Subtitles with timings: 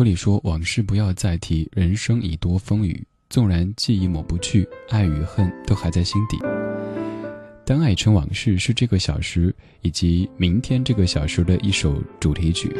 [0.00, 3.06] 歌里说：“往事不要再提，人生已多风雨。
[3.28, 6.38] 纵然记忆抹不去，爱与恨都还在心底。”
[7.66, 12.74] 当爱成往事》是这个小时以及明天这个小时的一首主题曲。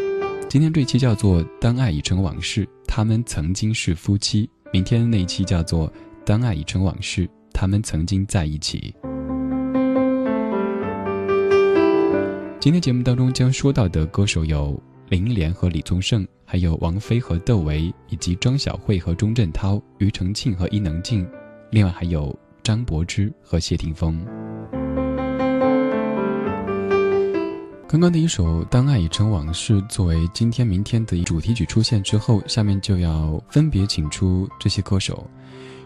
[0.48, 4.48] 今天这期叫做《当爱已成往事》，他们曾经是夫妻。
[4.72, 5.88] 明天那一期叫做
[6.24, 8.94] 《当爱已成往事》，他们曾经在一起。
[12.58, 21.28] 今天节目当中将说到的歌手有林忆莲和李宗盛，还有王菲和窦唯，以及张小慧和钟镇涛、庾澄庆和伊能静，
[21.72, 24.24] 另外还有张柏芝和谢霆锋。
[27.88, 35.28] 刚刚的一首《当爱已成往事》作为今天、明天的主题曲出现之后，下面就要分别请出这些歌手。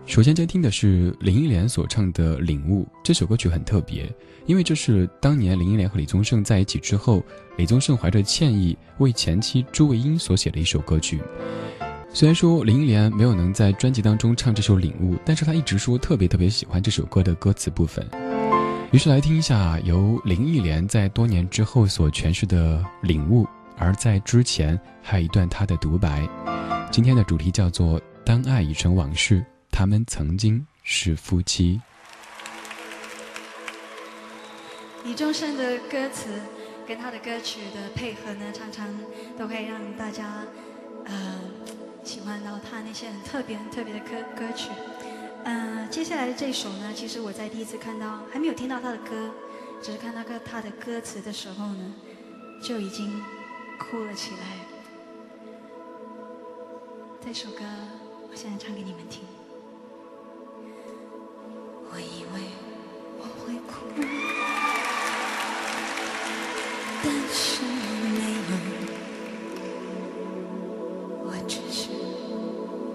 [0.06, 4.06] 首先接听的是林忆莲所唱的《领悟》这首歌曲很特别，
[4.44, 7.24] 因为这是当年林忆莲和李宗盛在一起之后，
[7.56, 11.20] 李宗盛怀着歉意为前妻朱卫英所写的一首歌曲。
[12.12, 18.06] 虽然说林忆莲没有能在专辑当中唱这首《领悟》，但是她一直说特别特别喜欢这首歌的歌词部分。
[18.92, 23.46] 于是来听一下由林忆莲在多年之后所诠释的领悟，
[23.78, 26.28] 而在之前还有一段她的独白。
[26.92, 29.44] 今天的主题叫做“当爱已成往事，
[29.76, 31.80] 他们曾经是夫妻”。
[35.02, 36.28] 李宗盛的歌词
[36.86, 38.86] 跟他的歌曲的配合呢，常常
[39.36, 40.46] 都会让大家
[41.06, 41.40] 呃
[42.04, 44.70] 喜欢到他那些很特别、很特别的歌歌曲。
[45.42, 49.34] 嗯，接下来的这首呢，其实我在第一次看到，还没有听到他的歌，
[49.82, 51.92] 只是看到个他的歌词的时候呢，
[52.62, 53.20] 就已经
[53.76, 54.38] 哭了起来。
[57.26, 57.64] 这首歌，
[58.30, 59.24] 我现在唱给你们听。
[61.96, 62.40] 我以为
[63.18, 63.72] 我会哭，
[67.04, 67.62] 但是
[68.02, 68.18] 没
[68.50, 68.52] 有，
[71.22, 71.82] 我只是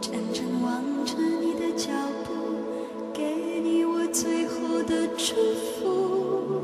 [0.02, 1.88] 真正望着你的脚
[2.26, 2.28] 步。
[3.14, 6.62] 给你我最后的祝福，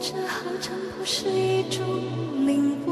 [0.00, 1.84] 这好像不是一种
[2.46, 2.82] 领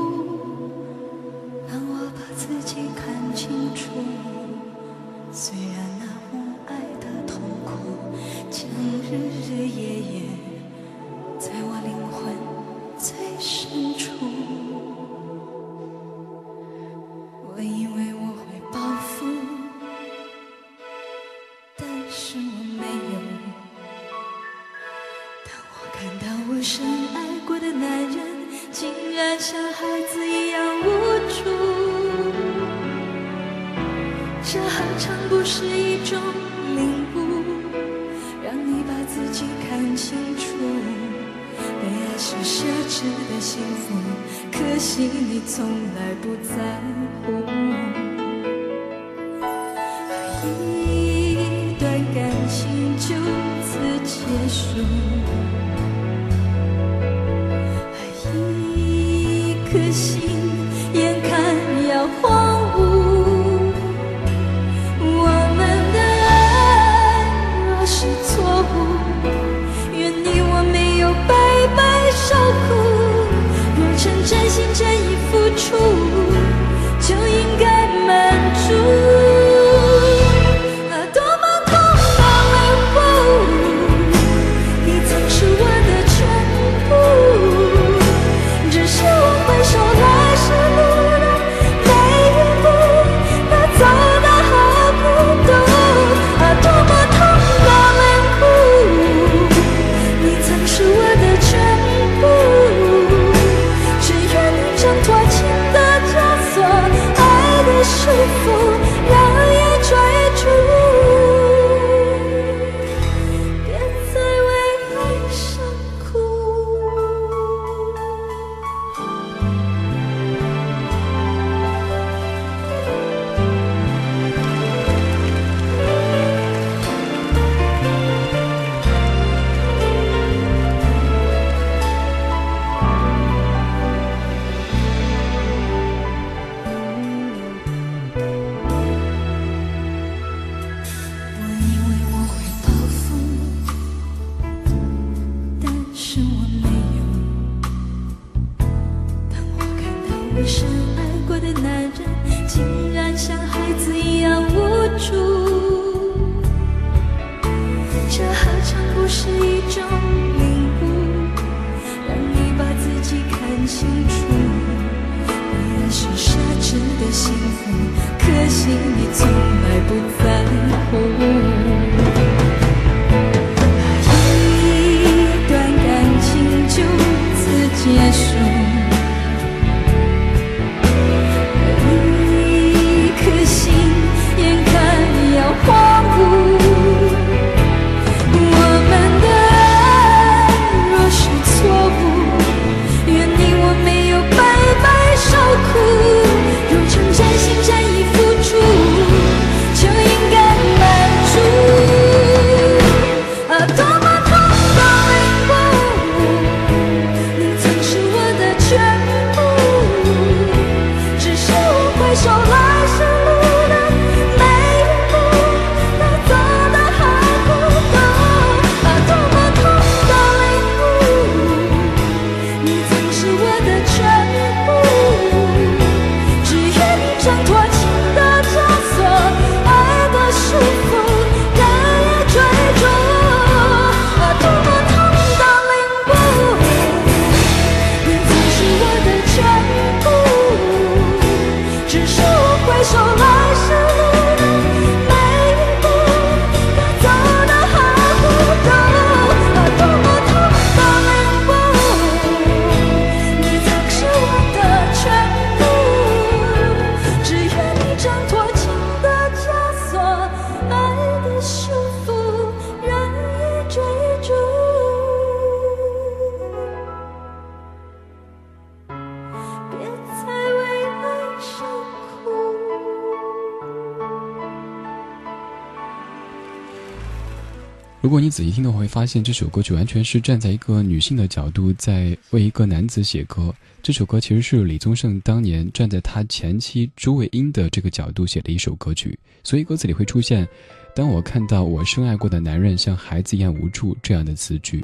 [278.33, 283.55] 仔细听的话，会发现这首歌曲完全是站在一个女性的角度，在为一个男子写歌。
[283.83, 290.49] 这首歌其实是李宗盛当年站在他前妻朱卫英的这个角度写的一首歌曲，所以歌词里会出现
[290.97, 294.83] “当我看到我深爱过的男人像孩子一样无助”这样的词句。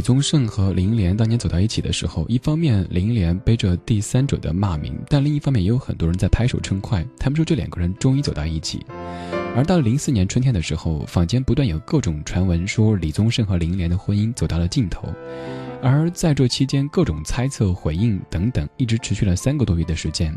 [0.00, 7.06] 李宗盛和林忆莲当年走到一起的时候，一方面林忆莲背着第三者的骂名，但另一方面也有很多人在拍手称快。
[7.18, 8.80] 他们说这两个人终于走到一起。
[9.54, 15.06] 而到了零四年春天的时候，坊间不断有各种传闻说李宗盛和林忆莲的婚姻走到了尽头。
[15.82, 20.34] 而在这期间，各种猜测、回应等等，一直持续了三个多月的时间。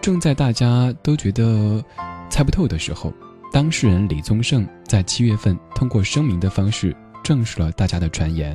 [0.00, 1.84] 正在大家都觉得
[2.30, 3.12] 猜不透的时候，
[3.52, 6.96] 当事人李宗盛在七月份通过声明的方式。
[7.24, 8.54] 证实了大家的传言。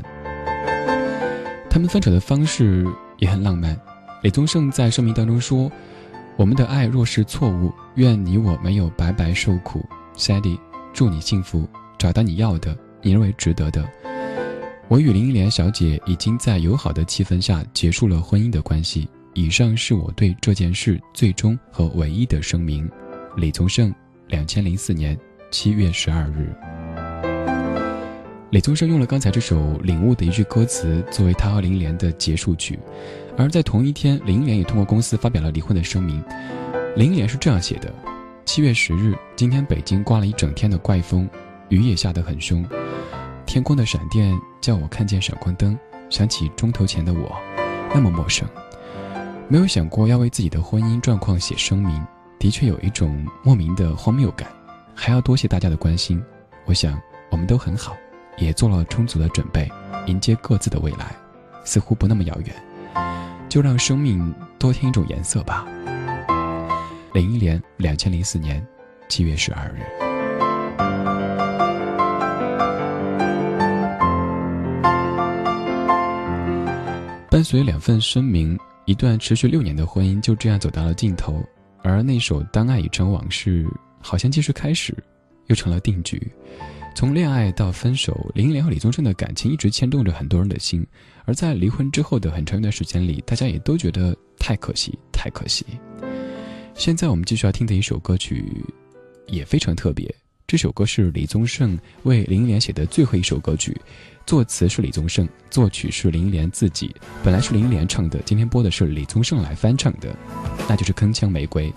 [1.69, 2.85] 他们分手的方式
[3.17, 3.79] 也很浪漫。
[4.23, 5.71] 李宗盛在声明当中说
[6.35, 9.87] ：“我们的爱若是错误，愿你我没有白白受苦。
[10.17, 10.59] Sandy，
[10.91, 13.87] 祝你幸福，找到你要的，你认为值得的。
[14.87, 19.07] 我与林忆莲小姐已经在友好的气氛下结束了婚姻的关系。
[19.35, 22.89] 以上是我对这件事最终和唯一的声明。
[23.37, 23.93] 李宗盛，
[24.27, 25.17] 两千零四年
[25.51, 26.51] 七月十二日。
[28.51, 32.79] 李宗盛用了刚才这首《领悟》的一句歌词作为他和林莲的结束曲，
[33.37, 36.23] 而在同一天，林莲也通过公司发表了离婚的声明。
[36.95, 37.93] 林莲是这样写的：
[38.45, 41.29] 七月十日，今天北京刮了一整天的怪风，
[41.67, 42.65] 雨也下得很凶，
[43.45, 45.77] 天空的闪电叫我看见闪光灯，
[46.09, 47.31] 想起钟头前的我，
[47.93, 48.47] 那么陌生。
[49.47, 52.03] 没有想过要为自己的婚姻状况写声明，
[52.39, 54.49] 的确有一种莫名的荒谬感。
[54.95, 56.19] 还要多谢大家的关心，
[56.65, 57.95] 我想我们都很好。
[58.39, 59.69] 也做了充足的准备，
[60.07, 61.15] 迎接各自的未来，
[61.63, 62.55] 似乎不那么遥远。
[63.49, 65.67] 就让生命多添一种颜色吧。
[67.13, 68.65] 林忆莲，两千零四年
[69.07, 69.81] 七月十二日。
[77.31, 81.43] 伴随两份声明，一段持续六年的婚姻就这样走到了尽头。
[81.81, 83.63] 而那首《当爱已成往事》，
[84.01, 84.95] 好像既是开始，
[85.47, 86.31] 又成了定局。
[86.95, 90.85] 从恋爱到分手，林忆莲和李宗盛的感情一直牵动着很多人的心。
[91.25, 95.65] 而在离婚之后的很长一段时间里，大家也都觉得太可惜，太可惜。
[96.73, 98.51] 现在我们继续要听的一首歌曲，
[99.27, 100.13] 也非常特别。
[100.47, 103.79] 这首歌是李宗盛为林忆莲写的最后一首歌曲，
[104.25, 106.93] 作词是李宗盛，作曲是林忆莲自己。
[107.23, 110.13] 本来是林忆莲唱的，今天播的是李宗盛来翻唱的，
[110.67, 111.71] 那就是《铿锵玫瑰》。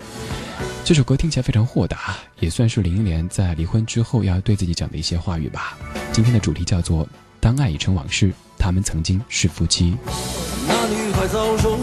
[0.85, 5.77] 这首歌听起来非常豁达，也算是林忆莲在离婚之后要对自己讲的一些话语吧。
[6.11, 7.07] 今天的主题叫做
[7.39, 9.95] “当爱已成往事”，他们曾经是夫妻。
[10.67, 11.77] 那女孩早熟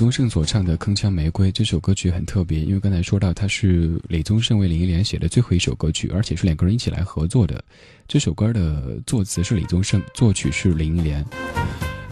[0.00, 1.48] 宗盛所唱的《铿锵玫瑰》。
[1.52, 7.62] 这首歌曲很特别，因为刚才说到，它是李宗盛为林忆莲写的最后一首歌曲，而且是两个人一起来合作的。
[8.08, 11.22] 这首歌的作词是李宗盛，作曲是林忆莲。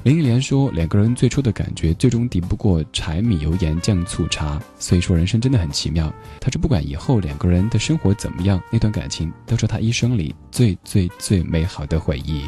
[0.03, 4.63] 林忆莲说，两个人最初的感觉，最终敌不过柴米油盐酱醋茶。
[4.79, 6.13] 所以说，人生真的很奇妙。
[6.43, 12.43] 他说，不管以后两个人的生活怎么样，那段感情都是他一生里最最最美好的回忆。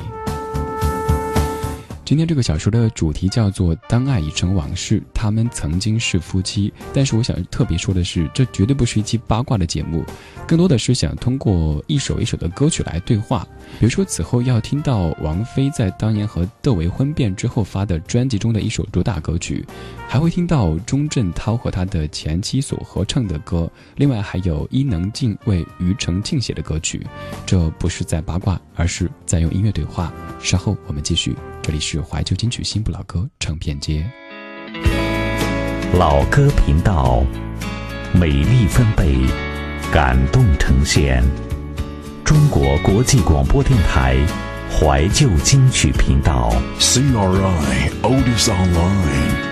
[2.10, 6.72] 今天这个小说的主题叫做“当爱已成往事”，他们曾经是夫妻。
[6.92, 10.04] 但是我想特别说的是，这绝对不是一期八卦的节目，
[10.44, 13.46] 更多的是想通过一首一首的歌曲来对话。
[13.78, 19.64] 比如说，此后要听到王菲在当年和窦唯婚变之后发的专辑中的一首主打歌曲，
[20.08, 27.06] 还会听到钟镇涛和他的前妻所合唱的歌，另外还有伊能静为庾澄庆写的歌曲。
[27.46, 30.12] 这不是在八卦，而是在用音乐对话。
[30.40, 31.36] 稍后我们继续。
[31.70, 34.04] 这里是怀旧金曲新不老歌唱片街，
[35.94, 37.24] 老歌频道，
[38.12, 39.14] 美丽分贝，
[39.92, 41.22] 感动呈现，
[42.24, 44.16] 中国国际广播电台
[44.68, 49.49] 怀旧金曲频道，CRI Oldies Online。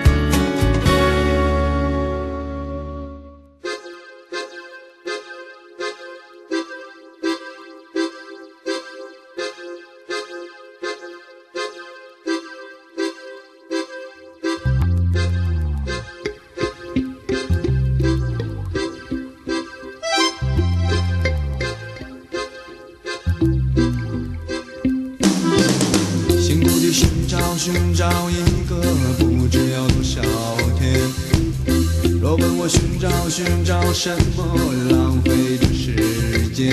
[34.01, 34.45] 什么
[34.91, 36.67] 浪费的时间？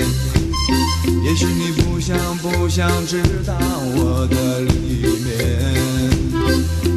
[1.25, 3.53] 也许你不想不想知道
[3.97, 4.71] 我的里
[5.25, 5.35] 面，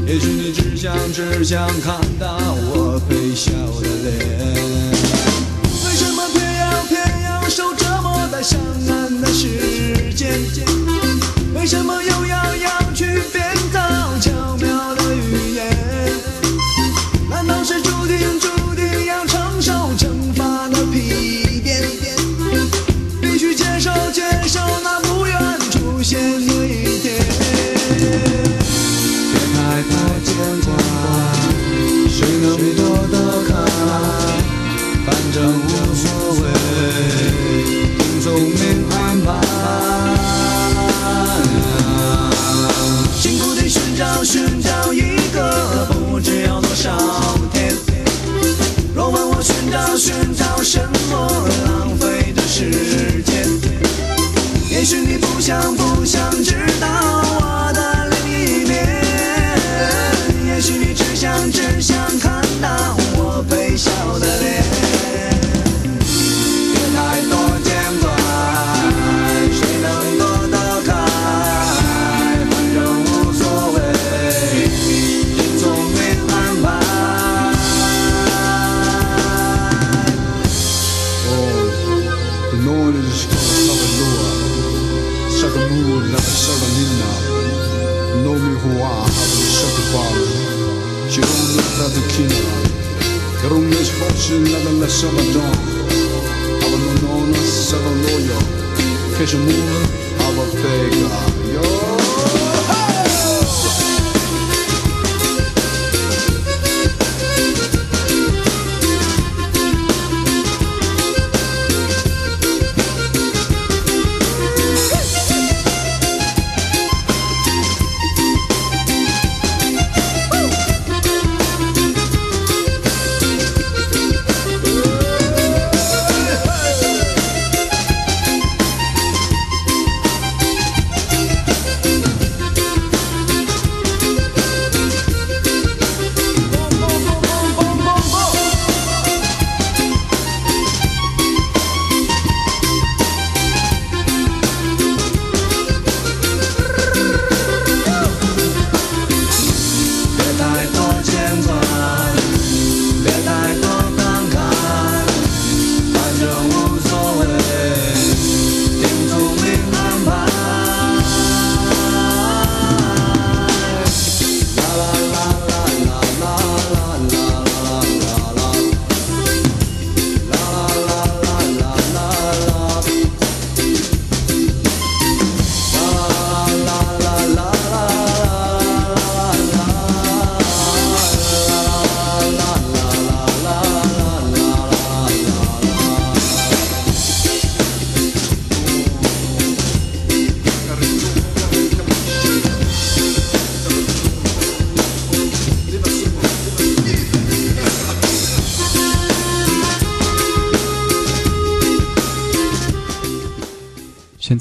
[0.07, 2.50] 也许你只想只想看到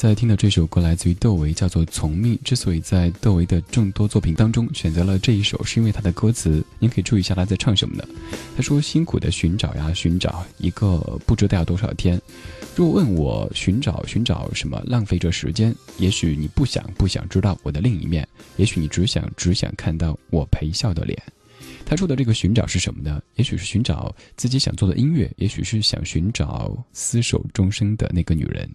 [0.10, 2.36] 在听的这首歌来自于窦唯，叫做《从命》。
[2.44, 8.04] 之所以在窦唯的众多作品当中选择了这一首，是因为他的歌词，您可以注意一下他在唱什么呢？
[8.56, 12.20] 他说：“辛苦的寻找呀，寻找一个不知道要多少天。
[12.76, 15.76] 若问我寻找寻找什么，浪费着时间。
[16.00, 21.22] 也许你不想不想知道我的另一面，也许你只想只想看到我陪笑的脸。”
[21.86, 23.22] 他说的这个寻找是什么呢？
[23.36, 28.68] 也许是寻找自己想做的音乐，也许是想寻找厮守终生的那个女人。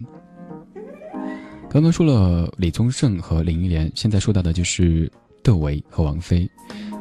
[1.75, 5.11] 刚刚说了李宗盛和林忆莲，现在说到的就是
[5.43, 6.49] 窦唯和王菲，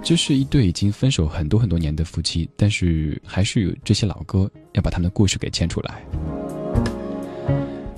[0.02, 6.02] 这是一对已经分手很多很多年的夫妻，但是还是有这些老歌要把他们的故事给牵出来。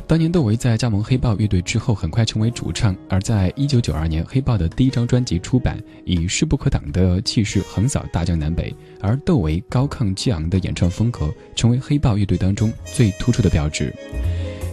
[0.07, 2.95] 当年窦唯在加盟黑豹乐队之后，很快成为主唱。
[3.09, 8.71] 而在一九九二年，黑豹的第一张专辑出版，以势不可挡的气势横扫大江南北。
[9.01, 13.91] 而窦唯高亢激昂的演唱风格，成为黑豹乐队当中最突出的标志。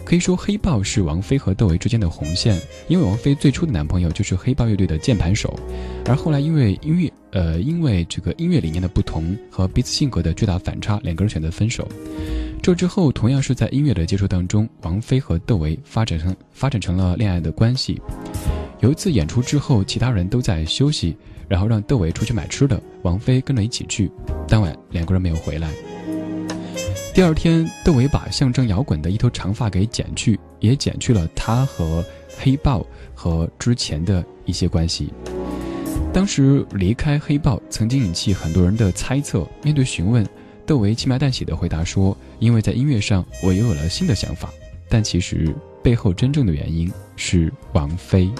[0.05, 5.57] 可以说，黑豹是王菲和窦唯之间的红线，因为王菲最初的男朋友就是黑豹乐队的键盘手。
[6.05, 11.87] 而后来因为音乐，呃，因为这个音乐理念的不同和彼此性格的巨大反差，两个人选择分手。
[12.61, 18.01] 这之后，同样是在音乐的接触当中，王菲和窦唯发展成发展成了恋爱的关系。
[18.81, 21.15] 有一次演出之后，其他人都在休息，
[21.47, 24.11] 然后让窦唯出去买吃的，王菲跟着一起去。
[24.47, 25.69] 当晚两个人没有回来。
[27.13, 32.03] 第二天，窦唯把象征摇滚的一头长发给剪去，也剪去了他和
[32.39, 35.13] 黑豹和之前的一些关系。
[36.11, 39.47] 当时离开黑豹，曾经引起很多人的猜测。
[39.61, 40.27] 面对询问。
[40.65, 44.49] 窦唯轻描淡写的回答说：“因为在音乐上，我又有了新的想法。”
[44.89, 48.31] 但其实背后真正的原因是王菲。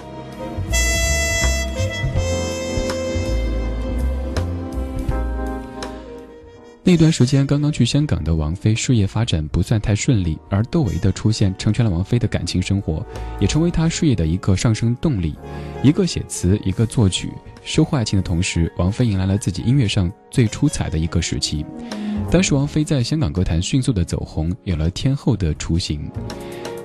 [6.86, 13.04] 那段时间刚刚去香港的王菲，事业发展不算太顺利，而窦唯的出现成全了王菲的感情生活，
[13.40, 15.34] 也成为她事业的一个上升动力。
[15.82, 21.64] 一个写词，一个作曲，收获爱情的同时，王菲迎来了自己音乐上最出彩的一个时期。
[22.30, 26.06] 当时王菲在香港歌坛迅速的走红，有了天后的雏形，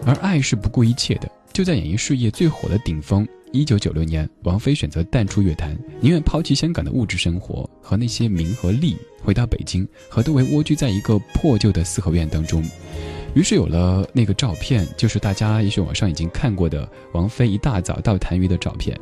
[0.06, 1.30] 而爱是不顾一切的。
[1.52, 12.64] 就在演艺事业最火的顶峰，一九九六年，王菲选择淡出乐坛，宁愿抛弃香港的物质生活和那些名和利，回到北京，和窦唯蜗居在一个破旧的四合院当中。
[13.34, 18.96] 于是有了那个照片，就是大家也许网上已经看过的王菲一大早到痰盂的照片。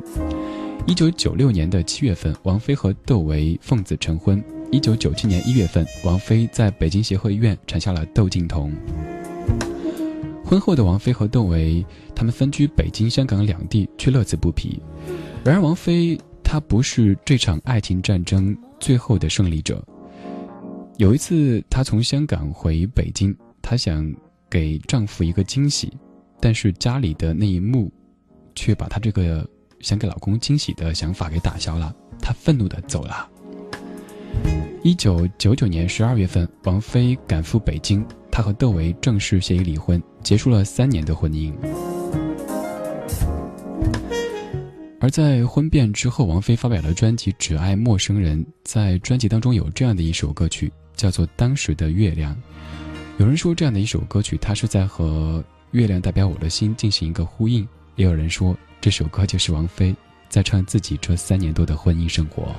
[0.86, 4.42] 一九九六年的七月份，王菲和窦唯奉子成婚。
[4.70, 8.72] 一九九七年一月份，王菲在北京协和医院产下了窦靖童。
[10.46, 14.80] 婚后的王菲和窦唯，他们分居北京、香港两地，却乐此不疲。
[15.44, 19.82] 然而，王菲她不是这场爱情战争最后的胜利者。
[20.96, 24.12] 有一次，她从香港回北京，她想
[24.50, 25.92] 给丈夫一个惊喜，
[26.40, 27.92] 但是家里的那一幕，
[28.54, 29.48] 却把她这个
[29.80, 31.94] 想给老公惊喜的想法给打消了。
[32.20, 33.28] 她愤怒的走了。
[34.82, 41.52] 一九九九年十二月份，王菲赶赴北京，她和窦唯正式协议离婚，结束了三年的婚姻。
[45.00, 52.34] 而在婚变之后，王菲发表了专辑《只爱陌生人》，在专辑当中有这样的一首歌曲，叫做《当时的月亮》。
[53.18, 59.94] 有人说，这样的一首歌曲，它是在和月亮代表我的心进行一个呼应；也有人说，这首歌就是王菲
[60.28, 62.52] 在唱自己这三年多的婚姻生活。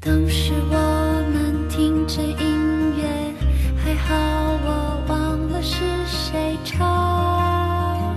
[0.00, 3.04] 当时我们听着音乐，
[3.76, 4.14] 还好
[4.64, 8.16] 我忘了是谁唱，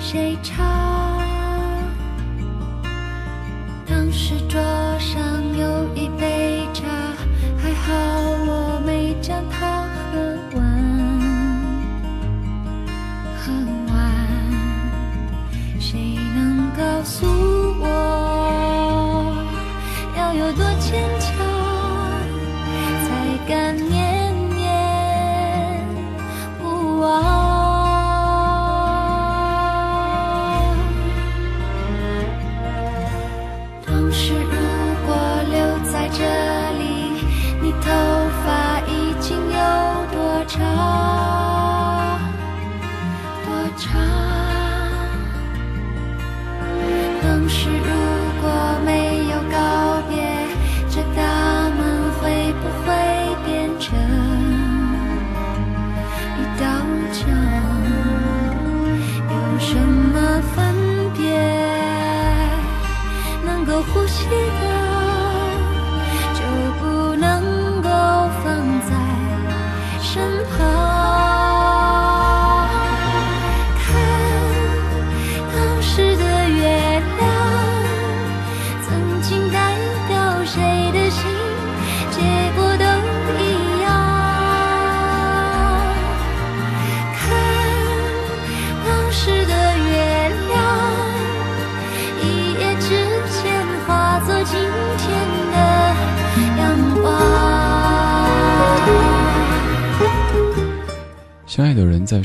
[0.00, 0.63] 谁唱。
[4.26, 4.83] 当时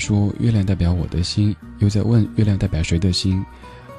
[0.10, 3.46] 说月亮代表我的心，又在问月亮代表谁的心，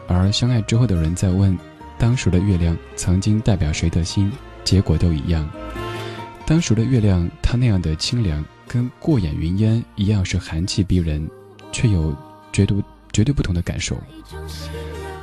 [0.09, 1.57] 而相爱之后的人在问，
[2.01, 4.29] 当时的月亮曾经代表谁的心，
[4.65, 5.49] 结果都一样。
[6.45, 11.31] 当时的月亮，它那样的清凉，跟过眼云烟一样，是寒气逼人，
[11.71, 12.13] 却有
[12.53, 12.77] 绝对
[13.13, 13.97] 绝对不同的感受。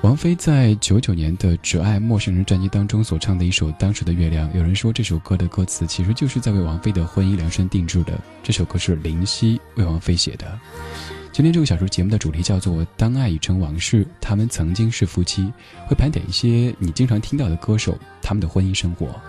[0.03, 8.17] 王菲在九九年的《只爱陌生人》专辑当中所唱的一首《当时的月亮》，有人说这首歌的歌词其实就是在为王菲的婚姻量身定制的。
[8.43, 10.57] 这首歌是林夕为王菲写的。
[11.33, 15.51] 今天这个小说节目的主题叫做《当爱已成往事》，他们曾经是夫妻，
[15.87, 19.19] 会盘点一些你经常听到的歌手他们的婚姻生活。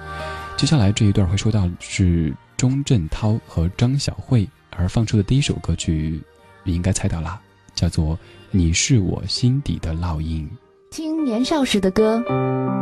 [0.59, 6.20] 接下来这一段会说到是钟镇涛和张小慧，而放出的第一首歌曲，
[6.62, 7.40] 你应该猜到了，
[7.74, 8.18] 叫做。
[8.50, 10.48] 你是我心底的烙印。
[10.90, 12.18] 听年少时的歌，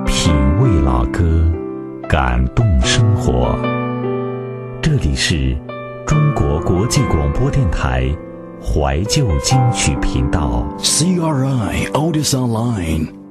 [0.07, 1.25] 品味老歌，
[2.09, 3.53] 感动生活。
[4.81, 5.57] 这里是
[6.07, 8.09] 中国国际广播电台
[8.63, 10.65] 怀旧金曲频道。
[10.79, 13.26] CRI Otis Online。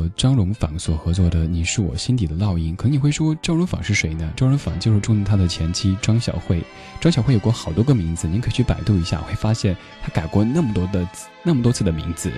[0.00, 2.72] 和张荣仿所合作的《你是我心底的烙印》。
[2.76, 4.32] 可能你会说，张荣仿是谁呢？
[4.34, 6.62] 张荣仿就是钟镇涛的前妻张小慧。
[7.02, 11.06] 张小慧有过好多个名字，您可以去百度一下，会发现她改过那么多的
[11.42, 12.32] 那么多次的名字。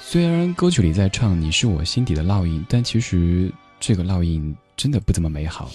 [0.00, 5.70] 虽然歌曲里在唱《你是我心底的烙印》，但其实这个烙印真的不怎么美好。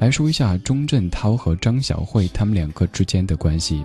[0.00, 3.84] 来说一下钟镇涛和张小慧他们两个之间的关系。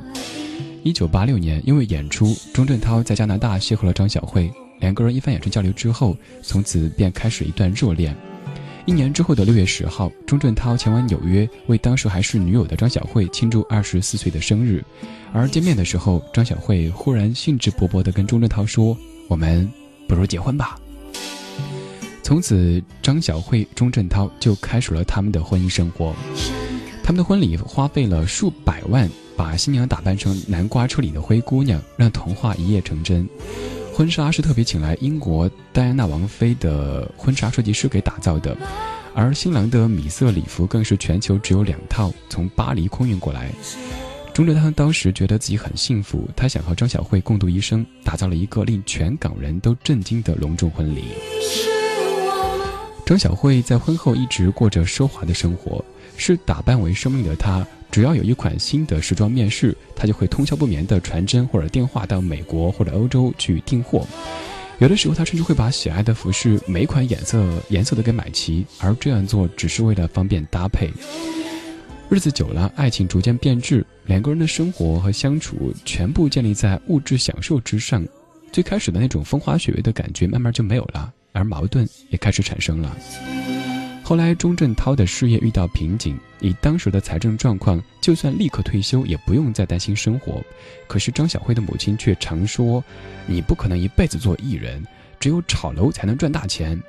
[0.82, 4.52] 一九八六年，因为演出，钟镇涛在加拿大邂逅了张小慧。
[4.80, 8.16] 两个人一番眼神交流之后，从此便开始一段热恋。
[8.86, 14.84] 一年之后的六月十号，钟镇涛前往纽约为当时还是女友的张小慧庆祝二十四岁的生日。
[15.34, 18.96] 而见面的时候，张小慧忽然兴致勃勃地跟钟镇涛说
[19.28, 19.68] ：“我们
[20.08, 20.80] 不如结婚吧。”
[22.22, 26.14] 从此，张小慧、钟镇涛就开始了他们的婚姻生活。
[27.04, 33.28] 他们的婚礼花费了数百万，把新娘打扮成南瓜车里的灰姑娘，让童话一夜成真。
[33.96, 38.54] 婚纱是特别请来英国戴安娜王妃的婚纱设计师给打造的，
[39.14, 43.50] 而新郎的米色礼服更是全球只有两套，从巴黎空运过来。
[44.34, 51.06] 钟镇涛当时觉得自己很幸福，他想和张小慧共度一生，打造了一个令全港人都震惊的隆重婚礼。
[53.06, 55.84] 张小慧在婚后一直过着奢华的生活，
[56.18, 57.66] 视打扮为生命的她。
[57.96, 64.06] 只要有一款新的时装面世，他就会通宵不眠的传真或者电话到美国或者欧洲去订货。
[64.80, 70.90] 有的时候，他甚至会把喜爱的服饰每款颜色颜色都给买齐，而这样做只是为了方便搭配。
[72.10, 78.06] 日子久了，爱情逐渐变质，两个人的生活和相处全部建立在物质享受之上，
[78.52, 82.94] 最开始的那种风花雪月的感觉慢慢就没有了，而矛盾也开始产生了。
[84.08, 90.44] 后来钟镇涛的事业遇到瓶颈，以当时的财政状况，就算立刻退休，也不用再担心生活。
[90.86, 92.84] 可是张小慧的母亲却常说
[93.26, 94.86] ：“你不可能一辈子做艺人，
[95.20, 96.80] 只有炒楼才能赚大钱。”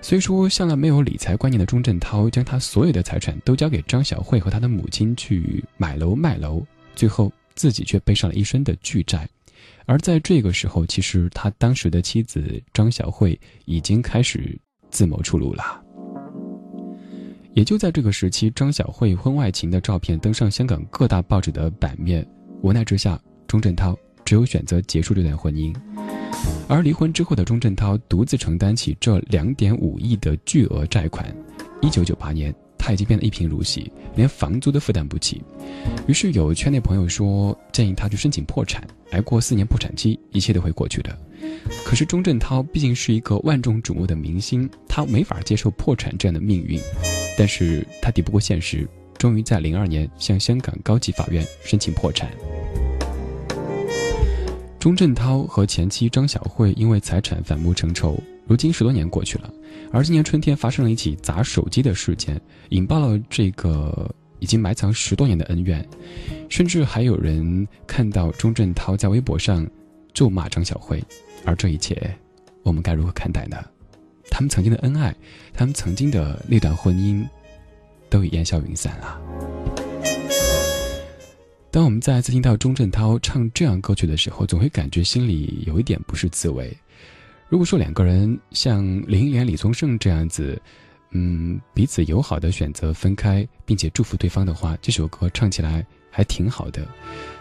[0.00, 6.64] 虽说向来没有理财观念的钟镇涛，将他所有的财产都交给张小慧和他的母亲去买楼卖楼，
[6.96, 9.28] 最后自己却背上了一身的巨债。
[9.84, 14.58] 而在这个时候，其实他当时的妻子张小慧已经开始
[14.90, 15.84] 自谋出路了。
[17.58, 22.24] 也就在这个时期，张小慧婚外情的照片登上香港各大报纸的版面，
[22.62, 25.74] 无奈之下，钟镇涛只有选择结束这段婚姻。
[26.68, 31.26] 而离婚之后的钟镇涛独自承担起这两点五亿的巨额债款，
[31.82, 35.42] 一九九八年他已经变得一贫如洗，连房租都负担不起。
[36.06, 41.18] 于是有圈内朋友说，建议他去申请破产，挨过四年破产期，一切都会过去的。
[41.84, 46.80] 可是钟镇涛毕竟是一个万众瞩目的明星，他没法接受破产这样的命运。
[47.36, 52.30] 但是他抵不过现实，终于在零二年向香港高级法院申请破产。
[54.78, 58.18] 钟镇涛和前妻张小慧因为财产反目成仇，
[58.48, 59.52] 如今十多年过去了，
[59.92, 62.40] 而今年春天发生了一起砸手机的事件，
[62.70, 65.86] 引爆了这个已经埋藏十多年的恩怨，
[66.48, 69.68] 甚至还有人看到钟镇涛在微博上
[70.14, 71.04] 咒骂张小慧，
[71.44, 72.10] 而这一切，
[72.62, 73.58] 我们该如何看待呢？
[74.30, 75.14] 他们曾经的恩爱，
[75.52, 77.22] 他们曾经的那段婚姻，
[78.08, 79.20] 都已烟消云散了。
[81.70, 86.74] 当我们再次听到钟镇涛唱这样歌曲的时候，总会感觉心里有一点不是滋味。
[87.48, 90.60] 如果说两个人像林忆莲、李宗盛这样子，
[91.12, 96.86] 嗯，彼此友好的选择分开，并且祝福对方的话，这首歌唱起来还挺好的。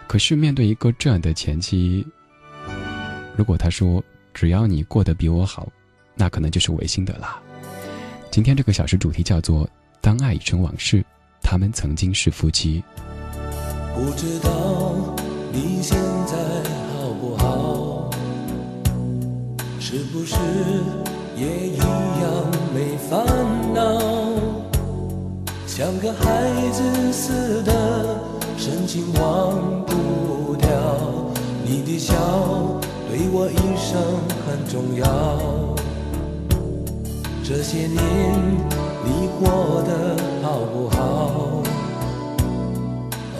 [0.07, 2.05] 可是面对一个这样的前妻，
[3.35, 4.01] 如果他说
[4.33, 5.67] 只要你过得比我好，
[6.15, 7.37] 那可能就是违心的啦。
[8.31, 11.03] 今天这个小时主题叫做“当爱已成往事”，
[11.43, 12.81] 他们曾经是夫妻。
[13.93, 15.15] 不知道
[15.51, 16.16] 你现在
[19.89, 20.35] 是不是
[21.37, 21.87] 也一样
[22.75, 23.25] 没烦
[23.73, 23.79] 恼？
[25.65, 28.19] 像个孩子似的，
[28.57, 30.67] 深情忘不掉。
[31.63, 32.13] 你的笑
[33.07, 33.97] 对我一生
[34.45, 35.05] 很重要。
[37.41, 37.95] 这些年
[39.05, 41.63] 你过得好不好？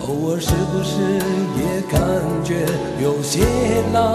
[0.06, 1.20] 偶尔是不是
[1.58, 2.00] 也感
[2.42, 2.66] 觉
[3.02, 3.44] 有些
[3.92, 4.14] 老？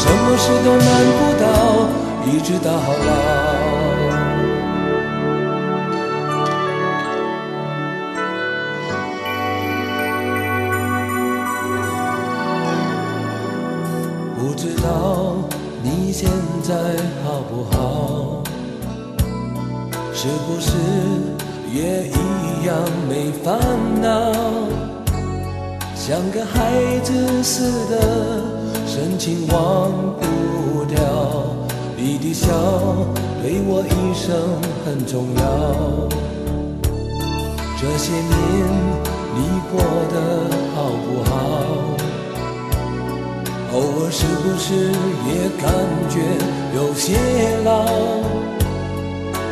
[0.00, 0.88] 什么事都难
[1.18, 1.44] 不倒，
[2.24, 3.10] 一直到老。
[14.36, 14.86] 不知道
[15.82, 16.30] 你现
[16.62, 16.72] 在
[17.24, 18.42] 好不好？
[20.14, 20.70] 是不是
[21.72, 22.74] 也一样
[23.08, 23.58] 没烦
[24.00, 24.32] 恼？
[25.94, 27.96] 像个孩子似的，
[28.86, 30.98] 深情忘不掉。
[31.96, 32.46] 你的笑
[33.42, 34.26] 对我一生
[34.84, 35.42] 很重要。
[37.80, 38.28] 这些年
[39.34, 39.38] 你
[39.70, 39.80] 过
[40.12, 40.16] 得
[40.74, 41.32] 好不好？
[43.70, 44.66] 偶尔是不是
[45.28, 45.64] 也感
[46.08, 46.14] 觉
[46.74, 47.06] 有些
[47.64, 47.68] 老？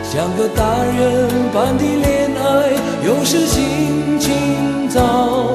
[0.03, 0.97] 像个大人
[1.53, 2.43] 般的恋爱，
[3.07, 5.55] 有时心情糟。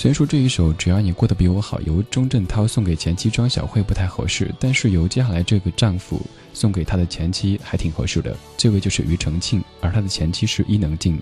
[0.00, 6.18] 虽然说这一首《只要你过得比我好》由钟镇涛送给前妻庄小慧不太合适，但是由接下来这个丈夫
[6.54, 8.34] 送给他的前妻还挺合适的。
[8.56, 11.20] 这位就是庾澄庆，而他的前妻是伊能静。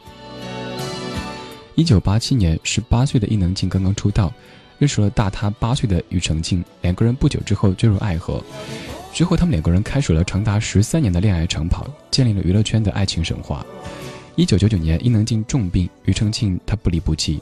[1.75, 4.33] 一九八七年，十八岁的伊能静刚刚出道，
[4.79, 8.41] 认识了大他八岁的庾澄庆，两个人不久之后坠入爱河。
[9.13, 13.67] 之后，他们两个人开始了长达十三年的恋爱长跑，建立了娱乐圈的爱情神话。
[14.37, 17.41] 一九九九年，伊能静重病，庾澄庆他不离不弃。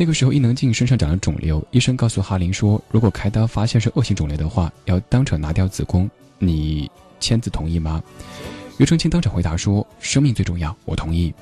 [0.00, 6.08] 那个时候，伊能静身上长了肿瘤，医生告诉哈林说，如果开刀发现是恶性肿瘤的话，要当场拿掉子宫。
[6.38, 6.88] 你
[7.18, 8.00] 签字同意吗？
[8.78, 11.34] 庾澄庆当场回答说：“生命最重要，我同意。”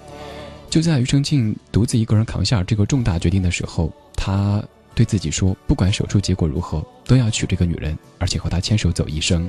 [0.70, 9.46] 就在庾澄庆独自一个人扛下这个重大决定的时候，他对自己说：“不管手术结果如何，都要娶这个女人，而且和她牵手走一生。”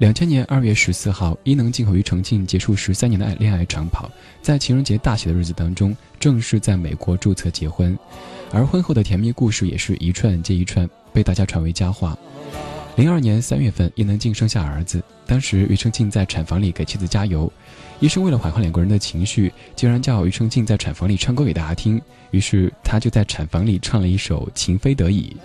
[0.00, 7.94] 两千年二月十四号，伊能静和庾澄庆结束十三年的爱恋爱长跑，在情人节大喜的日子当中，正式在美国注册结婚。
[8.50, 12.16] 而婚后的甜蜜故事也是一串接一串，被大家传为佳话。
[12.96, 17.52] 零二年三月份，伊能静生下儿子，当时庾澄庆在产房里给妻子加油，
[17.98, 25.36] 医生为了缓和两个人的情绪，竟然叫庾澄庆在产房里唱歌给大家听，于是他就在产房里唱了一首《情非得已》。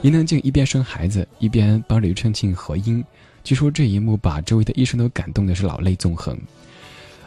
[0.00, 3.04] 伊能静一边生孩子，一边帮着庾澄庆合音。
[3.48, 6.38] 据说这一幕把周围的医生都感动的是老泪纵横，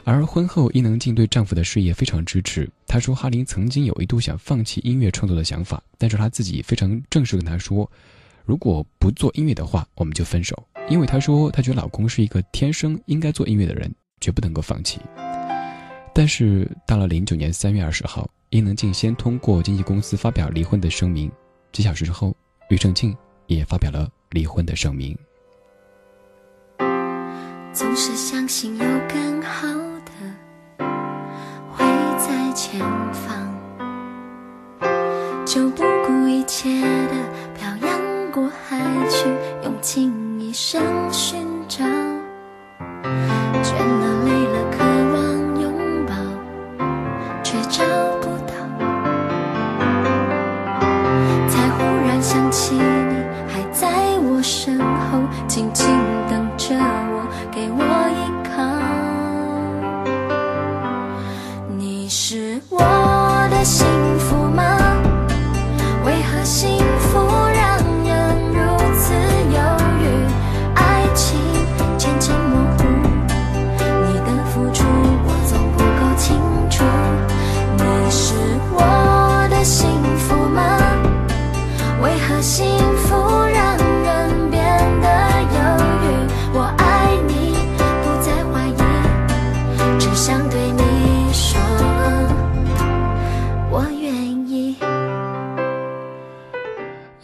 [0.03, 2.69] 而婚后伊能静对丈夫的事业非常支持。
[2.85, 7.89] 她说哈林曾经有一度想放弃音乐创作的想法，但是她自己非常正式跟他说，
[8.45, 10.63] 如果不做音乐的话，我们就分手。
[10.89, 14.99] 因为她说她觉得老公是一个天生应该做音乐的人，绝不能够放弃。
[16.13, 21.31] 但是到了零九年三月二十号，伊能静先通过经纪公司发表离婚的声明，
[21.71, 22.31] 几小时之后，
[22.69, 23.17] 庾澄庆
[23.47, 25.17] 也发表了离婚的声明。
[27.73, 29.65] 总是相信有更好
[30.05, 30.85] 的
[31.71, 31.85] 会
[32.17, 32.79] 在前
[33.13, 33.47] 方，
[35.45, 37.15] 就不顾一切的
[37.57, 38.77] 漂洋过海
[39.09, 39.25] 去，
[39.63, 41.85] 用尽一生寻找。
[43.63, 44.20] 倦了，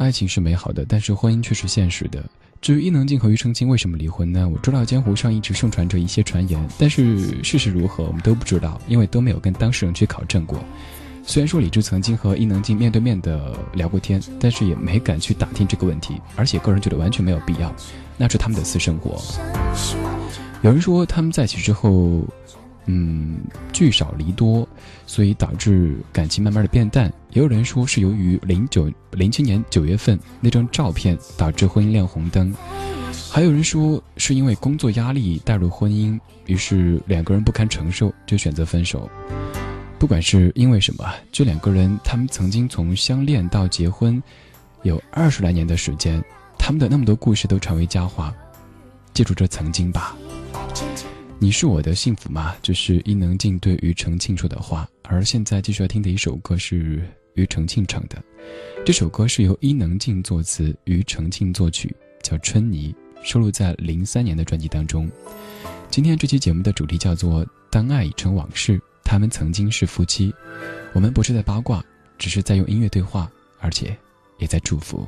[0.07, 2.23] 爱情是美好的，但是婚姻却是现实的。
[2.61, 4.47] 至于伊能静和庾澄庆为什么离婚呢？
[4.47, 10.63] 我知道江湖上一直盛传着一些传言，但是事实如何我们都不知道，因为都没有跟当事人去考证过。
[11.23, 17.69] 虽然说李志曾经和伊能静面对面的聊过天，但是也没敢去打听这个问题，而且个人觉得完全没有必要，
[18.15, 19.21] 那是他们的私生活。
[20.61, 22.25] 有人说他们在一起之后，
[22.87, 23.37] 嗯，
[23.71, 24.67] 聚少离多，
[25.05, 27.11] 所以导致感情慢慢的变淡。
[27.31, 32.53] 也有人说是由于零九零七年九月份那张照片导致婚姻亮红灯，
[33.29, 39.09] 还有人说是因为工作压力带入婚姻，于是两个人不堪承受就选择分手。
[39.99, 44.21] 不管是因为什么，这两个人他们曾经从相恋到结婚，
[44.83, 46.23] 有二十来年的时间，
[46.57, 48.33] 他们的那么多故事都成为佳话。
[49.13, 50.15] 记住这曾经吧。
[51.39, 52.55] 你是我的幸福吗？
[52.63, 54.89] 这是伊能静对庾澄庆说的话。
[55.03, 58.21] 而现在继续要听的一首歌是庾澄庆唱的，
[58.83, 62.91] 这首歌是由伊能静作词，庾澄庆作曲，叫《春泥》，
[63.27, 65.07] 收录在零三年的专辑当中。
[65.91, 68.79] 今天这期节目的主题叫做《当爱已成往事》。
[69.03, 70.33] 他们曾经是夫妻，
[70.91, 71.85] 我们不是在八卦，
[72.17, 73.95] 只是在用音乐对话，而且
[74.39, 75.07] 也在祝福。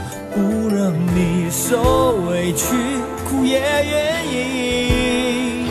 [0.33, 0.39] 不
[0.73, 2.65] 让你受委屈，
[3.27, 5.67] 哭也愿意。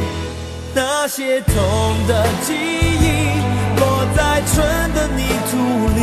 [0.75, 1.55] 那些痛
[2.07, 3.41] 的记忆，
[3.79, 4.63] 落在春
[4.95, 5.57] 的泥土
[5.97, 5.99] 里，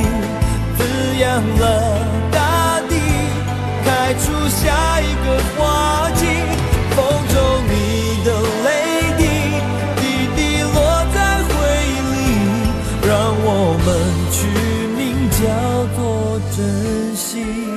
[0.75, 0.79] 滋
[1.19, 1.25] 养
[1.59, 1.63] 了
[2.31, 2.95] 大地，
[3.85, 6.25] 开出下一个花季。
[6.95, 7.37] 风中
[7.69, 7.71] 你
[8.25, 8.29] 的
[8.65, 8.67] 泪
[9.19, 9.21] 滴，
[10.01, 10.01] 滴
[10.35, 10.75] 滴落
[11.13, 11.49] 在回
[11.85, 12.17] 忆里，
[13.07, 13.13] 让
[13.45, 13.47] 我
[13.85, 13.87] 们
[14.31, 14.35] 取
[14.97, 14.97] 名
[15.29, 15.37] 叫
[15.95, 16.01] 做
[16.55, 16.57] 珍
[17.15, 17.76] 惜。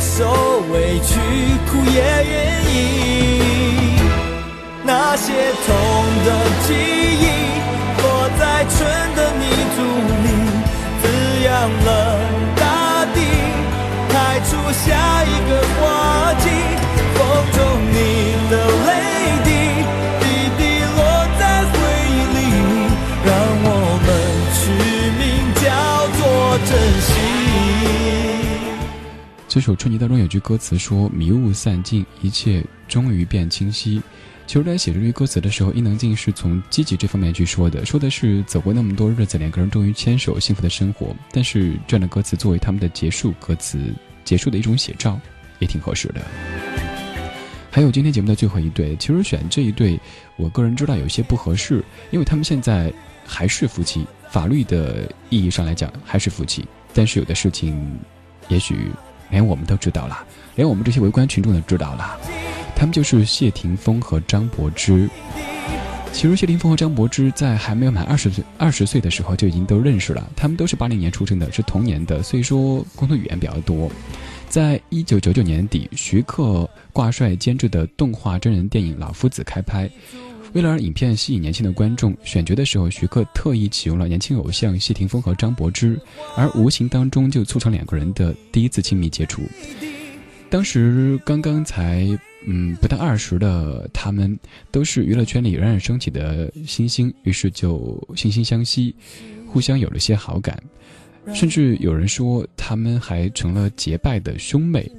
[0.00, 0.24] 受
[0.72, 1.20] 委屈，
[1.70, 2.32] 苦也愿
[2.64, 2.74] 意。
[4.82, 5.30] 那些
[5.66, 5.68] 痛
[6.24, 6.28] 的
[6.66, 7.24] 记忆，
[8.00, 8.04] 落
[8.38, 8.76] 在春
[9.14, 9.44] 的泥
[9.76, 9.78] 土
[10.24, 10.26] 里。
[11.02, 11.04] 滋
[11.44, 11.48] 养
[11.84, 11.88] 了
[12.56, 12.62] 大
[13.14, 13.16] 地，
[14.08, 14.14] 开
[14.48, 14.88] 出下
[15.22, 15.80] 一个花
[16.34, 16.39] 季
[29.60, 34.00] 这首《春泥》当中有句歌词说：“迷雾散尽，一切终于变清晰。”
[34.48, 41.14] 其实，在写这句歌词的时候，伊能静是从积极这方面去说的，说的是走过那么多日子，两个人终于牵手，幸福的生活。
[41.30, 43.78] 但是，这样的歌词作为他们的结束歌词，
[44.24, 45.20] 结束的一种写照，
[45.58, 46.22] 也挺合适的。
[47.70, 50.00] 还有今天节目的最后一对，其实选这一对，
[50.36, 52.90] 我个人知道有些不合适，因为他们现在
[53.26, 56.64] 还是夫妻，法律的意义上来讲还是夫妻。
[56.94, 57.78] 但是有的事情，
[58.48, 58.90] 也许
[59.30, 60.24] 连我们都知道了，
[60.56, 62.18] 连我们这些围观群众都知道了。
[62.76, 65.08] 他们就是谢霆锋和张柏芝。
[66.12, 70.28] 其实谢霆锋和张柏芝在还没有满二十岁二十岁的时候就已经都认识了。
[70.34, 73.90] 他们都是八零年出生的，是同年的，所以说共同语言比较多。
[74.48, 79.88] 在一九九九年底，徐克挂帅监制的动画真人电影《老夫子》开拍。
[80.52, 86.00] 为了让影片吸引年轻的观众，选角的时候，徐克特意启用了年轻偶像谢霆锋和张柏芝，
[86.36, 89.42] 而无形当中就促成两个人的第一次亲密接触。
[90.48, 92.06] 当时刚刚才。
[92.46, 94.34] 嗯，不到二十的他们
[94.70, 98.94] 都是娱乐圈里冉冉升起的新星，于是就惺惺相惜，
[99.46, 100.58] 互相有了些好感，
[101.34, 104.90] 甚至有人说他们还成了结拜的兄妹。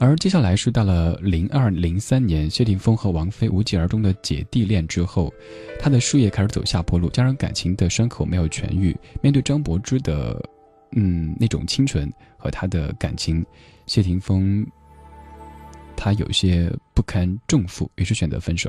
[0.00, 5.32] 而接下来是到了零二零三年，谢霆锋和王菲无疾而终的姐弟恋之后，
[5.78, 10.42] 他的事业开始走下坡路，加上感情的伤口没有痊愈，面对张柏芝的
[10.92, 13.44] 嗯那种清纯和他的感情，
[13.86, 14.66] 谢霆锋。
[15.96, 18.68] 他有些不堪重负，于是选择分手。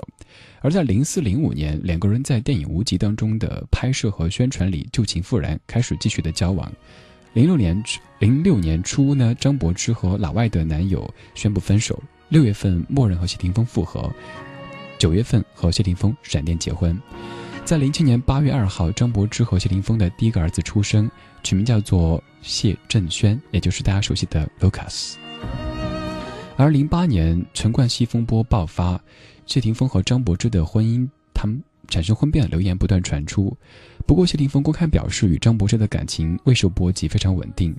[0.61, 6.71] 而在零四零五年，两个人在电影《无极》当中的拍摄和宣传里旧情复燃，开始继续的交往。
[7.35, 7.83] 零六年
[8.19, 12.01] 零六年初呢，张柏芝和老外的男友宣布分手。
[12.29, 14.09] 六月份，默认和谢霆锋复合。
[14.97, 16.97] 九月份和谢霆锋闪电结婚。
[17.65, 21.11] 在零七年八月二号，张柏芝和谢霆锋的第一个儿子出生，
[21.43, 25.15] 取名叫做谢振轩，也就是大家熟悉的 Lucas。
[26.55, 28.97] 而零八年陈冠希风波爆发，
[29.45, 33.57] 谢霆锋和张柏芝的婚姻，他们产生婚变的流言不断传出。
[34.05, 37.75] 不过谢霆锋公开表示，与张柏芝的感情未受波及，非常稳定。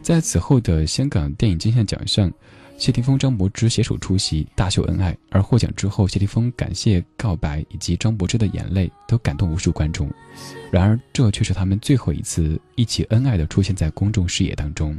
[0.00, 2.32] 在此后的香港电影金像奖上，
[2.78, 5.16] 谢霆锋、张柏芝携手出席，大秀恩爱。
[5.30, 10.10] 而获奖之后，谢霆锋感谢告白以及张柏芝的眼泪，都感动无数观众。
[10.70, 14.96] 然而，这却是他们最后一次一起恩爱的出现在公众视野当中。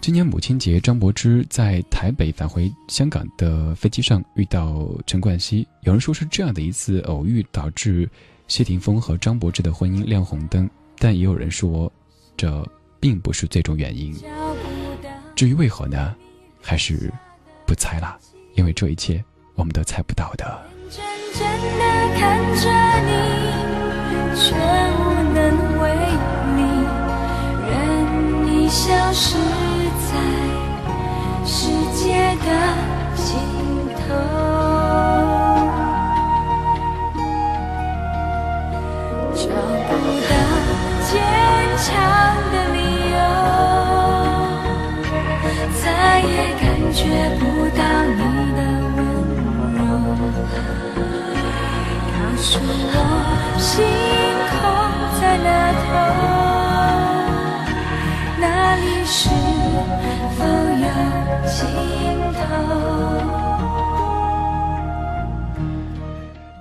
[0.00, 5.66] 今年母亲节，张柏芝在台北返回香港的飞机上遇到陈冠希。
[5.82, 8.08] 有人说是这样的一次偶遇导致
[8.48, 10.68] 谢霆锋和张柏芝的婚姻亮红灯，
[10.98, 11.92] 但也有人说
[12.36, 12.66] 这
[13.00, 14.14] 并不是最终原因。
[15.34, 16.14] 至于为何呢？
[16.62, 17.12] 还是
[17.64, 18.18] 不猜了，
[18.54, 19.22] 因为这一切
[19.54, 20.60] 我们都猜不到的。
[28.68, 29.36] 消失。
[31.48, 32.12] 世界
[32.44, 32.48] 的
[33.14, 33.26] 尽
[33.96, 35.35] 头，找不到坚强的理由，再也
[39.56, 40.30] 找不到
[41.08, 41.10] 坚
[41.78, 41.88] 强
[42.52, 42.78] 的理
[43.12, 43.16] 由，
[45.82, 45.84] 再
[46.20, 46.30] 也
[46.60, 46.98] 感觉
[47.38, 47.42] 不
[47.74, 48.20] 到你
[48.52, 48.58] 的
[48.96, 48.98] 温
[49.72, 49.78] 柔。
[52.12, 52.94] 告诉我，
[53.58, 53.72] 星
[54.52, 54.54] 空
[55.18, 55.48] 在哪
[55.80, 55.88] 头？
[58.38, 58.44] 那
[58.76, 59.18] 里是
[60.36, 60.38] 否
[60.84, 60.86] 有
[61.46, 61.56] 尽
[62.36, 62.44] 头？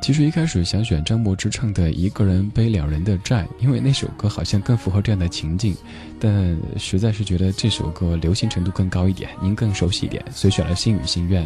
[0.06, 5.76] 其实一开始想选张柏芝唱的《一个人背两人的债》，因为那首歌好像更符合这样的情境，
[6.20, 11.44] 但实在是觉得这首歌流行程度更高一点，您更熟悉一点，所以选了《心与心愿》。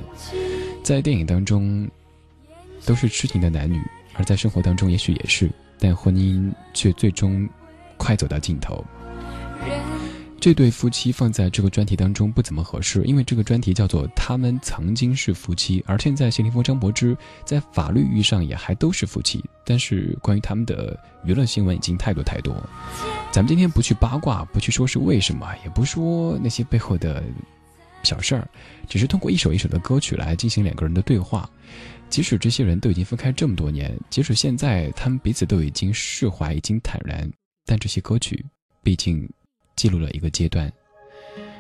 [0.84, 1.90] 在电影当中，
[2.86, 3.80] 都是痴情的男女，
[4.16, 5.50] 而在生活当中也许也是，
[5.80, 7.48] 但婚姻却最终
[7.96, 8.84] 快走到尽头。
[10.40, 19.44] 这对夫妻放在这个专题当中不怎么合适，因为这个专题叫做“他们曾经是夫妻”，而现在谢霆锋、张柏芝在法律意义上也还都是夫妻。
[19.66, 22.56] 但是关于他们的娱乐新闻已经太多太多，
[23.32, 27.22] 咱们今天不去八卦，不去说是为什么，也不说那些背后的
[28.02, 28.48] 小事儿，
[28.88, 31.50] 只是通过一首一首的歌曲来进行两个人的对话。
[32.10, 37.30] 即使这些人都已经分开这么多年，即使现在他们彼此都已经释怀、已经坦然，
[37.66, 38.46] 但这些歌曲
[38.82, 39.30] 毕竟。
[39.80, 40.70] 记录了一个阶段，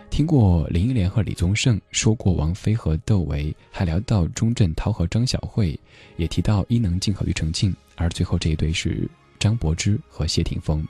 [0.09, 5.79] 听过林忆莲和李宗盛，说过王菲和窦唯，还聊到钟镇涛和张小慧，
[6.17, 9.09] 也提到伊能静和庾澄庆，而最后这一对是
[9.39, 10.85] 张柏芝和谢霆锋。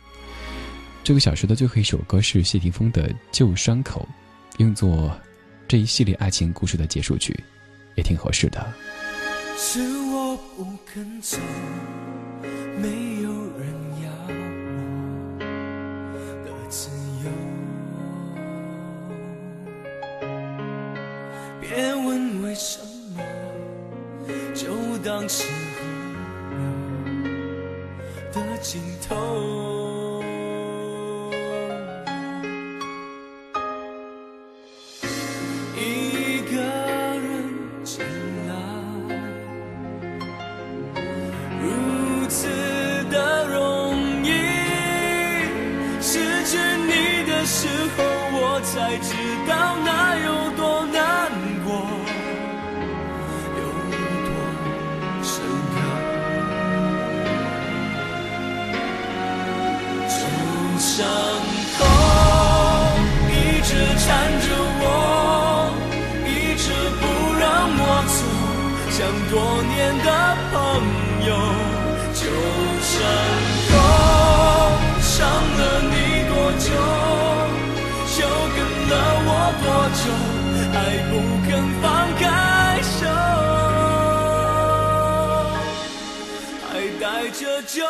[1.03, 4.09] 这个小时的最后一首歌是谢霆锋的《旧伤口》，
[4.59, 5.15] 用作
[5.67, 7.39] 这一系列爱情故事的结束曲，
[7.93, 8.73] 也挺合适的。
[9.55, 11.37] 是我不肯走，
[12.81, 13.38] 没有
[21.69, 22.79] 别问为什
[23.15, 23.21] 么，
[24.55, 25.85] 就当是河
[28.33, 30.23] 流的尽头。
[35.77, 37.53] 一个人
[37.83, 38.03] 进
[38.47, 38.51] 来，
[41.61, 41.65] 如
[42.27, 42.47] 此
[43.11, 44.27] 的容易。
[46.01, 46.57] 失去
[46.87, 46.91] 你
[47.29, 48.03] 的时候，
[48.33, 49.13] 我才知
[49.47, 50.08] 道那
[60.99, 61.79] 伤口
[63.29, 63.31] 一
[63.63, 63.71] 直
[64.03, 64.05] 缠
[64.43, 64.45] 着
[64.81, 64.83] 我，
[66.27, 66.29] 一
[66.59, 66.65] 直
[66.99, 67.01] 不
[67.39, 67.47] 让
[67.79, 68.19] 我走，
[68.91, 68.97] 像
[69.31, 69.33] 多
[69.63, 70.07] 年的
[70.51, 70.53] 朋
[71.25, 71.31] 友。
[72.11, 72.21] 旧
[72.83, 72.91] 伤
[73.69, 73.71] 口
[74.99, 75.15] 伤
[75.57, 75.95] 了你
[76.27, 76.67] 多久，
[78.17, 78.19] 就
[78.55, 78.57] 跟
[78.89, 78.93] 了
[79.23, 79.31] 我
[79.63, 79.65] 多
[80.01, 80.03] 久，
[80.73, 80.75] 还
[81.07, 81.11] 不
[81.47, 81.49] 肯
[81.81, 81.83] 放
[82.19, 82.21] 开
[82.83, 82.99] 手，
[86.67, 86.69] 还
[86.99, 87.87] 带着旧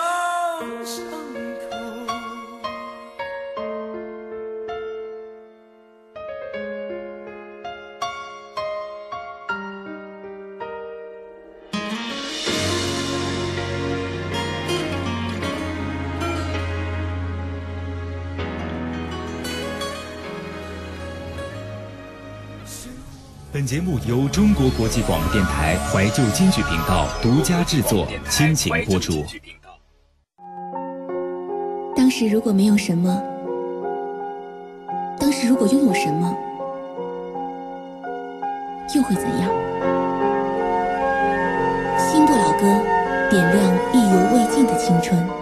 [23.60, 29.26] 本节目由中国国际广播电台怀旧金曲频道独家制作，倾情播出。
[31.93, 33.22] 当时如果没有什么，
[35.20, 36.34] 当时如果拥有什么，
[38.95, 39.51] 又会怎样？
[41.97, 42.82] 新不老歌，
[43.30, 45.39] 点亮意犹未尽的青春。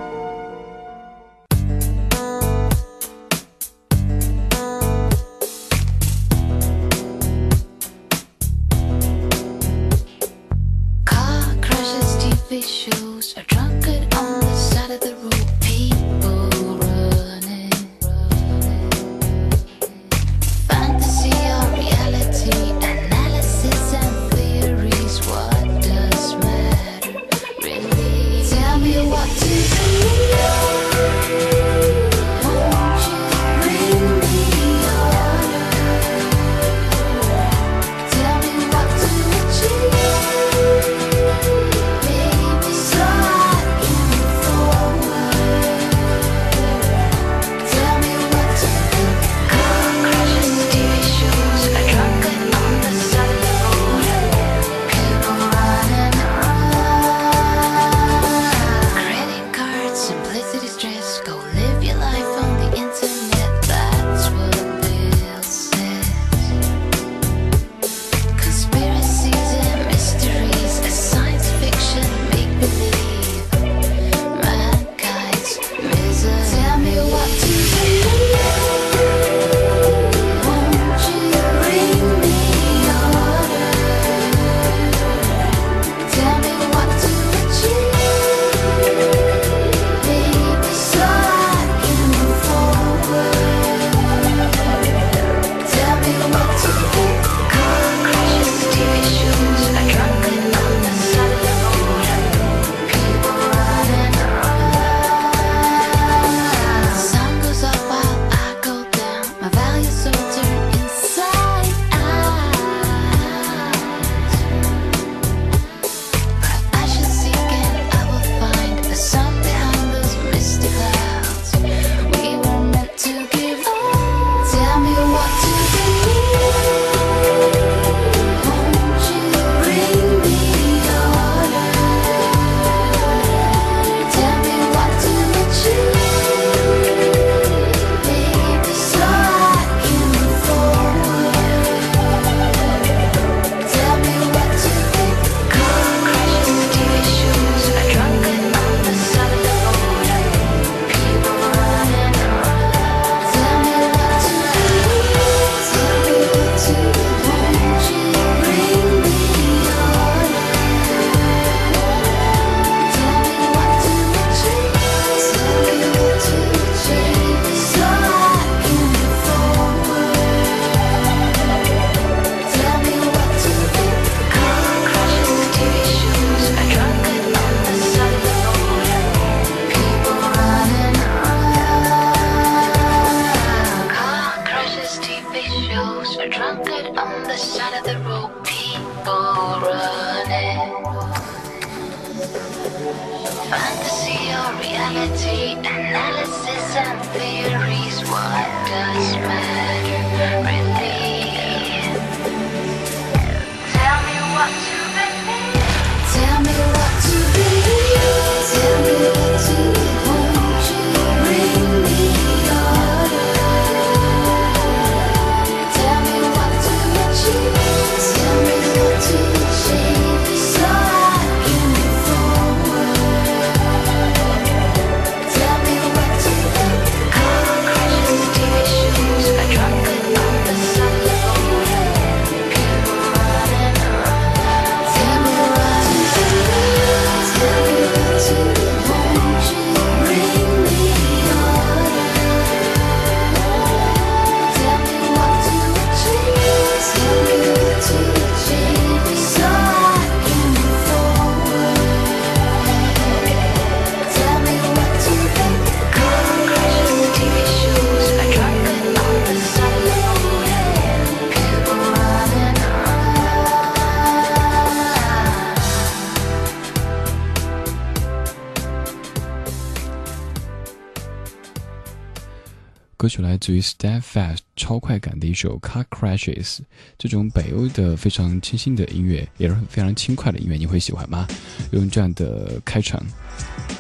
[273.38, 276.58] 来自于 Steadfast 超快感的一首 Car Crashes，
[276.98, 281.28] 这种北欧的非常清新的音乐，也是非常轻快的音乐，你会喜欢吗？
[281.70, 283.00] 用这样的开场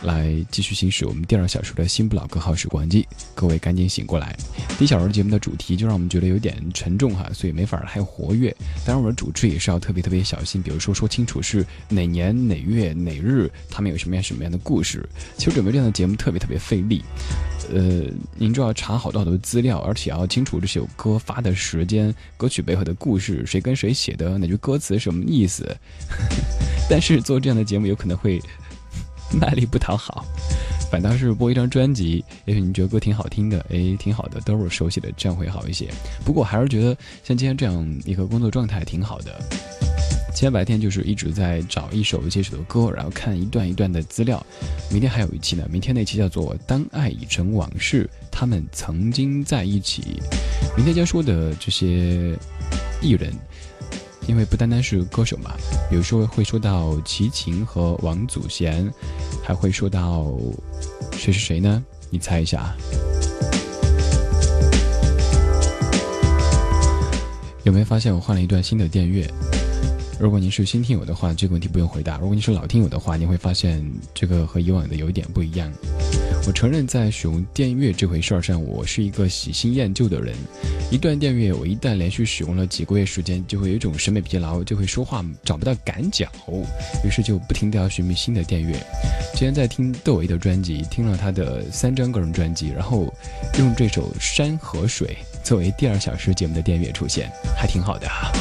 [0.03, 4.37] 来继续行驶我们第二小时的新不老歌号时光机，各位赶紧醒过来！
[4.77, 8.55] 第一小时节目的主题就让我们觉得有点沉重哈，所以没法太活跃。
[8.85, 15.09] 当然，我的主持也是要特别特别小心，比如说说清楚是哪年哪月哪日，他们有什么样什么样的故事。
[15.35, 17.03] 其实准备这样的节目特别特别费力。
[17.73, 18.03] 呃，
[18.35, 25.75] 您就要查好多好多资料，而且要清楚这首歌发的时间、歌曲背后的故事、谁跟谁写的、哪句歌词什么意思。
[26.89, 28.41] 但是做这样的节目有可能会
[29.39, 30.25] 卖力不讨好，
[30.89, 35.89] 反倒是播一张专辑，也许你觉得歌挺好听的，哎，挺好的，都是熟悉的，这样会好一些。
[36.23, 39.86] 不过我还是觉得像今天这样一个工作状态挺好的。
[40.37, 44.45] 今天白天就是一直在找一首接一首的歌，然后看一段一段的资料。
[44.91, 50.21] 明天还有一期呢，明天那期叫做《当爱已成往事》，他们曾经在一起。
[50.75, 52.37] 明天将说的这些
[53.01, 53.33] 艺人，
[54.27, 55.55] 因为不单单是歌手嘛，
[55.89, 58.87] 比如说会说到齐秦和王祖贤，
[59.43, 60.31] 还会说到
[61.13, 61.83] 谁是谁呢？
[62.11, 62.75] 你猜一下。
[67.63, 69.27] 有没有发现我换了一段新的电乐？
[70.19, 75.71] 如果您是新听友的话，这个问题不用回答；如果您是老听友的话，您会发现这个和以往的有一点不一样。
[76.47, 80.33] 我承认，在使用电乐这回事儿上，我是一个喜新厌旧的人。
[80.89, 86.27] 一段电乐，我一旦连续使用了几个月时间，就会有一种审美疲劳，就会说话找不到感脚，
[87.05, 88.73] 于是就不停地要寻觅新的电乐。
[89.33, 93.13] 今天在听窦唯的专辑，听了他的三张个人专辑，然后
[93.59, 95.15] 用这首《山和水》
[95.47, 98.31] 作为第二小时节目的电乐出现，还挺好的哈。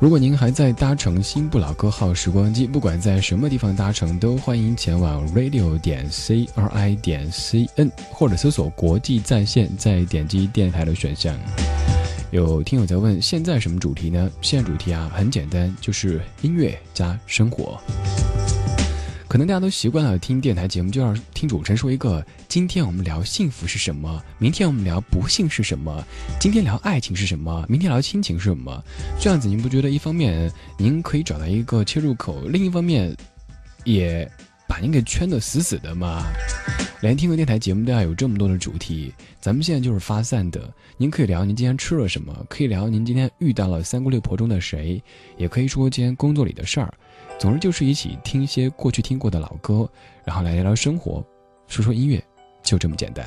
[0.00, 11.36] 如果您还在搭乘新不老歌号时光机，不管在什么地方搭乘，都欢迎前往 radio 点 c r i 点 c n，或者搜索国际在线，再点击电台的选项。
[12.30, 14.30] 有听友在问，现在什么主题呢？
[14.40, 17.78] 现在主题啊，很简单，就是音乐加生活。
[19.30, 26.04] 可能大家都习惯了听电台节目，就要听主持人说一个：今天我们聊幸福是什么，明天我们聊不幸是什么，
[26.40, 28.82] 今天聊爱情是什么，明天聊亲情是什么。
[29.20, 33.16] 这样子，您不觉得一方面您可以找到一个切入口，另一方面
[33.84, 34.28] 也
[34.66, 36.24] 把您给圈得死死的吗？
[37.00, 40.68] 连听个电台节目都要有这么多的主题，咱们现在就是发散的。
[40.96, 45.00] 您可以聊您今天吃了什么，可以聊您今天遇到了三姑六婆中的谁，
[45.38, 46.92] 也可以说今天工作里的事儿。
[47.40, 49.90] 总之就是一起听一些过去听过的老歌，
[50.26, 51.24] 然后来聊聊生活，
[51.68, 52.22] 说说音乐，
[52.62, 53.26] 就这么简单。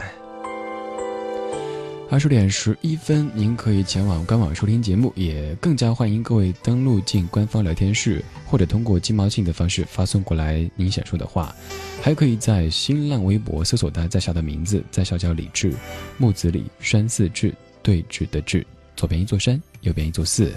[2.12, 11.52] 二十点十一分，您可以前往官网收听节目，也更加欢迎各位登录进官方聊天室，或者通过鸡毛信的方式发送过来您想说的话，
[12.00, 15.74] 还可以在新浪微博搜索他在校的名字，在校叫李志，
[16.20, 17.52] 木子李，山寺志，
[17.82, 18.64] 对峙的志，
[18.96, 20.54] 左边一座山，右边一座寺。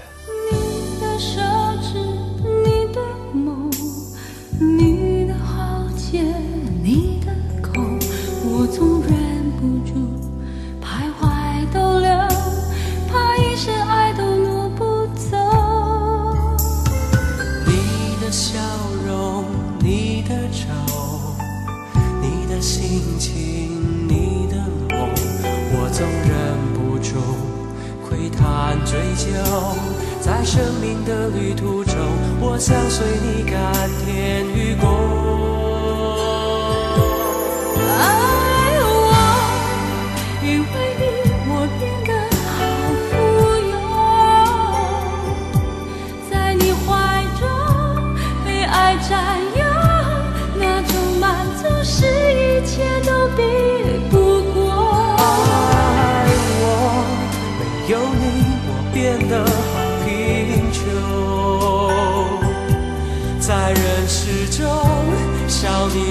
[30.21, 31.95] 在生命的旅途中，
[32.41, 35.26] 我想随你甘甜与共。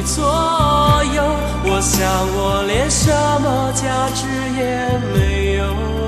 [0.05, 0.23] 左
[1.15, 1.23] 右，
[1.65, 6.04] 我想我连什么价值也没有。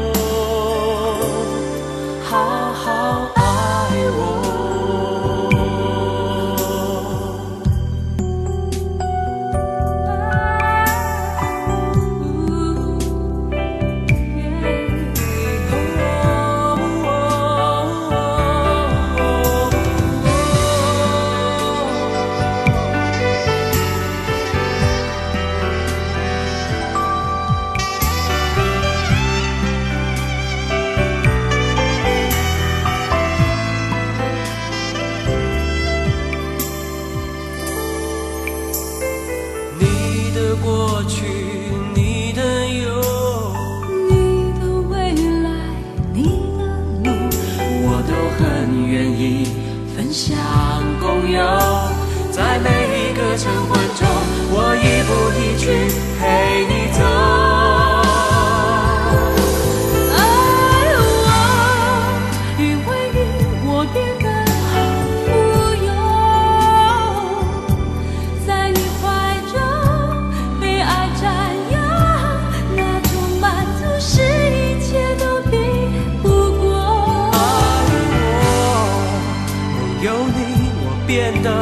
[80.08, 80.40] 有你
[80.86, 81.60] 我变得好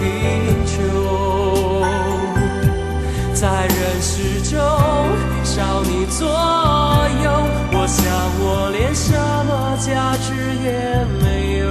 [0.00, 0.02] 贫
[0.66, 0.74] 穷，
[3.32, 4.58] 在人世中
[5.44, 6.26] 少你左
[7.22, 7.30] 右，
[7.70, 8.02] 我想
[8.40, 9.14] 我连什
[9.46, 10.34] 么价值
[10.64, 10.66] 也
[11.22, 11.64] 没有。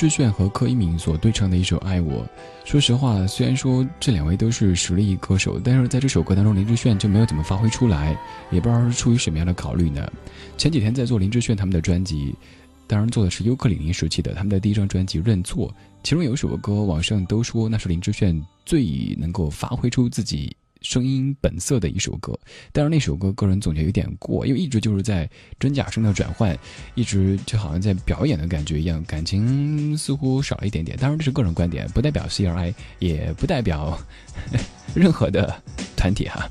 [0.00, 2.24] 志炫和柯以敏所对唱的一首《爱我》，
[2.64, 8.16] 说实话，虽然说这两位都是实力歌手，但是在这首歌当中，林志炫就没有怎么发挥出来，
[8.50, 10.10] 也不知道是出于什么样的考虑呢？
[10.56, 12.34] 前几天在做林志炫他们的专辑，
[12.86, 15.68] 当然做的是尤克里里时期的他们的第一张专辑《认错》，
[16.02, 20.56] 其中有一首歌，网上都说那是林志炫最能够发挥出自己。
[20.82, 22.38] 声音本色的一首歌，
[22.72, 25.28] 但是那首歌个人总结有点过，因为一直就是在
[25.58, 26.56] 真假声的转换，
[26.94, 30.96] 一直就好像在表演的感觉一样，感情似乎少了一点点。
[30.98, 33.98] 当然这是个人观点，不代表 CRI，也不代表
[34.94, 35.62] 任何的
[35.96, 36.48] 团体哈。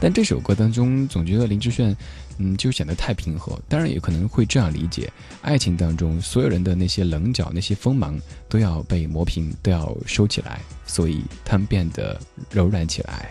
[0.00, 1.96] 但这首歌当中，总觉得林志炫，
[2.38, 3.58] 嗯，就显得太平和。
[3.68, 5.12] 当然，也可能会这样理解：
[5.42, 12.18] 爱情当中，所有人的那些棱角、那些锋芒，都要被磨平，都要收起来，所以他们变得
[12.50, 13.30] 柔软起来。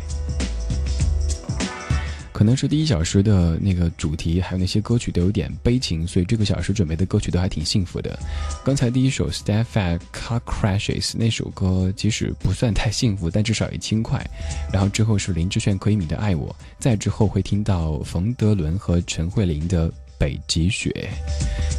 [2.32, 8.17] 可能是第一小时的那个主题，还有那些歌曲都有点悲情，所以这个小时准备的歌曲都还挺幸福的。
[8.63, 14.25] 刚才第一首《Stepfat Car Crashes》那首歌，即使不算太幸福，但至少也轻快。
[14.71, 21.09] 然后之后是林志炫、柯以敏的《爱我》，再之后会听到冯德伦和陈慧琳的《北极雪》。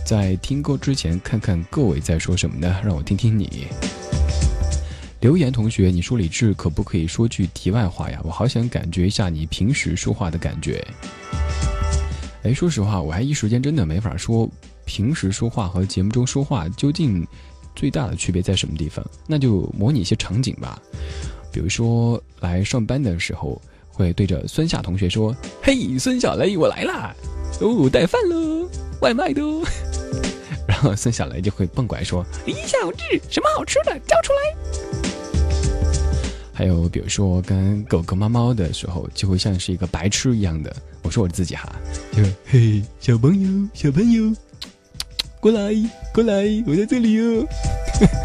[0.07, 2.81] 在听歌之前，看看各位在说什么呢？
[2.85, 3.67] 让我听听你。
[5.23, 8.21] 留言同学，你说李志可不可以说句题外话呀？
[8.25, 10.85] 我好想感觉一下你平时说话的感觉。
[12.43, 14.51] 哎，说实话，我还一时间真的没法说，
[14.85, 17.25] 平时说话和节目中说话究竟
[17.77, 19.07] 最大的区别在什么地方？
[19.29, 20.83] 那就模拟一些场景吧。
[21.53, 27.15] 比如说来上班的时候，会对着孙夏同学说：“嘿，孙小雷，我来啦！
[27.61, 28.69] 哦，带饭喽，
[29.01, 29.41] 外卖的。
[30.67, 35.12] ”然后孙小雷就会蹦过来说：“李小志，什么好吃的交出来？”
[36.53, 40.75] 还有比如说跟狗狗、猫猫的时候，就会像是一个白痴一样的。
[41.03, 41.73] 我说我自己哈，
[42.13, 44.35] 就嘿，小朋友，小朋友，
[45.41, 45.75] 过来，
[46.13, 47.47] 过来，我在这里哦。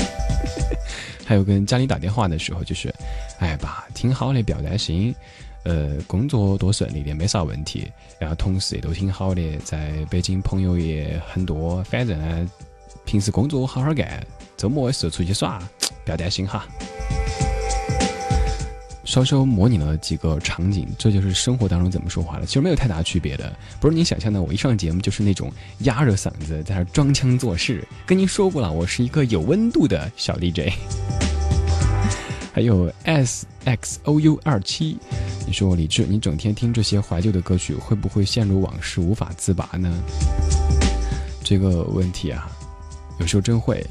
[1.26, 2.94] 还有跟家里打电话的时候，就是，
[3.40, 5.14] 哎爸，挺好的，不要担心，
[5.64, 12.50] 呃，工作多顺利的，没啥问题，然后同事也都挺好的，在北京朋友也很多，反正呢，
[13.06, 14.26] 平时工作好好干，
[14.56, 15.60] 周末的时候出去耍，
[16.06, 16.66] 不要担心哈。
[19.08, 24.42] 稍稍模拟了几个场景，这就是生活当中怎么说话的，其实没有太大区别的，不是你想象的。
[24.42, 25.50] 我一上节目就是那种
[25.80, 27.88] 压着嗓子在那装腔作势。
[28.06, 30.74] 跟您说过了，我是一个有温度的小 DJ。
[32.52, 34.98] 还有 S X O U 二七，
[35.46, 39.90] 你说李志，你整天听这些怀旧的歌曲，会不会陷入往事无法自拔呢？
[41.46, 42.52] 这个问题啊，
[43.22, 43.82] 有时候真会。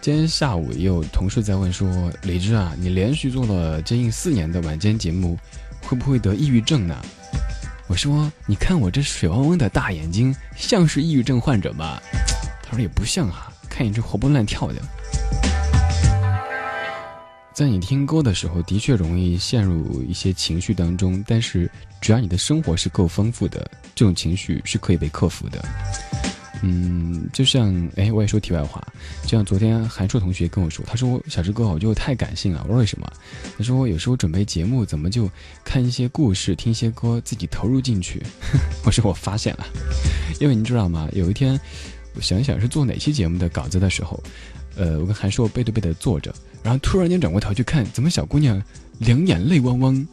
[0.00, 5.36] 今天下午也有同事在问说：“李志啊，你连续做了接近四年的晚间节目，
[5.82, 6.96] 会不会得抑郁症呢？”
[7.88, 12.00] 我说：“你看我这水汪汪的大眼睛，像是抑郁症患者吗？”
[12.62, 14.76] 他说：“也不像啊，看你这活蹦乱跳的。”
[17.52, 21.68] 在你听歌的时候，的确容易陷入一些情绪当中，但是
[22.00, 25.62] 只要你的生活是够丰富的，这种情绪是可以被克服的。
[26.62, 28.82] 嗯，就像哎，我也说题外话，
[29.22, 32.62] 就像昨天韩硕同学跟我说，他说小志哥，我就太感性了。
[32.64, 33.10] 我说为什么？
[33.56, 35.30] 他说我有时候准备节目，怎么就
[35.64, 38.22] 看一些故事、听一些歌，自己投入进去？
[38.84, 39.66] 我说我发现了，
[40.40, 41.08] 因为你知道吗？
[41.12, 41.58] 有一天，
[42.14, 44.22] 我想想是做哪期节目的稿子的时候，
[44.76, 48.60] 呃，我跟韩硕背对背的坐着，然后突然间转过头去看，怎么小姑娘
[48.98, 50.06] 两眼泪汪汪，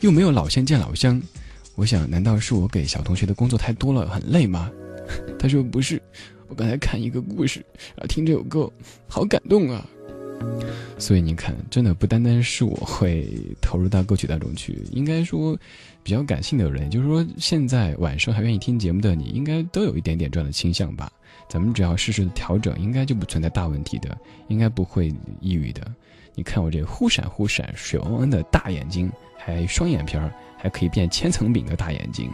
[0.00, 1.20] 又没有老乡见老乡？
[1.76, 4.68] 我想，难道是我给小同学的工作太多了，很累吗？
[5.38, 6.00] 他说不是，
[6.48, 7.64] 我刚才看一个故事，
[7.96, 8.70] 然后听这首歌，
[9.06, 9.86] 好感动啊。
[10.98, 13.28] 所以你看，真的不单单是我会
[13.60, 15.58] 投入到歌曲当中去，应该说，
[16.02, 21.10] 比较感性的人，就是说现在晚上还愿意听节目的你，应该都有一点点这样的倾向吧。
[21.48, 25.82] 咱们只要适时的调整，应该就不存在大问题的，应该不会抑郁的。
[26.34, 32.30] 你看我这忽闪忽闪、水汪汪的大眼睛，还双眼皮儿，还可以变千层饼的大眼睛。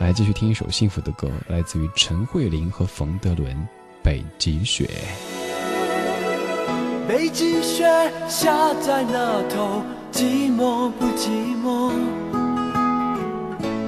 [0.00, 3.54] 来继续听一首幸福的歌，来自于陈慧琳和冯德伦，
[4.02, 4.84] 《北极雪》。
[7.08, 7.84] 北极雪
[8.28, 9.82] 下在那头，
[10.12, 11.28] 寂寞不寂
[11.62, 11.92] 寞？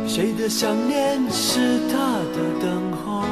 [0.06, 3.24] 谁的想念是他的等候？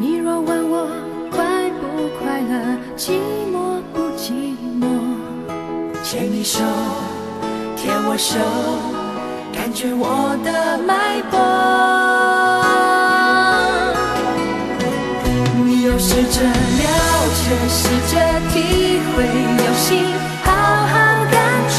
[0.00, 0.88] 你若问我
[1.30, 3.12] 快不快乐，寂
[3.52, 4.86] 寞不寂寞？
[6.02, 6.64] 牵你手，
[7.86, 8.34] 牵我手，
[9.54, 11.38] 感觉我的脉搏。
[15.64, 16.84] 你要试着了
[17.38, 18.18] 解，试着
[18.50, 18.58] 体
[19.14, 19.86] 会，用心
[20.42, 20.94] 好好
[21.30, 21.38] 感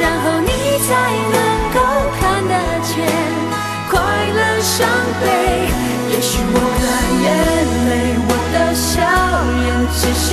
[0.00, 0.48] 然后你
[0.88, 0.90] 才
[1.36, 1.38] 能
[1.76, 1.78] 够
[2.16, 2.56] 看得
[2.88, 2.96] 见
[3.90, 3.92] 快
[4.32, 4.88] 乐伤
[5.20, 5.68] 悲。
[6.12, 6.88] 也许我的
[7.20, 7.28] 眼
[7.90, 7.92] 泪，
[8.24, 9.04] 我的笑
[9.60, 9.68] 脸，
[10.00, 10.32] 只是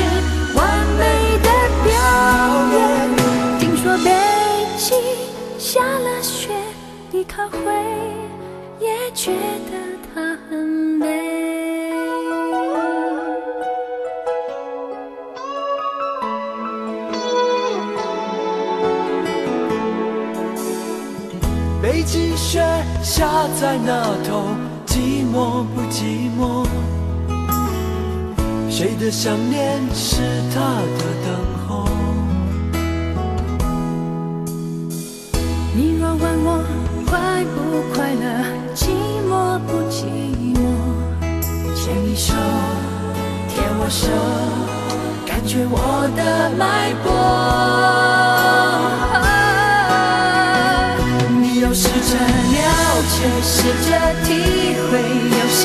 [7.28, 7.58] 你可会
[8.80, 9.34] 也觉
[9.70, 9.72] 得
[10.16, 11.06] 它很美？
[21.82, 22.64] 北极雪
[23.04, 23.28] 下
[23.60, 24.48] 在那头，
[24.86, 26.66] 寂寞不寂寞？
[28.70, 30.22] 谁的想念是
[30.54, 30.62] 他
[30.98, 31.36] 的等
[31.68, 31.90] 候？
[35.76, 36.64] 你若问我
[37.10, 37.16] 快
[37.56, 38.26] 不快乐，
[38.76, 38.90] 寂
[39.30, 40.04] 寞不寂
[40.54, 40.60] 寞？
[41.74, 42.34] 牵你手，
[43.48, 44.08] 牵我手，
[45.26, 47.08] 感觉我的脉搏。
[51.40, 52.58] 你要试着了
[53.08, 53.56] 解，试
[53.88, 53.90] 着
[54.26, 54.28] 体
[54.92, 55.00] 会，
[55.32, 55.64] 用心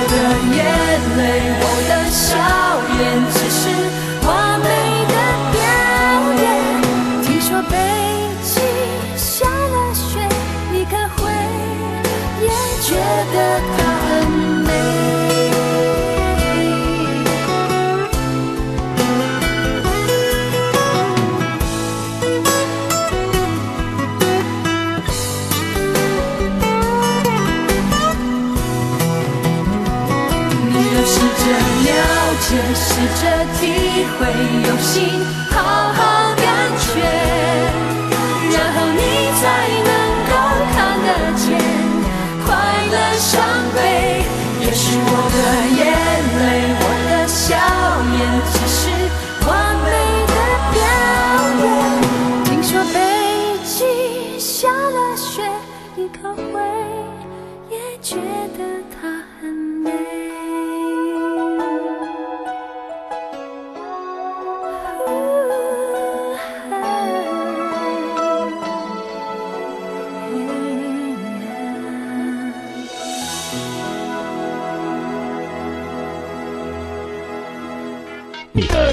[0.00, 0.14] 我的
[0.54, 0.62] 眼
[1.18, 1.20] 泪，
[1.60, 2.38] 我的笑
[2.94, 3.02] 颜，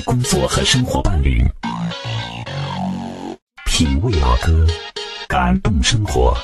[0.05, 1.43] 工作和生活伴侣，
[3.65, 4.67] 品味老歌，
[5.27, 6.37] 感动生活。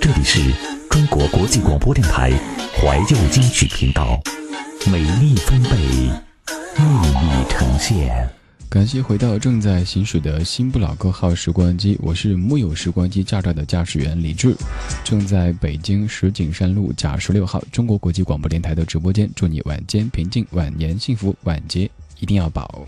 [0.00, 0.40] 这里是
[0.88, 2.32] 中国国际广播电台
[2.80, 4.18] 怀旧金曲频道，
[4.90, 8.30] 美丽分贝，秘密呈现。
[8.68, 14.54] 感谢回到正在行驶的新不老歌号时光机，我是木有时光机驾照的驾驶员李志，
[15.04, 21.88] 正在北京石景山路甲十六号中国国际广播电台的直播间，祝你晚间平静，晚年幸福，晚节
[22.18, 22.84] 一定要保。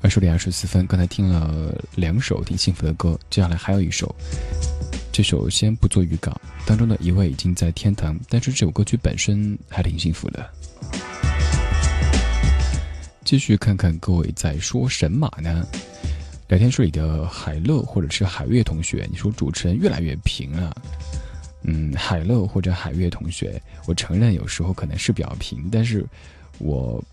[0.00, 4.14] 二十点二十四分，刚才听了两首挺幸福的歌，接下来还有一首，
[5.10, 6.32] 这首先不做预告，
[6.64, 10.48] 当中的一位已经在天堂，但是这首歌曲本身还挺幸福的。
[13.26, 15.66] 继续看看各位在说神马呢？
[16.46, 20.72] 聊天室里的海乐或者是海月同学，你说主持人越来越平了。
[21.62, 26.06] 嗯，海乐或者海月同学，我承认有时候可能是比较平，但是
[26.58, 27.04] 我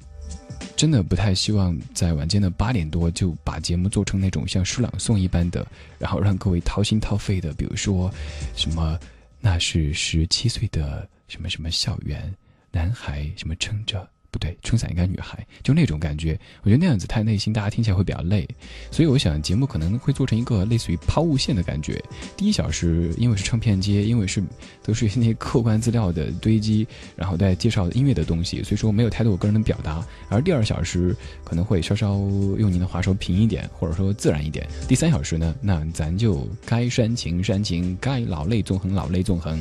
[0.76, 5.66] 真的不太希望在晚间的八点多就把节目做成那种像诗朗诵一般的，
[5.98, 8.14] 然后让各位掏心掏肺的，比如说
[8.56, 9.00] 什么
[9.42, 12.32] 那是十七岁的什么什么校园
[12.72, 14.08] 男孩什么撑着。
[14.34, 18.48] 不对，撑伞应该女孩，就那种感觉，我觉得那样子太内心，大家听起来会比较累。
[18.90, 22.04] 所以我想节目可能会做成一个类似于抛物线的感觉。
[22.36, 24.44] 第一小时因为是唱片街，因为是
[24.82, 30.04] 都是那些客观资料的堆积，然后再介绍音乐的东西，所以说没有太多我个人的表达。
[30.30, 32.16] 而第二小时可能会稍稍
[32.58, 34.68] 用您的话说平一点，或者说自然一点。
[34.88, 39.60] 第三小时呢，那咱就该煽情煽情，该老泪纵横老泪纵横。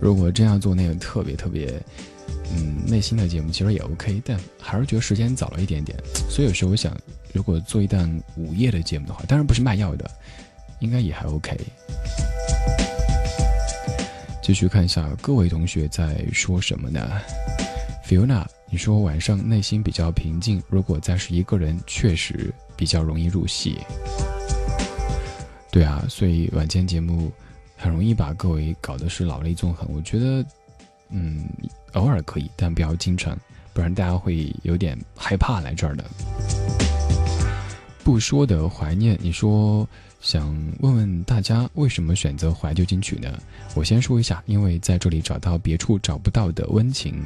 [0.00, 1.78] 如果这样做，那个特别特别。
[2.50, 5.98] 嗯，内心的节目其实也 OK，但还是觉得时间早了一点点。
[6.30, 6.96] 所以有时候我想，
[7.32, 10.10] 如果做一档午夜的节目的话，当然不是卖药的，
[10.80, 11.58] 应该也还 OK。
[14.42, 17.20] 继续看一下各位同学在说什么呢
[18.06, 23.78] ？Fiona，你说晚上内心比较平静，如果再是一个人，确实比较容易入戏。
[25.70, 27.30] 对啊，所以晚间节目
[27.76, 29.86] 很容易把各位搞得是老泪纵横。
[29.92, 30.42] 我觉得，
[31.10, 31.46] 嗯。
[31.92, 33.38] 偶尔可以，但不要经常，
[33.72, 36.04] 不然大家会有点害怕来这儿的。
[38.04, 39.86] 不说的怀念，你说
[40.20, 40.46] 想
[40.80, 43.38] 问问大家为什么选择怀旧金曲呢？
[43.74, 47.22] 我先说一下，因为在这里找到别处找不到的温情。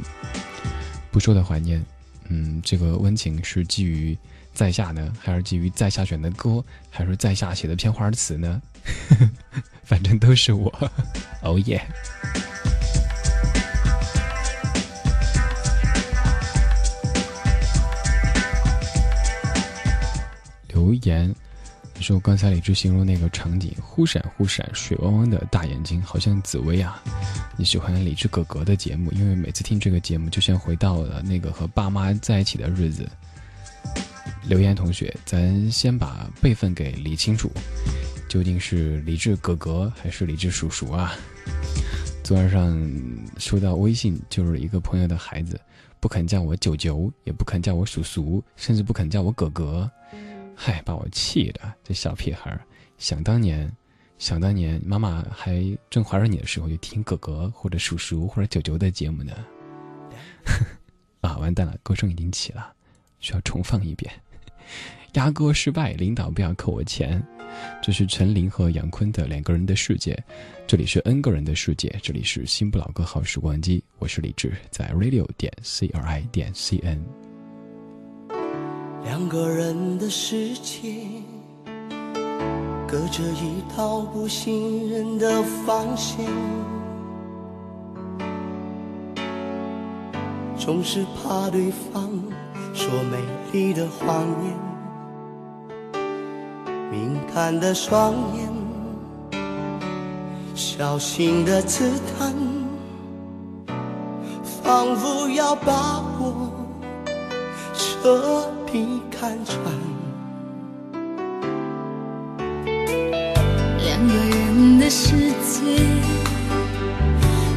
[1.11, 1.85] 不说的怀念，
[2.29, 4.17] 嗯，这个温情是基于
[4.53, 8.61] 在下呢，还是基于在下选的歌，还是在下写的片花词呢？
[9.85, 10.73] 反正都是我，
[11.43, 11.81] 哦耶！
[20.83, 21.33] 留言，
[21.95, 27.01] 你说刚才李志形容那个场景，忽闪忽闪，水汪汪的大眼睛，好像紫薇啊。
[27.57, 33.09] 你喜欢李志哥哥的节目，因为每次听这个节目，就像回到了那个和爸妈在一起的日子。
[34.49, 37.49] 留言同学，咱先把辈分给理清楚，
[38.29, 41.15] 究竟是李志哥哥还是李志叔叔啊？
[42.25, 42.77] 昨晚上
[43.39, 45.61] 收到微信，就是一个朋友的孩子，
[46.01, 49.89] 不肯叫我舅舅，也不肯叫我叔叔，甚至不肯叫我哥哥。
[50.65, 51.61] 嗨，把我气的！
[51.83, 52.65] 这小屁孩儿，
[52.97, 53.69] 想当年，
[54.17, 55.61] 想当年，妈妈还
[55.91, 59.33] 正怀着你的时候，就听哥哥或者叔叔或者舅舅的节目呢。
[61.21, 62.73] 啊，完蛋了，歌声已经起了，
[63.19, 64.09] 需要重放一遍。
[65.15, 67.21] 压歌失败，领导不要扣我钱。
[67.83, 70.17] 这是陈琳和杨坤的两个人的世界，
[70.65, 77.22] 这里是 N 个人的世界，这里是新不老歌好时光机，我是李志，在 radio 点 c r i 点 c n。
[79.05, 81.07] 两个人的世界，
[82.87, 86.25] 隔着一道不信任的防线，
[90.57, 92.11] 总是怕对方
[92.73, 93.19] 说美
[93.53, 96.03] 丽的谎言，
[96.91, 98.49] 敏感的双眼，
[100.55, 102.33] 小心的刺探，
[104.63, 106.51] 仿佛要把我
[107.75, 109.57] 彻底看穿。
[113.85, 115.77] 两个人的世界，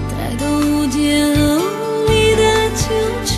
[0.09, 2.41] 太多无解和无力的
[2.75, 2.83] 纠
[3.25, 3.33] 缠，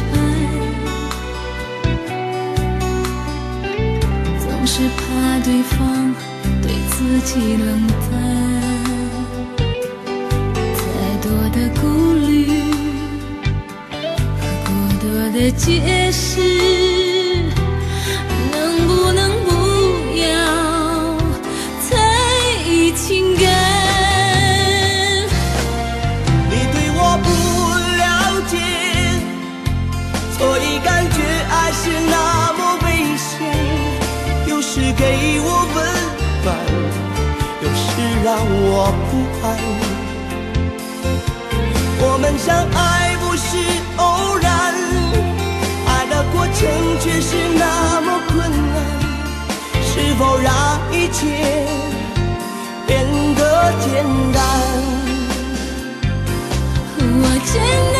[4.40, 5.00] 总是怕
[5.44, 5.76] 对方
[6.62, 7.66] 对自己冷
[8.12, 8.16] 淡，
[15.38, 16.42] 的解释。
[18.52, 19.52] 能不能不
[20.18, 20.26] 要
[21.88, 21.92] 太
[22.96, 23.46] 情感？
[26.50, 27.28] 你对我不
[28.02, 28.06] 了
[28.48, 28.58] 解，
[30.38, 31.16] 所以感觉
[31.52, 32.16] 爱是那
[32.54, 32.86] 么危
[33.16, 33.30] 险。
[34.48, 35.78] 有时给我温
[36.44, 36.48] 暖，
[37.62, 37.86] 有时
[38.26, 39.14] 让我不
[39.46, 39.48] 安。
[42.00, 43.07] 我们相爱
[46.60, 48.76] 的过程却是那么困难。
[49.84, 50.52] 是否让
[50.92, 51.66] 一切
[52.86, 53.06] 变
[53.36, 53.42] 得
[53.80, 54.04] 简
[54.34, 54.42] 单？
[57.00, 57.54] 我真
[57.94, 57.97] 的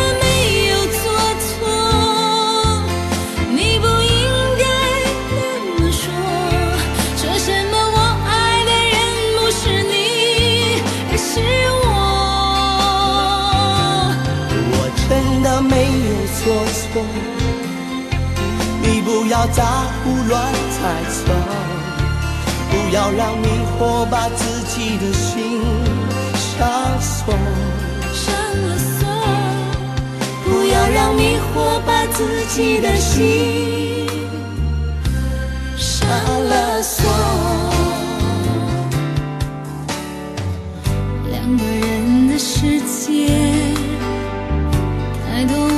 [19.28, 20.80] 不要再胡乱猜
[21.10, 21.20] 测，
[22.70, 23.46] 不要让迷
[23.78, 25.60] 惑把自己的心
[26.34, 26.66] 上
[26.98, 27.34] 锁，
[28.14, 29.06] 上了锁，
[30.46, 34.06] 不要让迷惑把自己的心
[35.76, 36.08] 上
[36.48, 37.04] 了锁。
[41.30, 43.28] 两个人的世界，
[45.26, 45.77] 太多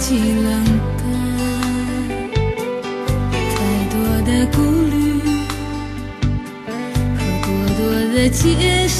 [0.00, 0.50] 己冷
[0.96, 1.04] 淡，
[3.32, 3.54] 太
[3.90, 3.94] 多
[4.24, 4.56] 的顾
[4.88, 4.96] 虑
[7.16, 7.78] 和过多
[8.14, 8.98] 的解释，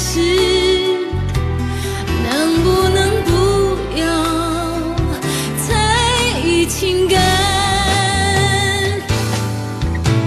[2.23, 2.29] 能
[2.63, 3.29] 不能不
[3.99, 4.03] 要
[5.67, 5.69] 在
[6.45, 7.17] 意情感？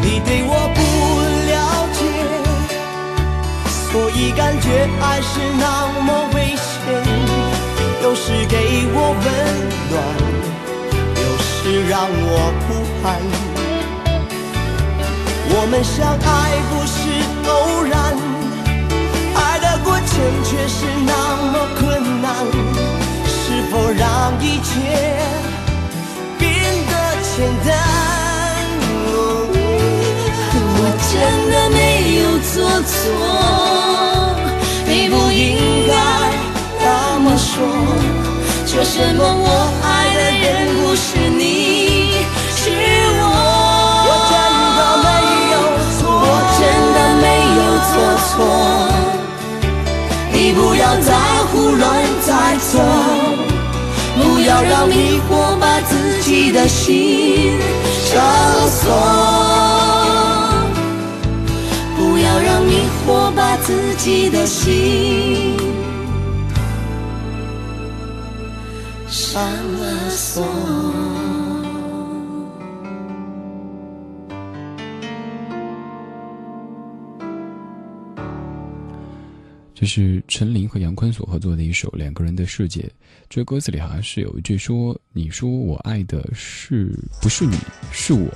[0.02, 0.80] 你对我不
[1.52, 1.54] 了
[1.92, 2.02] 解，
[3.92, 4.66] 所以感觉
[5.00, 5.62] 爱是那
[6.02, 6.66] 么危险。
[8.02, 8.56] 有时给
[8.92, 9.24] 我温
[9.90, 9.94] 暖，
[11.88, 12.68] 让我不
[13.06, 13.06] 安。
[15.56, 16.28] 我们相爱
[16.70, 16.98] 不是
[17.48, 17.52] 偶
[17.84, 17.92] 然，
[19.34, 20.08] 爱的过程
[20.42, 21.12] 却是那
[21.52, 21.82] 么困
[22.22, 22.26] 难。
[23.26, 24.02] 是否让
[24.40, 24.72] 一切
[26.38, 26.42] 变
[26.88, 26.92] 得
[27.22, 27.34] 简
[27.66, 27.70] 单？
[30.76, 30.80] 我
[31.10, 31.12] 真
[31.50, 31.78] 的没
[32.20, 32.92] 有做错，
[34.86, 35.42] 你不应
[35.86, 35.92] 该
[36.82, 36.84] 那
[37.20, 37.52] 么说。
[38.66, 39.48] 说什么我
[39.84, 39.86] 爱
[40.16, 40.44] 的人
[40.82, 41.44] 不是你，
[42.64, 42.66] 是
[43.20, 43.24] 我。
[44.06, 44.34] 我真
[44.78, 45.08] 的没
[45.52, 45.56] 有
[45.96, 46.26] 错，我
[46.58, 46.62] 真
[46.96, 47.26] 的没
[47.58, 47.94] 有做
[48.26, 48.32] 错。
[50.32, 51.08] 你不要再
[51.50, 51.82] 胡乱
[52.22, 52.28] 猜
[52.58, 52.70] 测，
[54.16, 55.30] 不要让迷惑
[55.60, 55.92] 把自
[56.22, 57.60] 己的心
[58.06, 58.12] 上
[58.68, 58.82] 锁。
[61.96, 62.72] 不要让迷
[63.06, 65.56] 惑把自己的心
[69.08, 70.42] 上了锁。
[79.84, 82.80] 这是陈琳和杨坤所合作的一首《两个人的世界》。
[83.28, 87.54] 这歌词里好像是有一句说：“你说我爱的是不是你，
[87.92, 88.30] 是我。”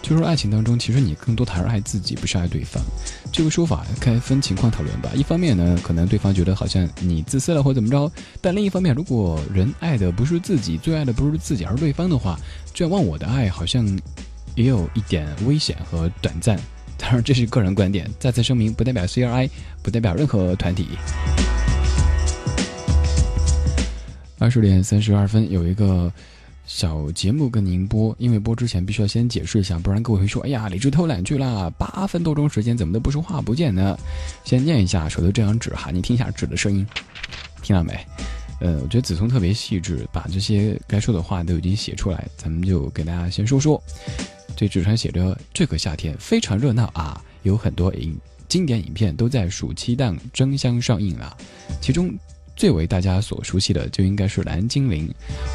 [0.00, 2.82] 就说爱情当中，其实你更多的还是爱自己，不是爱对方。
[3.30, 5.10] 这个说法该分情况讨论吧。
[5.14, 8.10] 一方面呢，可能对方觉得好像你自私了或怎么着；
[8.40, 12.40] 但另一方面，如果人爱的不是自己，最爱的不是自己而是对方的话，
[12.72, 13.86] 这样忘我的爱好像
[14.54, 16.58] 也有一点危险和短暂。
[16.98, 19.48] 当然，这是个人观点，再次声明，不代表 CRI，
[19.82, 20.88] 不代表任何团体。
[24.38, 26.12] 二十点三十二分有一个
[26.66, 33.96] 小节目跟您播，因为播之前必须要先解释一下，不然各位会说：“哎呀，李志偷懒去了，八分多钟时间怎么都不说话不见呢？”
[34.44, 36.86] 先念一下手头这张纸哈，你听一下纸的声音，
[37.62, 37.92] 听到没？
[38.60, 43.80] 呃，我觉得子聪特别细致，把这些该说的话都已经写出来，咱们就给大家先说说。
[44.58, 48.18] 这纸上写着：“这个夏天非常热闹啊，有很多影
[48.48, 51.36] 经典影片都在暑期档争相上映了，
[51.80, 52.12] 其中。”
[52.58, 55.08] 最为大家所熟悉的就应该是《蓝精灵》，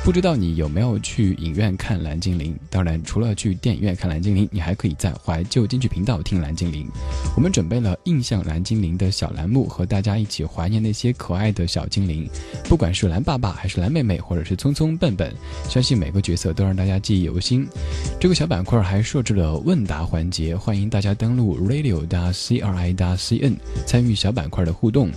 [0.06, 2.54] 不知道你有没有去影院看《蓝精灵》？
[2.70, 6.88] 当然，除了去电影院看《蓝精灵》，你还可以在怀旧京剧频道听《蓝精灵》。
[7.36, 12.26] 我们准备了印象蓝精灵的小栏目，和大家一起怀念那些可爱的小精灵，
[12.70, 15.30] 不管是蓝爸爸还是蓝妹妹，或者是聪聪笨笨，
[15.68, 17.68] 相信每个角色都让大家记忆犹新。
[18.18, 25.12] 这个小板块还设置了问答环节，欢迎大家登录 radio 大 c r i 大 c n 参与小板块的互动。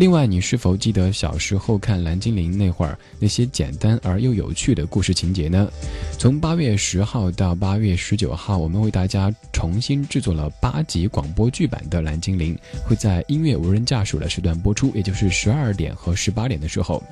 [0.00, 5.70] 另外，你是否记得小时候看《蓝精灵》那会儿那些简单而又有趣的故事情节呢？
[6.18, 12.56] 从八月十号到八月十九号，我们为大家重新制作了八集广播剧版的《蓝精灵》，
[12.88, 17.02] 会在音乐无人驾驶的时段播出，也就是十二点和十八点的时候。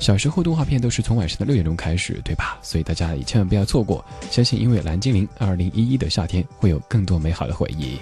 [0.00, 2.58] 小时候动画片都是从晚上的六点钟开始，对吧？
[2.62, 4.04] 所以大家也千万不要错过。
[4.28, 7.96] 相信因为《蓝精灵》，二零一一的夏天会有更多美好的回忆。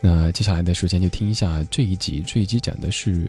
[0.00, 3.24] 那接下来的时间就听一下这一集，这一集讲的是《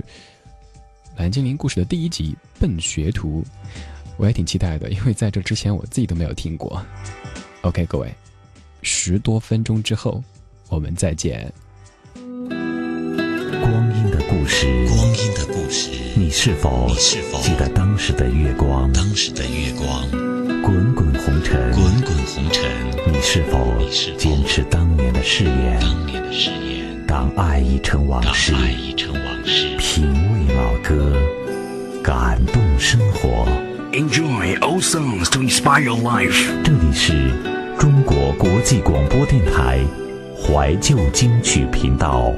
[1.17, 3.43] 蓝精灵》故事的第一集《笨学徒》，
[4.17, 6.81] 我也挺期待的，因为在这之前我自己都没有听过。
[7.61, 8.13] OK，各位，
[8.81, 10.23] 十多分钟之后
[10.69, 11.51] 我们再见。
[12.15, 18.91] 光阴的故事，光阴的故事，你是否你是否记得当时的月光？
[18.93, 20.07] 当时的月光，
[20.61, 22.63] 滚滚红尘，滚滚红尘，
[23.11, 23.75] 你是否
[24.15, 25.79] 坚持当年的誓言？
[25.81, 31.17] 当年的誓言，当爱已成往事当事，爱已成往事，品味老歌，
[32.03, 33.47] 感动生活。
[33.91, 36.47] Enjoy old songs to inspire your life.
[36.63, 37.31] 这里是
[37.79, 39.79] 中国国际广播电台
[40.37, 42.31] 怀旧金曲频道。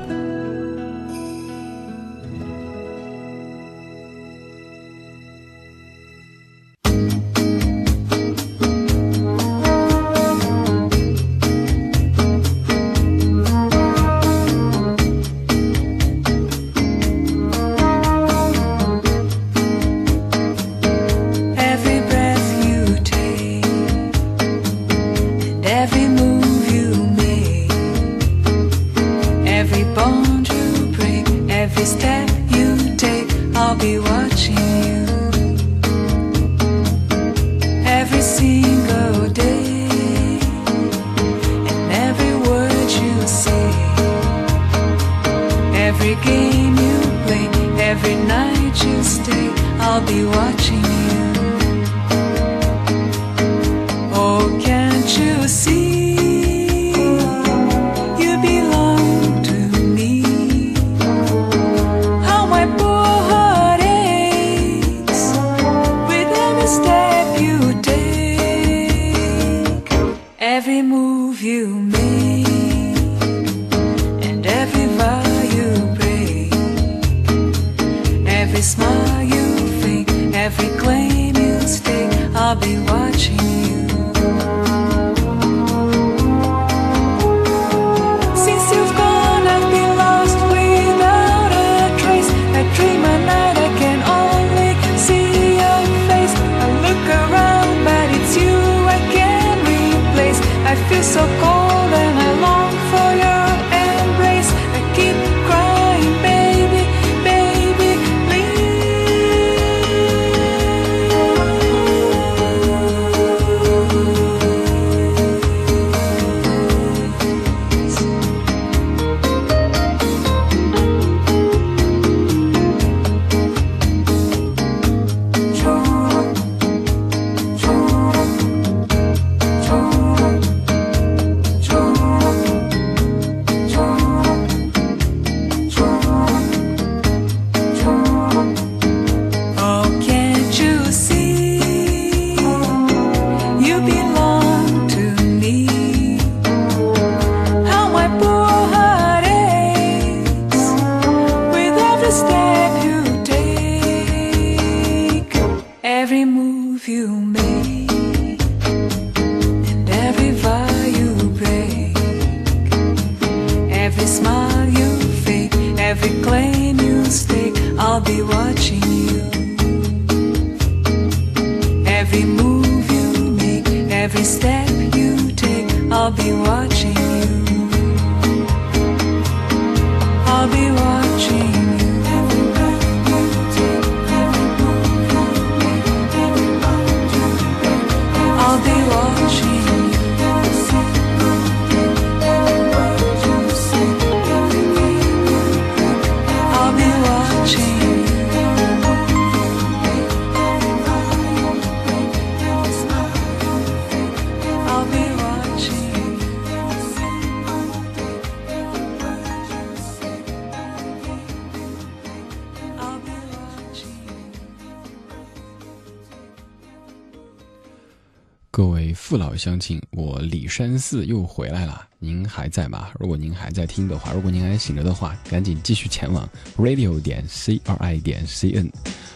[219.43, 222.87] 相亲，我李山四又回来了，您还在吗？
[222.97, 226.25] 如果您还在听的话，如果您还醒着的话，赶紧继续前往
[226.57, 228.71] radio 点 c r i 点 c n。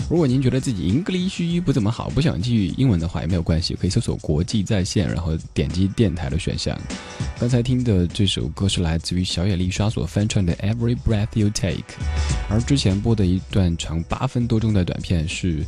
[0.09, 6.77] 如果您觉得自己 English 不怎么好，不想继续英文的话也没有关系，可以搜索国际在线，然后点击电台的选项。
[7.39, 11.71] 刚才听的这首歌是来自于小野丽莎所翻唱的《Every Breath You Take》，
[12.49, 15.63] 而之前播的一段长八分多钟的短片是。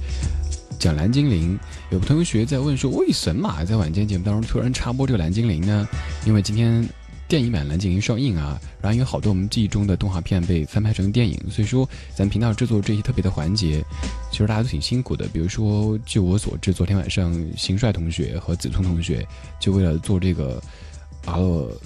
[0.80, 1.60] 讲蓝精灵，
[1.92, 5.88] 有同学在问说，为什么在晚间节目当中突然插播这个蓝精灵呢？
[6.26, 6.88] 因为今天
[7.28, 13.84] 电影版蓝精灵上映啊，然后有好多我们记忆中的动画片被翻拍成电影，所以说咱频道制作这些特别的环节，
[14.32, 15.28] 其实大家都挺辛苦的。
[15.28, 19.28] 比如说，据我所知，昨天晚上邢帅同学和子聪同学
[19.60, 20.64] 就为了做这个
[21.26, 21.78] 熬了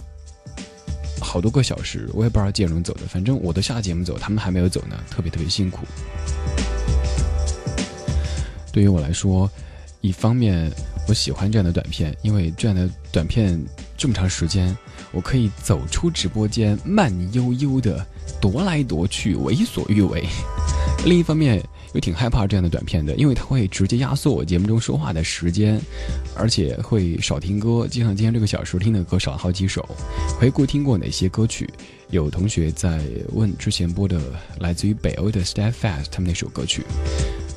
[1.19, 5.79] 好多个小时，我也不知道几点钟走的，反正我都下节目走，他们还没有走呢，特别特别辛苦。
[8.73, 9.49] 对于我来说，
[10.01, 10.69] 一方面
[11.07, 13.57] 我喜欢这样的短片，因为这样的短片
[13.95, 14.75] 这么长时间，
[15.11, 18.03] 我可以走出直播间，慢悠悠的
[18.41, 20.25] 踱来踱去，为所欲为。
[21.05, 21.63] 另一方面，
[21.93, 25.79] 又挺害怕这样的短片的，因为它会直接压缩我节目中说话的时间，
[26.35, 29.87] 而且会少听歌，就像今天这个小时听的歌少了好几首。
[30.39, 31.69] 回顾听过哪些歌曲？
[32.09, 33.01] 有同学在
[33.33, 34.19] 问之前播的
[34.59, 36.83] 来自于北欧的 Steadfast 他们那首歌曲。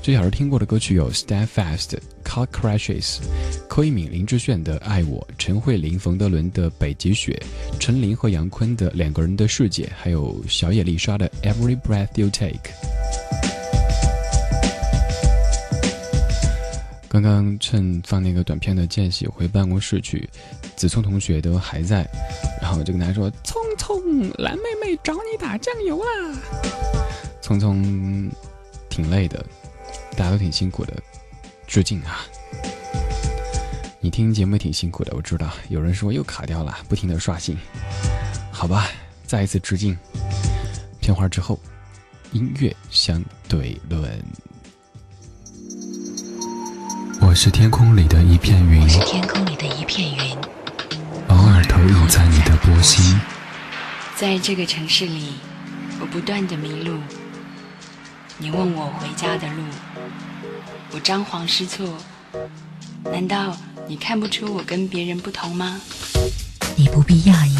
[0.07, 3.19] 最小时听过的歌曲有 Steadfast、Car Crashes、
[3.69, 7.37] 柯以敏、林志炫的《爱我》、陈慧琳、冯德伦的《北极雪》、
[7.81, 12.51] 陈琳和杨坤的《两个人的世界》，还有小野丽莎的《Every Breath You Take》。
[17.09, 20.31] 刚刚趁放那个短片的间隙回办公室去，
[20.77, 22.09] 子聪同学都还在，
[22.63, 24.01] 然后我就跟他说：“聪聪，
[24.39, 26.39] 蓝妹妹找你打酱油啦！”
[27.43, 28.31] 聪聪
[28.89, 29.45] 挺累的，
[30.17, 30.95] 大家都挺辛苦的，
[31.67, 32.25] 致敬啊！
[34.01, 35.53] 你听节目也挺辛苦的，我知道。
[35.69, 37.57] 有人说又卡掉了，不停的刷新，
[38.51, 38.89] 好吧，
[39.27, 39.97] 再一次致敬。
[41.01, 41.61] 片花之后，
[42.33, 44.23] 音乐相对论。
[47.21, 50.37] 我是天空里的一片云，我是天空里的一片云，
[51.29, 53.21] 偶尔投影在你的波心。
[54.17, 55.35] 在这个城市里，
[56.01, 56.99] 我不断的迷路。
[58.39, 59.63] 你问我回家的路，
[60.93, 61.89] 我张皇失措。
[63.05, 63.57] 难道
[63.89, 65.81] 你看不出我跟别人不同吗？
[66.77, 67.57] 你不必讶异，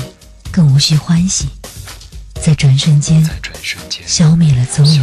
[0.53, 1.49] 更无需欢喜，
[2.43, 3.27] 在转瞬间，
[4.05, 5.03] 消灭了踪影。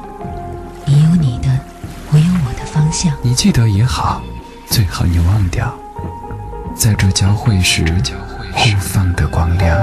[3.23, 4.21] 你记得也好，
[4.67, 5.73] 最好你忘掉，
[6.75, 7.83] 在这交汇时
[8.53, 9.79] 互放的光亮。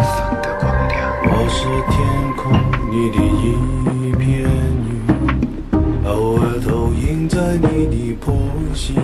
[1.24, 1.99] 我是天
[2.36, 2.53] 空
[2.90, 4.43] 里的一片
[4.90, 5.73] 云，
[6.05, 8.35] 偶尔投影在你的波
[8.74, 8.95] 心。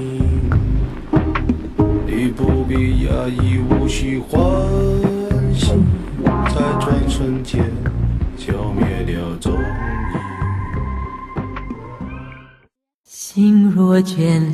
[2.06, 4.40] 你不必压抑，无需欢
[5.54, 5.72] 喜，
[6.24, 7.64] 在转瞬间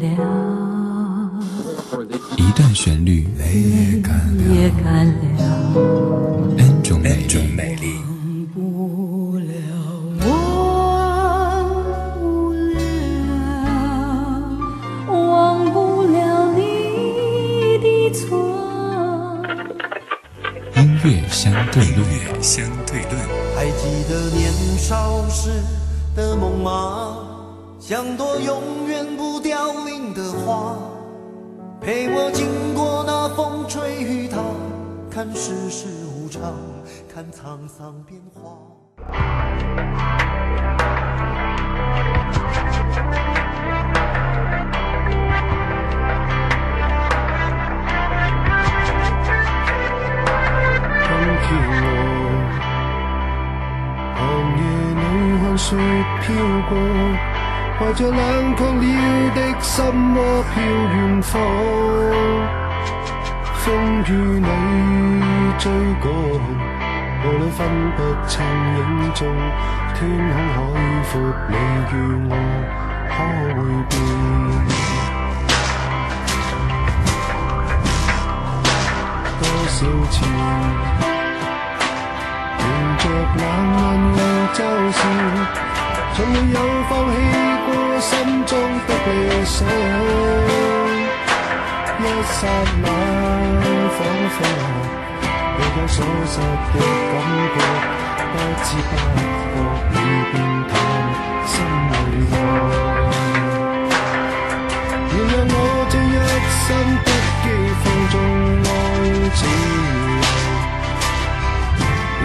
[0.01, 0.05] 了。
[2.37, 4.01] 一段旋律，泪也
[4.83, 5.07] 干
[5.37, 5.41] 了。
[7.57, 7.87] 美丽。
[8.53, 9.49] 不了，
[15.09, 16.59] 忘不了你
[17.79, 18.21] 的错。
[20.77, 23.13] 音乐相对论，音乐相对论。
[23.57, 25.51] 还记得年少时
[26.15, 27.30] 的梦吗？
[27.91, 30.77] 像朵永远不凋零的花，
[31.81, 34.39] 陪我经过那风吹雨打，
[35.11, 36.41] 看世事无常，
[37.13, 38.53] 看沧桑变化。
[51.03, 51.13] 今
[51.43, 51.49] 天
[51.83, 51.87] 我
[54.15, 54.21] 寒
[54.61, 54.63] 夜
[54.95, 55.03] 里
[55.43, 55.75] 看雪
[56.23, 56.29] 飘
[56.69, 56.73] 过，
[57.81, 58.81] 怀着冷卻了
[59.35, 60.55] 的心窩飄
[60.93, 61.41] 遠方。
[63.65, 63.65] 風
[64.07, 64.47] 雨里
[65.59, 66.05] 追趕，
[67.25, 67.59] 霧裏分
[67.97, 67.99] 不
[68.29, 68.45] 清
[68.77, 68.79] 影
[69.15, 69.19] 蹤。
[69.95, 69.99] 天
[70.29, 70.61] 空海
[71.09, 71.13] 闊，
[71.49, 71.57] 你
[71.91, 71.95] 與
[72.29, 72.33] 我
[73.09, 73.17] 可
[73.57, 73.59] 會
[73.89, 73.93] 變？
[79.41, 79.79] 多少
[80.11, 80.15] 次，
[82.61, 82.63] 迎
[82.99, 83.03] 着
[83.39, 83.43] 冷
[83.73, 83.83] 眼
[84.13, 84.19] 與
[84.53, 84.59] 嘲
[84.93, 85.01] 笑，
[86.15, 86.59] 從沒有
[86.89, 87.15] 放棄
[87.67, 87.69] 過
[88.01, 88.11] 心
[88.47, 88.53] 中
[88.87, 89.09] 的理
[89.45, 89.59] 想。
[92.03, 92.39] 一刹
[92.83, 92.87] 那，
[93.97, 93.99] 彷
[94.35, 94.39] 彿
[95.59, 95.97] 又有所
[96.27, 96.75] 失的
[97.11, 97.15] 感
[97.55, 97.57] 覺，
[98.33, 98.35] 不
[98.65, 99.57] 知不覺
[99.93, 99.97] 已
[100.33, 100.35] 变
[100.71, 100.73] 淡，
[101.47, 101.53] 心
[101.91, 101.95] 裏
[102.33, 102.35] 愛。
[105.13, 105.55] 原谅我
[105.91, 106.17] 这一
[106.65, 106.67] 生
[107.05, 107.07] 不
[107.43, 107.45] 羁
[107.83, 108.15] 放縱
[108.65, 108.69] 愛
[109.37, 109.41] 自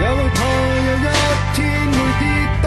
[0.00, 0.38] 也會怕
[0.86, 1.06] 有一
[1.54, 1.56] 天
[1.92, 2.22] 會跌
[2.62, 2.64] 倒，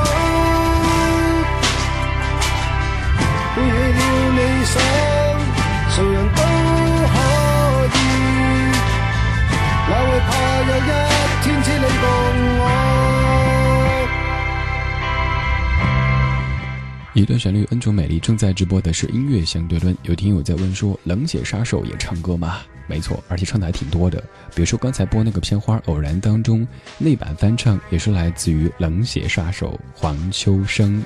[17.13, 17.25] 一。
[17.29, 18.19] 段旋律恩宠美丽。
[18.19, 19.95] 正在直播的是音乐相对论。
[20.01, 22.57] 有听友在问说：“冷血杀手也唱歌吗？”
[22.89, 24.19] 没错，而且唱的还挺多的。
[24.55, 26.67] 比如说刚才播那个片花《偶然》当中，
[26.97, 31.03] 那版翻唱也是来自于冷血杀手黄秋生。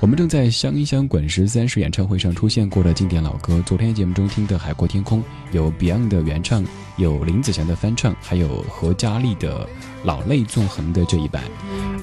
[0.00, 3.62] 我们正在香一香滚石三十演唱会上出现过的经典老歌。
[3.64, 5.20] 昨天节目中听的《海阔天空》
[5.52, 6.62] 有 Beyond 的原唱，
[6.96, 9.64] 有林子祥的翻唱，还有何嘉丽的
[10.02, 11.42] 《老泪纵横》的这一版。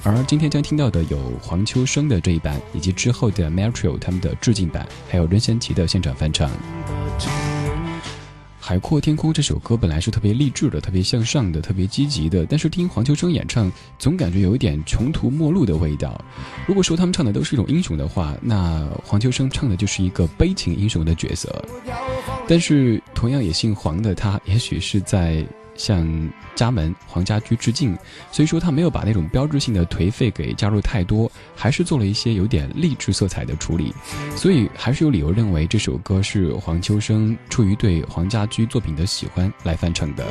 [0.02, 6.50] 而今天将听到的有黄秋生的这一版，以及之后的 Metro 他们的致敬版，还有任贤齐的现场翻唱。
[8.72, 16.18] 《海阔天空》这首歌本来是特别励志的、特别向上的、特别积极的，但是听黄秋生演唱，总感觉有一点穷途末路的味道。
[16.66, 21.62] 如果说他们唱的都是一种英雄的话，那黄秋生唱的就是一个悲情英雄的角色。
[22.48, 27.96] 但是同样也姓黄的他，也许是在向家门黄家驹致敬，
[28.30, 33.94] 所以说他没有把那种标志性的颓废给加入太多，还是做了一些有点励志色彩的处理，
[34.36, 40.24] 所以还是有理由认为这首歌是黄秋生出于对黄家驹作品的喜欢来翻唱的。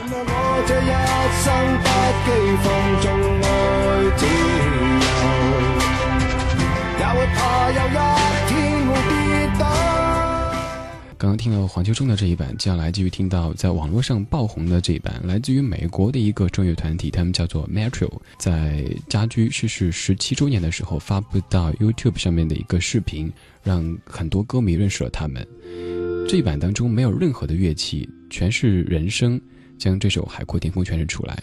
[11.22, 23.31] 刚刚听了黄秋生的这一版，接下来继续听到在网络上爆红的这一版，来自于美国的一个专业团体，他们叫做 Metro，在家居逝世十七周年的时候发布到 YouTube 上面的一个视频，
[23.61, 25.48] 让很多歌迷认识了他们。
[26.27, 29.39] 这一版当中没有任何的乐器，全是人声
[29.77, 31.38] 将这首《海阔天空》诠释出来。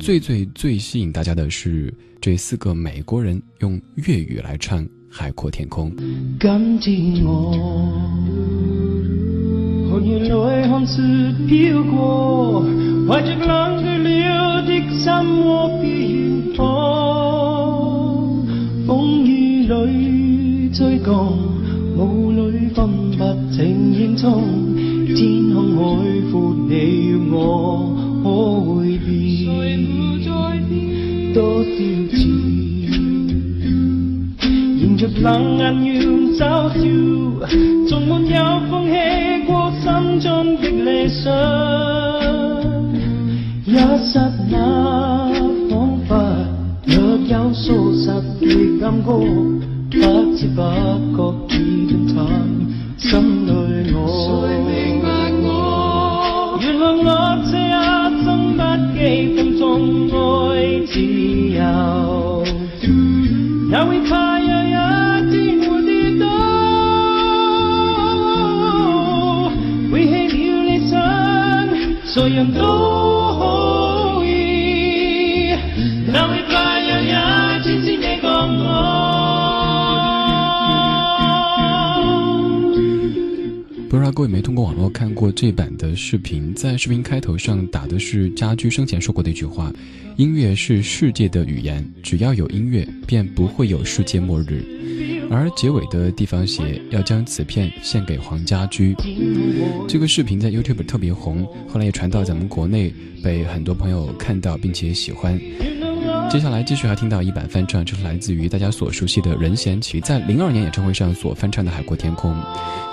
[0.00, 1.92] 最最最吸引大家的是
[2.22, 5.94] 这四个美国人用粤语来唱《海阔天空》。
[6.80, 8.89] 今天我
[10.28, 12.64] 内涵是飘过，
[13.08, 14.68] 怀着冷却了的
[14.98, 15.10] 心
[15.44, 16.62] 窝的远方，
[18.86, 21.14] 风雨里追赶，
[21.96, 22.86] 雾里分
[23.16, 24.42] 不清影踪，
[25.16, 25.80] 天空海
[26.30, 28.28] 阔，你要我可
[28.74, 29.08] 会变？
[31.32, 31.68] 多少
[32.12, 32.69] 次？
[35.00, 35.90] 迎着冷眼要
[36.36, 36.78] 嘲笑，
[37.88, 38.38] 從沒有
[38.70, 38.92] 放棄
[39.46, 39.50] 過
[39.80, 41.32] 心中的理想。
[43.64, 44.12] 一剎
[44.50, 44.54] 那，
[45.70, 45.72] 彷
[46.06, 46.10] 彿
[46.84, 46.94] 若
[47.26, 48.08] 有疏失
[48.40, 48.44] 的
[48.78, 49.08] 感覺，
[49.90, 49.96] 不
[50.36, 50.60] 知不
[51.16, 51.18] 覺
[51.56, 51.56] 已
[51.86, 52.18] 變淡
[52.98, 53.08] 心
[53.46, 53.48] 裏
[53.94, 53.96] 我。
[54.44, 54.70] 誰明
[55.00, 55.08] 白
[55.48, 55.48] 我？
[56.60, 57.08] 原諒我
[57.50, 57.72] 這一
[58.22, 58.60] 生不
[58.98, 59.00] 羈
[59.34, 59.60] 放縱
[60.12, 60.14] 愛
[60.86, 60.92] 自
[61.56, 61.58] 由。
[63.70, 64.40] 也會怕
[72.30, 72.36] 不
[83.96, 89.72] 知道各位没通过网络看过这版的视频，在视频开头上打的是家驹生前说过的一句话
[90.16, 94.64] ：“音乐是世界的语言，只要有音乐，便不会有世界末日。”
[95.30, 98.96] 而结尾的地方写要将此片献给黄家驹。
[99.88, 102.92] 这个视频在 YouTube 特别红，后来也传到咱们国内，
[103.22, 105.40] 被很多朋友看到并且喜欢。
[106.30, 112.32] 接下来继续还听到一版翻唱，就是来自于大家所熟悉的任贤齐在零二年演唱会上所翻唱的《海阔天空》，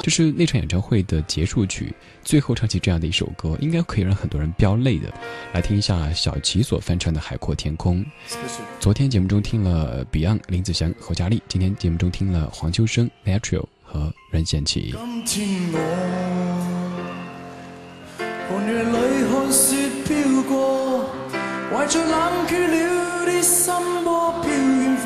[0.02, 1.94] 这是那场演唱会的结束曲，
[2.24, 5.14] 最后唱起这样的一首歌，应该可以让很多人飙泪的。
[5.54, 8.04] 来听一下小齐所翻唱的《海阔天空》。
[8.80, 14.96] 昨天节目中听了 Beyond 林子祥、侯嘉丽，今天节目中听了黄秋生、Natural 和任贤齐。
[18.50, 19.76] 寒夜里看雪
[20.08, 21.06] 飘过，
[21.70, 23.74] 怀着冷却了的心
[24.06, 25.06] 窝飘远方。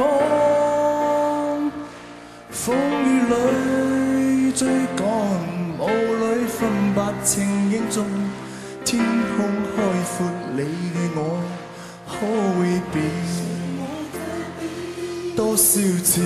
[2.52, 3.34] 风雨里
[4.52, 5.06] 追赶，
[5.80, 6.60] 雾里分
[6.94, 8.06] 不清影踪。
[8.86, 9.82] 天空开
[10.18, 11.20] 阔，你與我
[12.08, 12.12] 可
[12.58, 12.60] 會
[12.92, 12.96] 變
[15.36, 16.22] 多少次？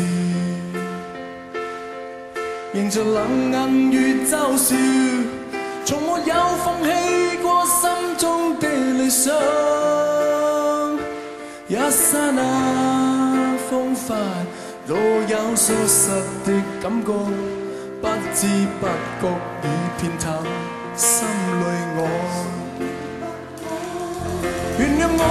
[2.74, 3.56] 迎着冷眼
[3.92, 4.76] 与嘲笑，
[5.86, 6.34] 从没有
[6.64, 9.32] 放弃过心中的理想。
[11.68, 14.18] 一刹那風帆，
[14.88, 16.10] 若有疏失
[16.44, 16.52] 的
[16.82, 17.14] 感觉，
[18.02, 18.48] 不知
[18.80, 18.88] 不
[19.22, 19.24] 觉
[19.62, 19.66] 已
[20.00, 20.26] 偏淡
[20.96, 21.64] 心里
[21.96, 22.00] 我。
[24.80, 25.22] 原谅我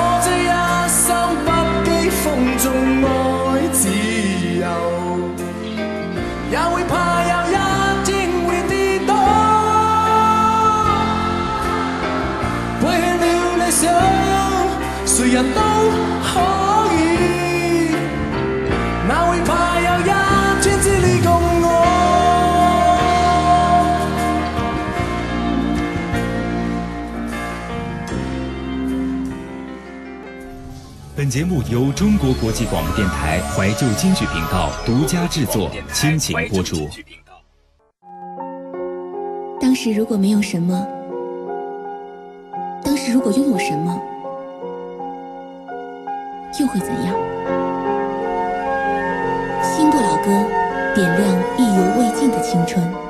[15.34, 15.60] 人都
[16.22, 16.38] 可
[16.94, 17.90] 以，
[19.08, 20.04] 哪會怕有一
[20.62, 21.28] 天只你共
[21.60, 21.66] 我？
[31.16, 36.88] 本节目由中国国际广播电台怀旧金曲频道独家制作，亲情播出。
[39.60, 40.86] 当时如果没有什么，
[42.84, 44.00] 当时如果拥有什么，
[46.60, 47.14] 又会怎样？
[49.60, 50.46] 新不老歌，
[50.94, 53.03] 点亮意犹未尽的青春。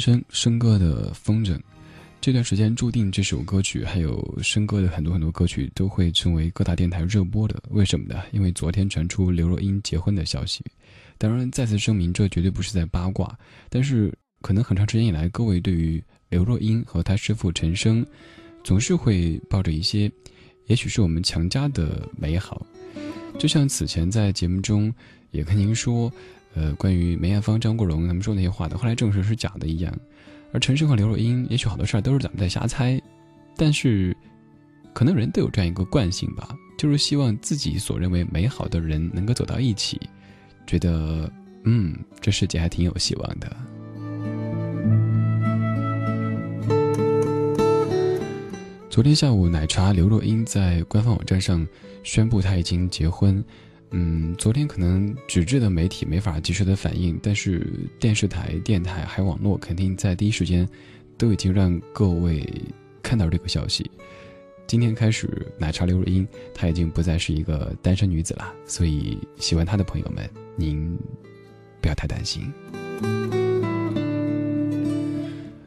[0.00, 1.60] 生生哥的风筝。
[2.20, 7.62] 这段时间注定这首歌曲还有生哥的很多很多歌曲都会成为各大电台热播的。
[7.70, 8.22] 为什么呢？
[8.32, 10.62] 因为昨天传出刘若英结婚的消息。
[11.16, 13.38] 当然，再次声明，这绝对不是在八卦。
[13.68, 14.12] 但是，
[14.42, 18.04] 可能很长时间以来，各位对于刘若英和她师傅陈升，
[18.64, 20.10] 总是会抱着一些，
[20.66, 22.66] 也许是我们强加的美好。
[23.38, 24.92] 就像此前在节目中
[25.30, 26.12] 也跟您说，
[26.54, 29.92] 呃，关于梅艳芳、张国荣他们说那些话的，后来证实是假的一样。
[30.52, 33.00] 而陈升和刘若英，也许好多事儿都是咱们在瞎猜，
[33.56, 34.16] 但是，
[34.92, 40.00] 可能人都有这样一个惯性吧，就是希望自己所认为美好的人能够走到一起，
[40.66, 41.32] 觉得，
[41.62, 43.56] 嗯，这世界还挺有希望的。
[48.90, 51.64] 昨天下午，奶茶刘若英在官方网站上
[52.02, 53.42] 宣布她已经结婚。
[53.92, 57.66] 嗯，昨天可能纸质的媒体没法及时的反应，但是
[57.98, 60.68] 电视台、电台还有网络肯定在第一时间
[61.18, 62.48] 都已经让各位
[63.02, 63.90] 看到这个消息。
[64.68, 70.96] 今天开始，奶茶刘若英她已经不再是一个单身女子了，所以喜欢她的朋友们，您
[71.80, 72.44] 不要太担心。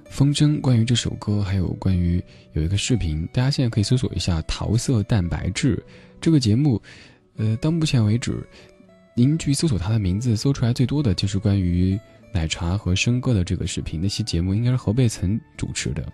[0.10, 2.24] 风筝关于这首歌，还有关于
[2.54, 5.84] 有一个视频，大家现在可以搜索一下“桃色蛋白质”
[6.22, 6.82] 这个节目。
[7.38, 8.46] 呃，到目前为止，
[9.16, 12.00] 您去搜索他的名字，搜出来最多的就是关于
[12.32, 14.00] 奶茶和生哥的这个视频。
[14.02, 16.14] 那期节目应该是何贝岑主持的。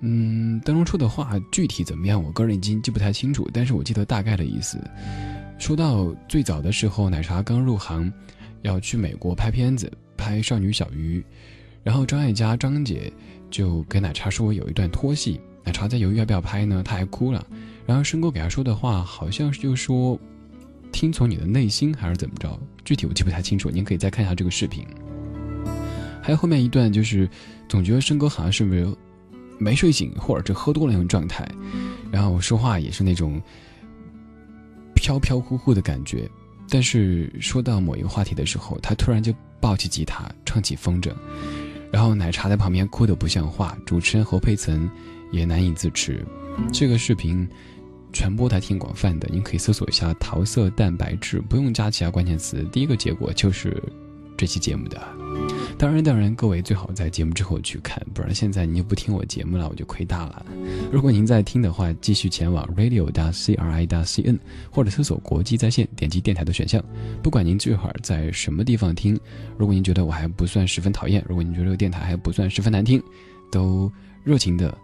[0.00, 4.78] 嗯，当中说的话具体怎么样，我个人已经记不太清楚，但是我记得大概的意思。
[5.58, 8.12] 说到最早的时候，奶茶刚入行，
[8.62, 11.20] 要去美国拍片子，拍《少女小鱼》，
[11.82, 13.12] 然后张艾嘉张姐
[13.50, 17.44] 就跟奶茶说有一段拖戏，奶茶在犹豫要不要拍呢，她还哭了。
[17.88, 20.20] 然后申哥给他说的话，好像是就说，
[20.92, 22.60] 听从你的内心还是怎么着？
[22.84, 24.86] 具体我记不太清楚，您可以再看一下这个视频。
[26.20, 27.26] 还有后面一段，就是
[27.66, 28.94] 总觉得申哥好像是没有
[29.56, 31.50] 没睡醒，或者是喝多了那种状态，
[32.12, 33.40] 然后说话也是那种
[34.94, 36.30] 飘飘忽忽的感觉。
[36.68, 39.32] 但是说到某一个话题的时候，他突然就
[39.62, 41.10] 抱起吉他唱起风筝，
[41.90, 44.86] 然后奶茶在旁边哭得不像话，主持人侯佩岑
[45.32, 46.22] 也难以自持。
[46.70, 47.48] 这个视频。
[48.12, 53.82] 传播的还挺广泛的，您可以搜索一下“桃色蛋白质”，不用加其他关键词，第一个结果就是
[54.36, 55.00] 这期节目的。
[55.78, 60.44] 当然，当然，各位最好在节目之后去看，不然现在你又不听我节目了，我就亏大了。
[60.90, 64.36] 如果您在听的话，继续前往 radio 大 c r i 大 c n，
[64.72, 66.82] 或者搜索“国际在线”，点击电台的选项。
[67.22, 69.16] 不管您这会儿在什么地方听，
[69.56, 73.00] 如果您觉得我还不算十分讨厌，如果您觉得这个电台还不算十分难听，
[73.52, 73.90] 都
[74.24, 74.76] 热情的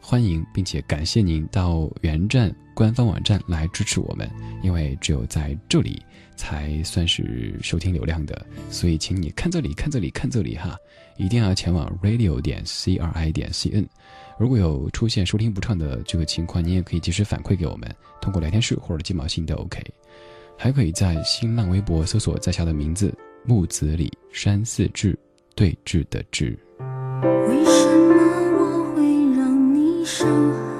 [0.00, 2.54] 欢迎并且感谢您到原站。
[2.78, 4.30] 官方网站来支持我们，
[4.62, 6.00] 因为只有在这里
[6.36, 10.76] 才算是收听流量的，所以请你看这里，看这里，看这里哈，
[11.16, 13.84] 一定要前往 radio 点 c r i 点 c n。
[14.38, 19.82] 如果有出现收听不畅的这个情况，你也可以及时反馈给我们，通过聊天室或者鸡毛信都 OK。
[20.56, 23.12] 还可以在新浪微博搜索在下的名字
[23.44, 25.18] 木子李山寺志
[25.56, 26.56] 对峙的志。
[27.48, 28.14] 为什么
[28.56, 29.02] 我会
[29.36, 30.77] 让你伤害？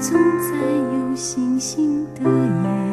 [0.00, 0.56] 总在
[0.94, 2.89] 有星星的夜，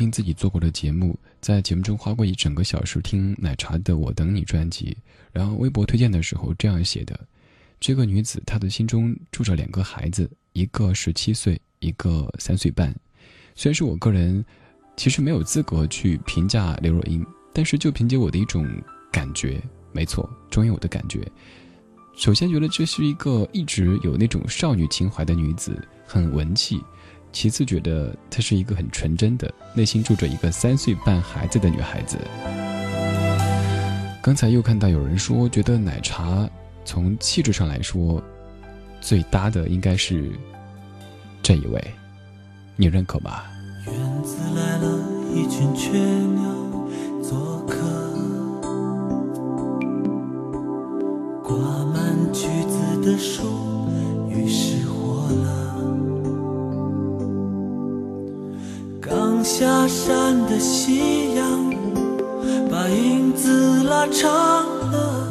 [0.00, 4.96] 听自己做过的节目，在节目中花过一整个小时听奶茶的《我等你》专辑，
[5.30, 7.20] 然后微博推荐的时候这样写的：
[7.78, 12.96] 这个女子她的心中住着两个孩子，一个十七岁，一个三岁半。
[13.54, 14.42] 虽然是我个人
[14.96, 17.22] 其实没有资格去评价刘若英，
[17.52, 18.66] 但是就凭借我的一种
[19.12, 19.62] 感觉，
[19.92, 21.20] 没错，忠于我的感觉。
[22.16, 26.80] 首先觉得这是一个一直有那种少女情怀的女子，很文气。
[27.32, 32.18] 其次，觉得她是一个很纯真的，内心住着一个三岁半孩子的女孩子。
[34.22, 36.48] 刚才又看到有人说，觉得奶茶
[36.84, 38.22] 从气质上来说，
[39.00, 40.30] 最搭的应该是
[41.42, 41.82] 这一位，
[42.76, 43.42] 你认可吗？
[43.86, 44.98] 院子来了
[45.34, 46.42] 一群雀鸟
[47.22, 47.78] 做客，
[51.42, 51.56] 挂
[51.86, 53.88] 满橘子的树
[54.28, 54.99] 于是乎
[59.60, 61.70] 下山的夕阳，
[62.70, 64.30] 把影子拉长
[64.90, 65.29] 了。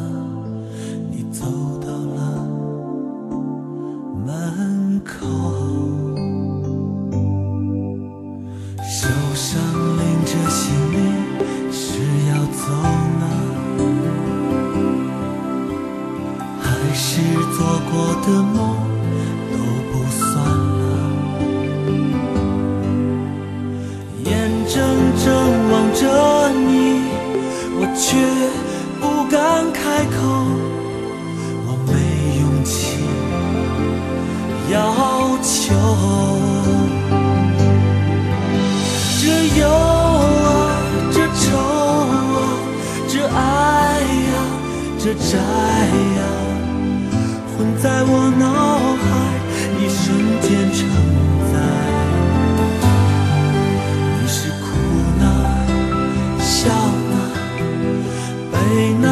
[58.70, 59.10] 悲呢，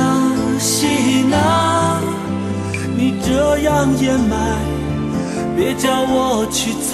[0.59, 1.35] 喜呢，
[2.95, 4.37] 你这样掩埋，
[5.55, 6.85] 别叫我去猜。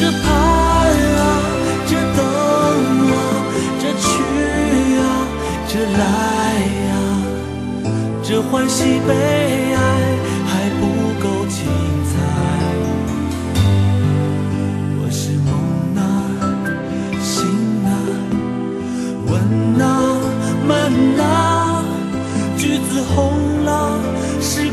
[0.00, 0.26] 这盼
[1.18, 1.20] 啊，
[1.86, 2.18] 这等
[3.12, 3.14] 啊，
[3.78, 4.08] 这去
[4.98, 5.04] 啊，
[5.68, 6.00] 这来
[6.88, 6.94] 啊、
[8.22, 9.10] 这欢喜悲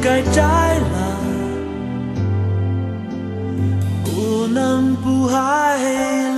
[0.04, 0.44] 该摘
[0.80, 1.14] 了。
[4.04, 5.78] 不能不爱
[6.30, 6.33] 了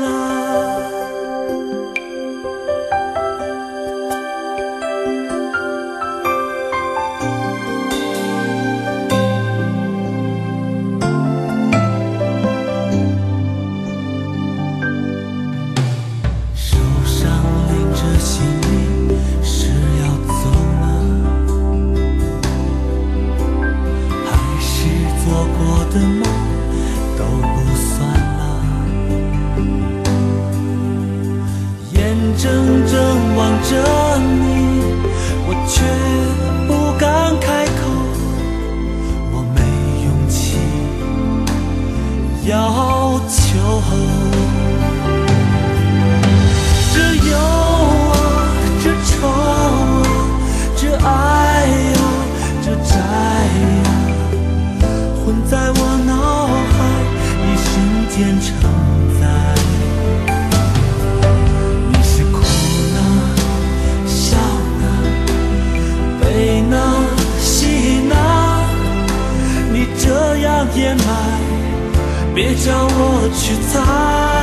[72.65, 74.34] 叫我去猜。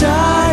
[0.00, 0.49] die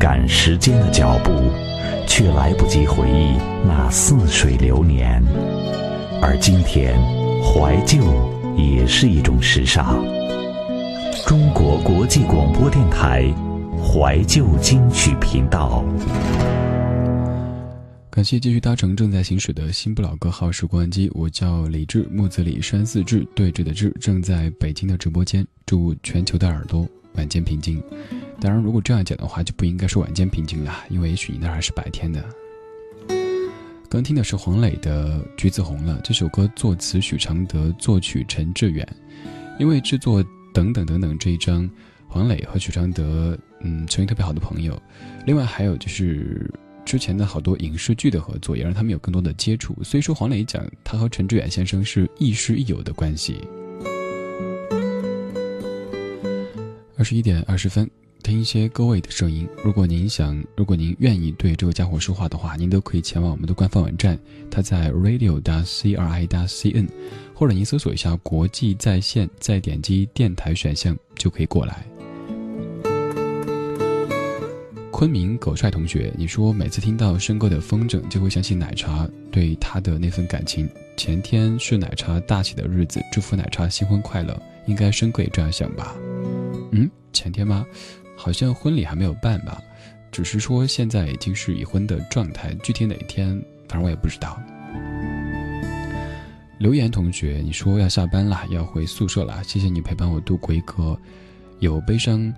[0.00, 1.30] 赶时间的脚步，
[2.08, 3.36] 却来不及回忆
[3.66, 5.22] 那似水流年。
[6.22, 6.98] 而今天，
[7.44, 7.98] 怀旧
[8.56, 10.02] 也是一种时尚。
[11.26, 13.30] 中国国际广播电台
[13.78, 15.84] 怀旧金曲频道。
[18.08, 27.82] 感谢继续搭乘正在行驶的新不老歌号时光机，我叫李志，木子李山寺志，对峙的志，正在北京的直播间，祝全球的耳朵晚间平静。
[28.40, 32.24] 当然，如果这样讲的话，就不应该说晚间平静了，因为也许你那儿还是白天的。
[33.88, 38.86] 刚听的是黄磊的《橘子红了》，这首歌作词许常德，作曲陈志远。
[39.58, 41.68] 因为制作等等等等这一张，
[42.08, 44.80] 黄磊和许常德嗯成为特别好的朋友。
[45.26, 46.50] 另外还有就是。
[46.82, 49.76] 之前的好多影视剧的合作，也让他们有更多的接触。
[49.84, 53.36] 所以说，黄磊讲他和陈志远先生是亦师亦友的关系。
[56.96, 57.88] 二十一点二十分，
[58.20, 59.48] 听一些各位的声音。
[59.64, 64.18] 如果您想，如果您愿意对这个家伙说话的话，您都可以前往我们的官方网站，
[64.50, 65.40] 它在 radio.
[65.64, 66.28] c r i.
[66.46, 66.88] c n，
[67.34, 71.84] 或者您搜索一下“国际在线”，再点击电台选项就可以过来。
[74.90, 80.68] 昆明狗帅同学，你说每次听到申哥的风筝，就会想起奶茶对他的那份感情。
[80.96, 84.40] 前天是奶茶大喜的日子，祝福奶茶新婚快乐。
[84.66, 85.96] 应该申哥也这样想吧？
[86.72, 87.64] 嗯，前天吗？
[88.20, 89.62] 好像婚礼还没有办吧，
[90.12, 93.30] 只是说现在已经是已婚的状态，具体哪天，
[93.66, 94.38] 反正我也不知道。
[96.58, 100.94] 留言同学，你说要下班了，要回宿舍了，谢谢你陪伴我度过一个
[101.60, 102.30] 有悲伤、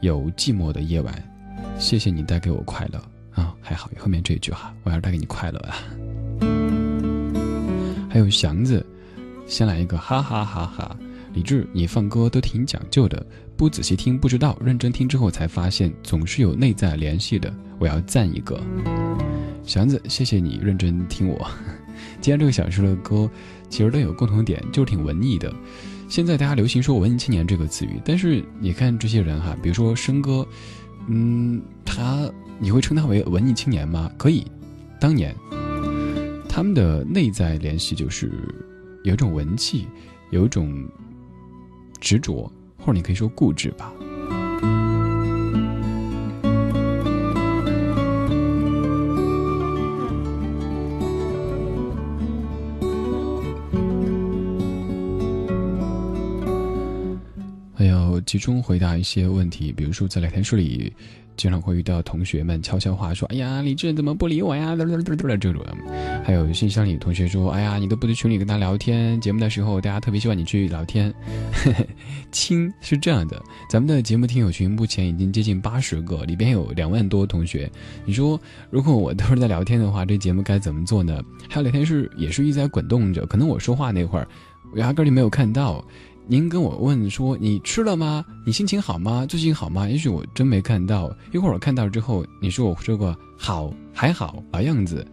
[0.00, 1.14] 有寂寞的夜晚。
[1.78, 3.00] 谢谢你带给我快乐
[3.30, 5.78] 啊，还好后面这一句哈，我要带给你快乐啊。
[8.10, 8.84] 还有祥子，
[9.46, 10.96] 先来一个哈哈哈哈。
[11.32, 13.24] 李志，你放歌都挺讲究的，
[13.58, 18.56] 不仔细听不知道，认真听之后才发现总是有内在联系的，我要赞一个。
[19.64, 21.50] 祥子，谢谢你认真听我。
[22.22, 23.28] 今天这个小时的歌
[23.68, 25.52] 其实都有共同点，就是挺文艺的。
[26.08, 30.46] 现在大家流行说文艺青年这个词语，但是你看这些人哈，比如说申哥。
[31.08, 32.30] 嗯，他
[32.60, 34.08] 你会称他为文艺青年吗？
[34.16, 34.46] 可以，
[35.00, 35.34] 当年
[36.48, 38.30] 他们的内在联系就是
[39.02, 39.88] 有一种文气，
[40.30, 40.86] 有一种
[41.98, 42.52] 执着，
[42.88, 43.92] 或者你可以说固执吧。
[58.28, 60.92] 集中回答一些问题，比如说在聊天室里，
[61.34, 64.76] 经常会遇到同学们悄悄话说：“哎呀，李志怎么不理我呀？”
[65.40, 65.64] 这种。
[66.22, 71.10] 还有信箱里同学说：“哎呀，你都不在群里跟他聊天，节目的时候大家特别希望你去聊天。”
[72.30, 77.70] 亲是这样的，咱们的节目听友群目前已经接近八十个，里边有两万多同学。
[78.04, 78.38] 你说
[78.68, 81.18] 如果我都是在聊天的话，这节目该怎么做呢？
[81.48, 84.28] 还有聊天室也是一直在滚动着，可能我说话那会儿，
[84.74, 85.82] 我压根就没有看到。
[86.30, 88.22] 您跟我问说你吃了吗？
[88.44, 89.24] 你心情好吗？
[89.26, 89.88] 最近好吗？
[89.88, 95.06] 也许我真没看到，一会儿我看到之后，你说我说过好还好老样子，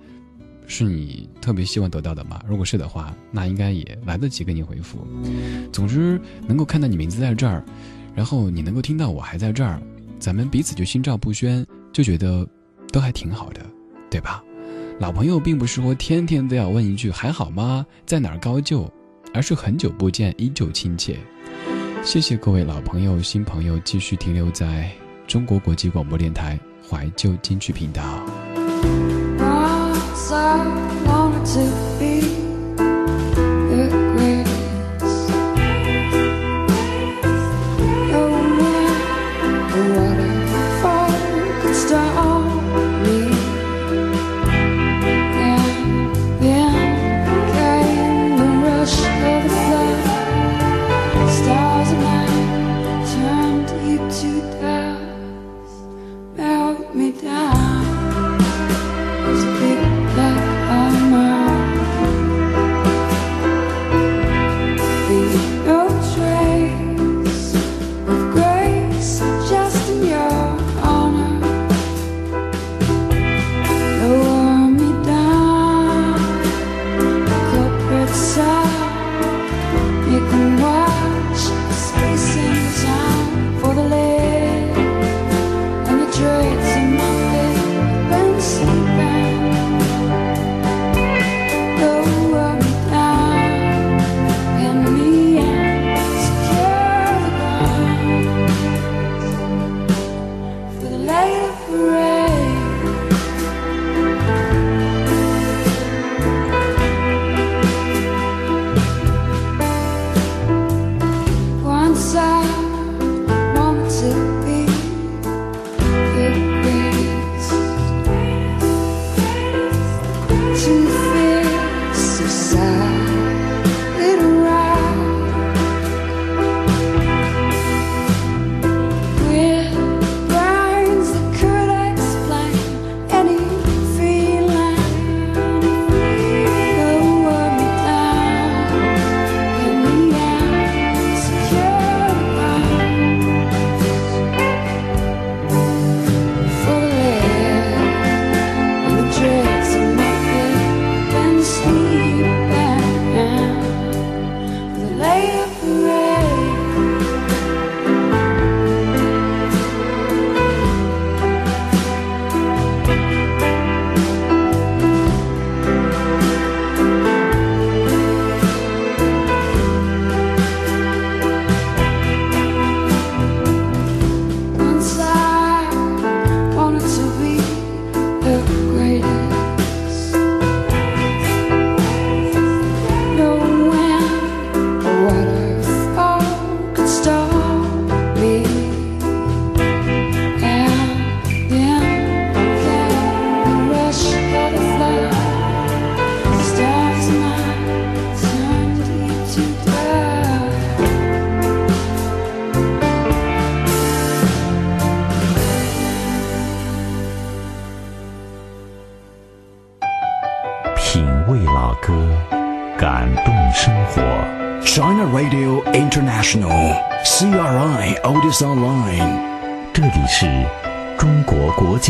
[0.68, 2.42] 是你特别希望得到的吗？
[2.46, 5.08] 如果是的话，那应该也来得及给你回复。
[5.72, 7.64] 总之，能够看到你名字在这儿，
[8.14, 9.82] 然后你能够听到我还在这儿，
[10.20, 12.46] 咱们彼此就心照不宣，就觉得
[12.92, 13.66] 都还挺好的，
[14.10, 14.44] 对吧？
[15.00, 17.86] 老朋友并不是说天天都要问一句还好吗？
[18.06, 18.92] 在哪儿高就。
[19.36, 21.20] 而是很久不见，依旧亲切。
[22.02, 24.90] 谢谢各位老朋友、新朋友，继续停留在
[25.28, 26.58] 中国国际广播电台
[26.90, 28.02] 怀旧金曲频道。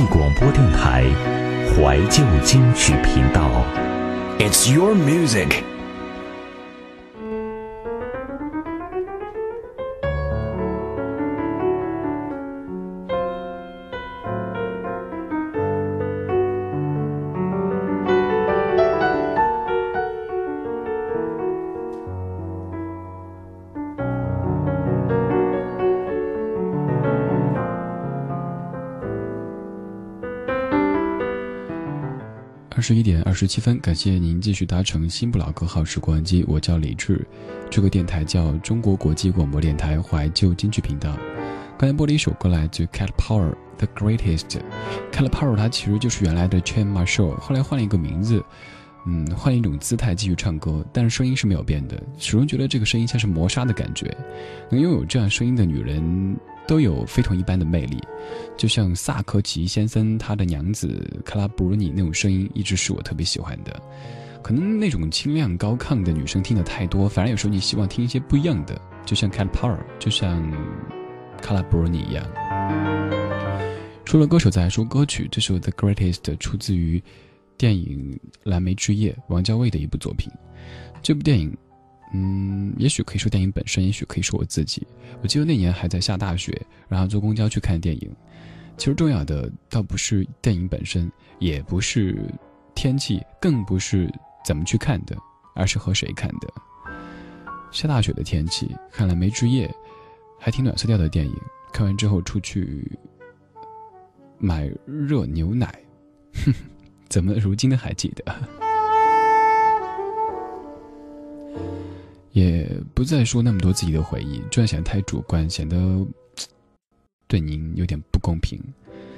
[0.07, 1.05] 广播电台
[1.69, 3.49] 怀旧金曲频道。
[4.39, 5.74] It's your music.
[32.88, 37.26] 十一点二十七分，感谢您继续搭乘新不老歌号时光机，我叫李志，
[37.68, 41.18] 这个电台叫中国国际广播电台怀旧金曲频道。
[41.80, 44.60] 刚才播了一首歌，来自 Cat Power The Greatest。
[45.12, 48.45] Cat Power 它其实就是原来的 Chain Marshall，后来换了一个名字，
[49.07, 54.16] 嗯，换了一种姿态继续唱歌，但是声音是没有变的，始终觉得这个声音像是磨砂的感觉。
[54.70, 56.38] 能拥有这样声音的女人。
[56.67, 58.01] 都有非同一般的魅力，
[58.57, 63.81] 就像萨科齐先生他的娘子卡拉布鲁尼那种声音，一直是我特别喜欢的。
[64.41, 70.51] 可能那种清亮高亢的女生听的太多，反而有时候你希望听一些不一样的，就像 Cat Power，就像
[71.41, 72.23] 卡拉布鲁尼一样。
[74.03, 77.01] 除了歌手，再来说歌曲，这首《The Greatest》出自于
[77.57, 80.31] 电影《蓝莓之夜》，王家卫的一部作品。
[81.01, 81.55] 这部电影。
[82.14, 84.86] 嗯，也许可以说电影本身，也许可以说我自己。
[85.22, 88.15] 我记得那年还在下大雪，然后坐公交去看电影。
[88.77, 92.30] 其实重要的倒不是电影本身，也不是
[92.73, 94.11] 天气，更不是
[94.45, 95.18] 怎么去看的，
[95.56, 96.53] 而是和谁看的。
[97.72, 99.68] 下大雪的天气，看了《梅枝叶》，
[100.40, 101.36] 还挺暖色调的电影。
[101.73, 102.90] 看完之后出去
[104.38, 105.77] 买热牛奶，
[106.45, 106.53] 哼，
[107.10, 108.64] 怎么如今的还记得？
[112.36, 116.06] 也不再说那么多自己的回忆，这样显得太主观，显得
[117.28, 118.62] 对您有点不公平。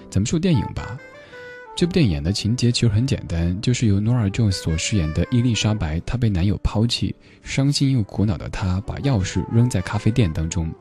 [0.08, 0.96] 咱们说电影吧，
[1.76, 10.72] 这部电影的情节其实很简单，就是由 Nora Jones 所饰演的伊丽莎白，她被男友抛弃，伤心又苦恼的她把钥匙扔在咖啡店当中，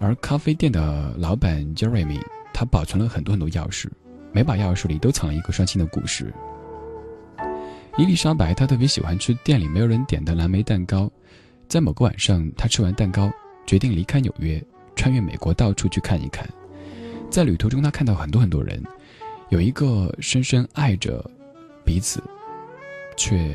[0.00, 2.20] 而咖啡店的老板 Jeremy
[2.52, 3.86] 他保存了很多很多钥匙，
[4.32, 6.34] 每把钥匙里都藏了一个伤心的故事。
[7.96, 11.08] 伊丽莎白她特别喜欢吃店里没有人点的蓝莓蛋糕。
[11.68, 13.30] 在某个晚上，他吃完蛋糕，
[13.66, 14.62] 决定离开纽约，
[14.96, 16.48] 穿越美国到处去看一看。
[17.30, 18.82] 在旅途中，他看到很多很多人，
[19.50, 21.22] 有一个深深爱着
[21.84, 22.22] 彼此，
[23.18, 23.54] 却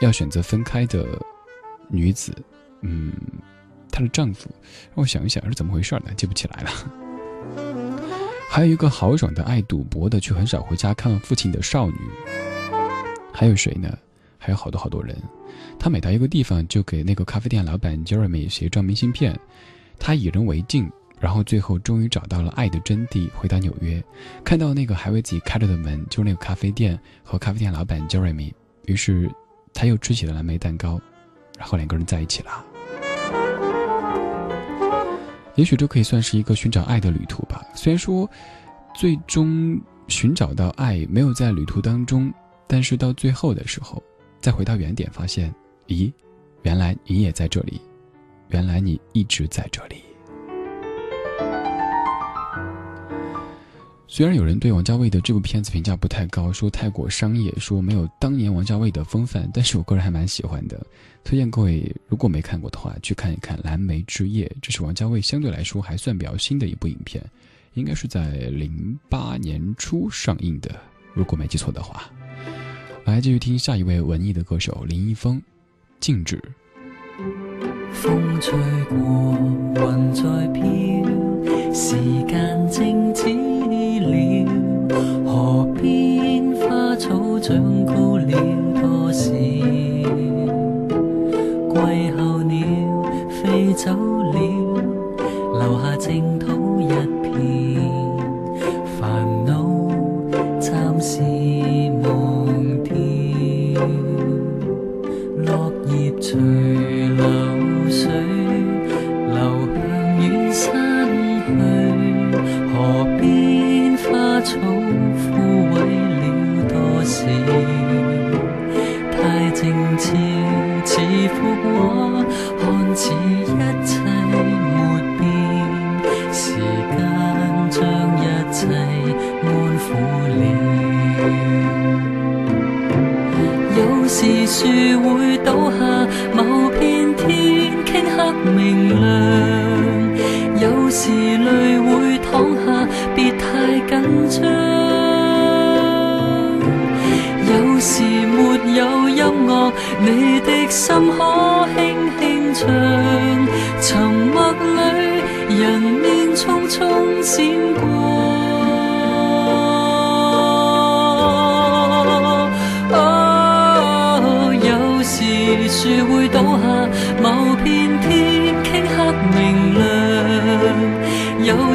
[0.00, 1.06] 要选择分开的
[1.88, 2.34] 女子。
[2.80, 3.12] 嗯，
[3.92, 4.50] 她的丈夫，
[4.88, 6.12] 让我想一想是怎么回事呢？
[6.16, 6.70] 记不起来了。
[8.50, 11.94] 还有一个豪爽的爱赌博的，却很少回家看望父亲的少女。
[13.32, 13.96] 还有谁呢？
[14.36, 15.16] 还有好多好多人。
[15.80, 19.34] 他每到一个地方，就给那个咖啡店老板 Jeremy 写一张明信片。
[19.98, 24.02] 他以人为镜，然后最后终于找到了爱的真谛，回到纽约，
[24.44, 28.52] 看到那个还为自己开着的门，就是那个咖啡店和咖啡店老板 Jeremy，
[28.84, 29.30] 于是
[29.72, 31.00] 他又吃起了蓝莓蛋糕，
[31.58, 32.62] 然后两个人在一起了。
[35.54, 37.64] 也许这可以算是一个寻找爱的旅途吧。
[37.74, 38.28] 虽然说，
[38.94, 42.30] 最终寻找到爱没有在旅途当中，
[42.66, 44.02] 但是到最后的时候，
[44.40, 45.54] 再回到原点，发现，
[45.90, 46.12] 咦，
[46.62, 47.80] 原来你也在这里，
[48.50, 49.96] 原来你一直在这里。
[54.06, 60.80] 虽然有人对王家卫的这部片子评价不太高，说太过商业，说没有当年王家卫的风范，但是我个人还蛮喜欢的，
[61.24, 67.20] 推荐各位如果没看过的话，去看一看《蓝莓之夜》，这是王家卫相对来说还算比较新的一部影片，
[67.74, 70.70] 应该是在零八年初上映的，
[71.14, 72.08] 如果没记错的话。
[73.06, 75.36] 来继续听下一位文艺的歌手林一峰，
[76.00, 76.36] 《静止》。
[77.92, 78.58] 風吹
[78.88, 78.96] 過，
[79.74, 80.22] 雲在
[80.54, 80.64] 飄，
[81.74, 81.96] 時
[82.26, 83.28] 間靜止
[84.00, 84.10] 了。
[85.26, 88.32] 河邊花草長高了
[88.80, 89.30] 多少？
[91.70, 91.76] 季
[92.16, 92.50] 候鳥
[93.28, 94.38] 飛走了，
[95.58, 96.88] 留下淨土一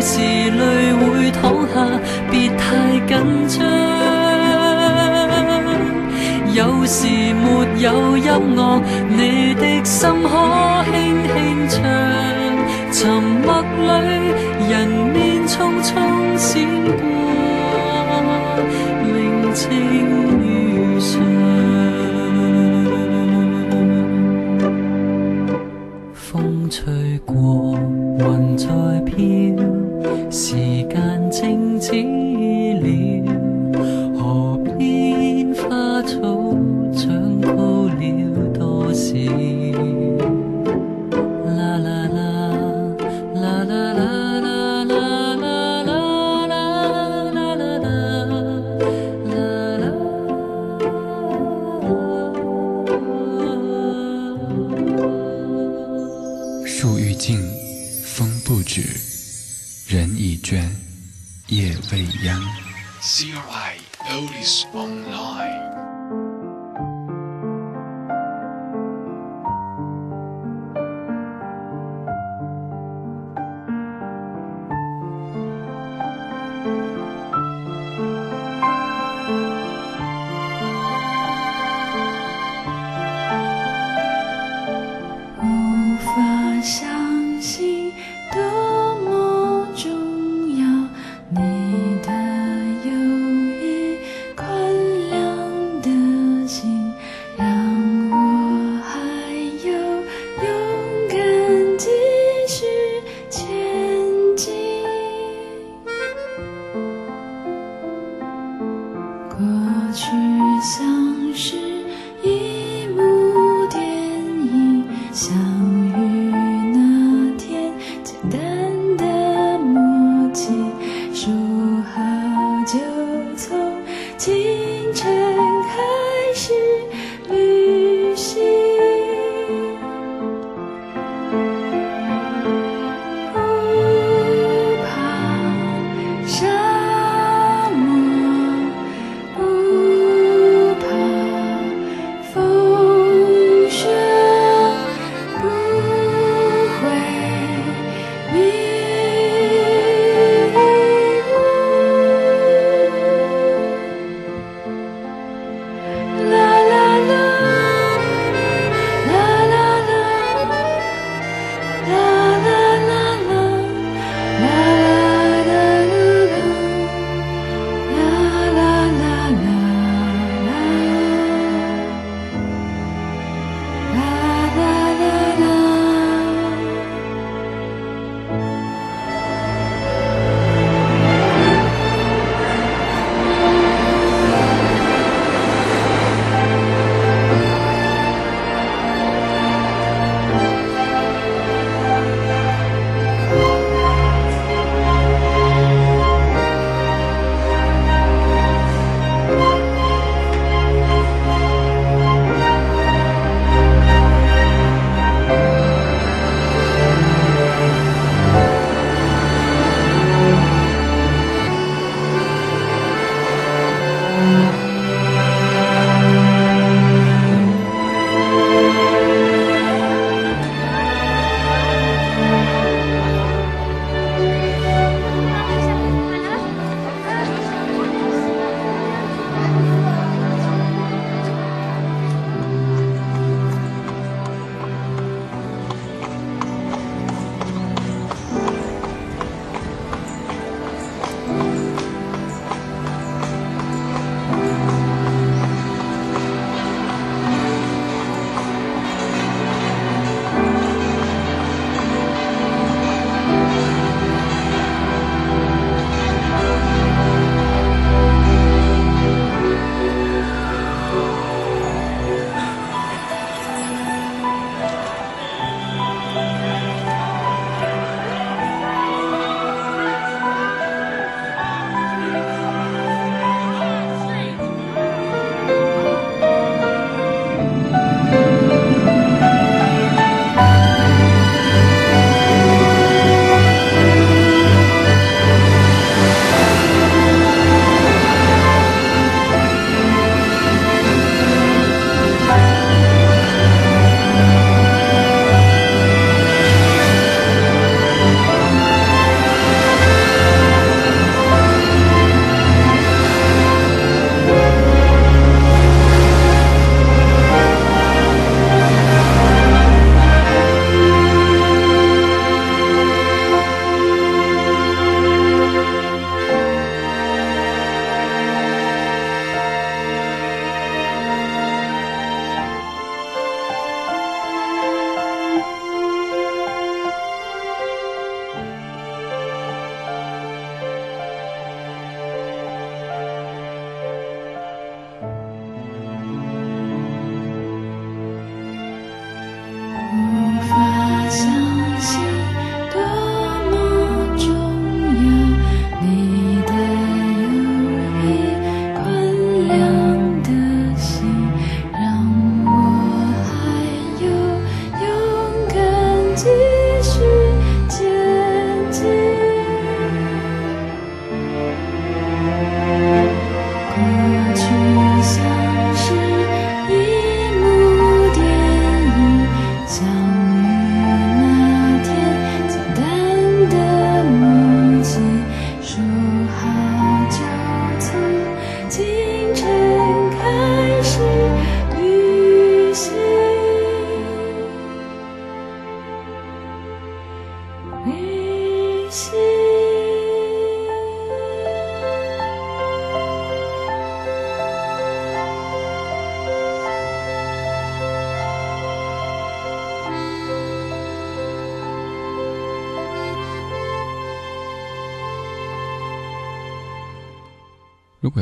[0.06, 1.41] 时泪会淌
[1.73, 1.73] 下，
[2.30, 2.64] 别太
[3.07, 3.11] 紧
[3.48, 3.57] 张。
[6.53, 7.45] 有时没
[7.80, 8.23] 有音
[8.56, 8.61] 乐，
[9.10, 9.19] 你
[9.56, 10.30] 的心可
[10.86, 10.94] 轻
[11.34, 11.36] 轻
[11.68, 11.82] 唱。
[12.91, 12.98] 沉
[13.44, 13.48] 默
[13.88, 14.14] 里，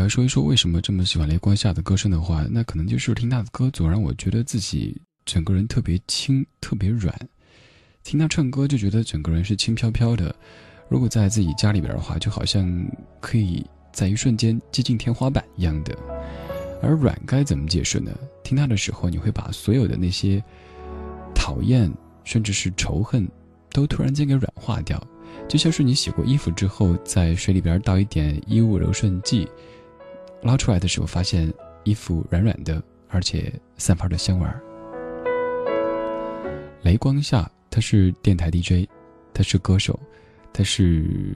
[0.04, 7.18] 来说一说为什么这么喜欢雷光下的歌声的话，那可能就是听他的歌总让我觉得自己整个人特别轻、特别软。
[8.04, 10.36] 听他唱歌就觉得整个人是轻飘飘的。
[10.90, 12.86] 如果在自己家里边的话，就好像
[13.22, 15.98] 可以在一瞬间接近天花板一样的。
[16.82, 18.12] 而软该怎么解释呢？
[18.44, 20.44] 听他的时候，你会把所有的那些
[21.34, 21.90] 讨厌，
[22.26, 23.26] 甚至是仇恨，
[23.72, 25.02] 都突然间给软化掉。
[25.48, 29.48] 就像是你洗过衣服之后，在水里边倒一点衣物柔顺剂，
[30.44, 31.52] 捞出来的时候，发现
[31.84, 34.62] 衣服软软的，而且散发着香味儿。
[36.84, 38.88] 雷光下，他是电台 DJ，
[39.34, 39.98] 他是歌手，
[40.52, 41.36] 他是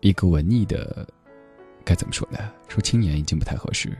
[0.00, 1.06] 一个文艺的，
[1.84, 2.38] 该怎么说呢？
[2.68, 3.96] 说青年已经不太合适，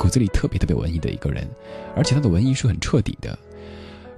[0.00, 1.48] 骨子里特别特别文艺的一个人，
[1.94, 3.38] 而且他的文艺是很彻底的。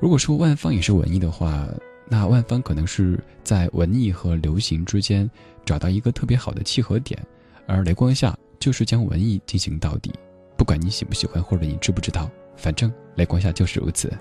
[0.01, 1.69] 如果说万芳也是文艺的话，
[2.09, 5.31] 那万芳可能是在文艺和流行之间
[5.63, 7.23] 找到一个特别好的契合点，
[7.67, 10.13] 而雷光下就是将文艺进行到底。
[10.57, 14.13] 不管你喜不喜欢或者你知不知道，反正雷光下就是如此。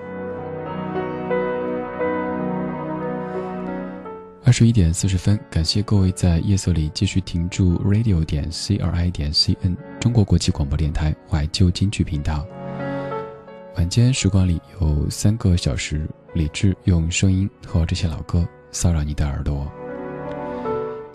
[4.45, 12.45] 二十一点四十分，感谢各位在夜色里继续停驻 radio 点 c r i 点 c n 中国国际广播电台怀旧金曲频道。
[13.75, 19.71] 晚间时光里有三个小时，理智用声音和这些老歌骚扰你的耳朵。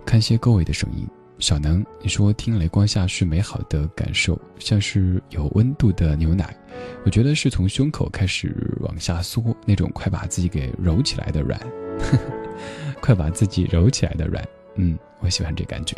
[0.06, 1.04] 看些各位的声音，
[1.38, 6.56] 小能，你说听雷光下是美好的感受，像是有温度的牛奶，
[7.04, 11.60] 我觉得是从胸口开始往下缩，那种快把自己给揉起来的软，
[13.02, 14.42] 快把自己揉起来的软，
[14.76, 15.96] 嗯，我喜欢这感觉。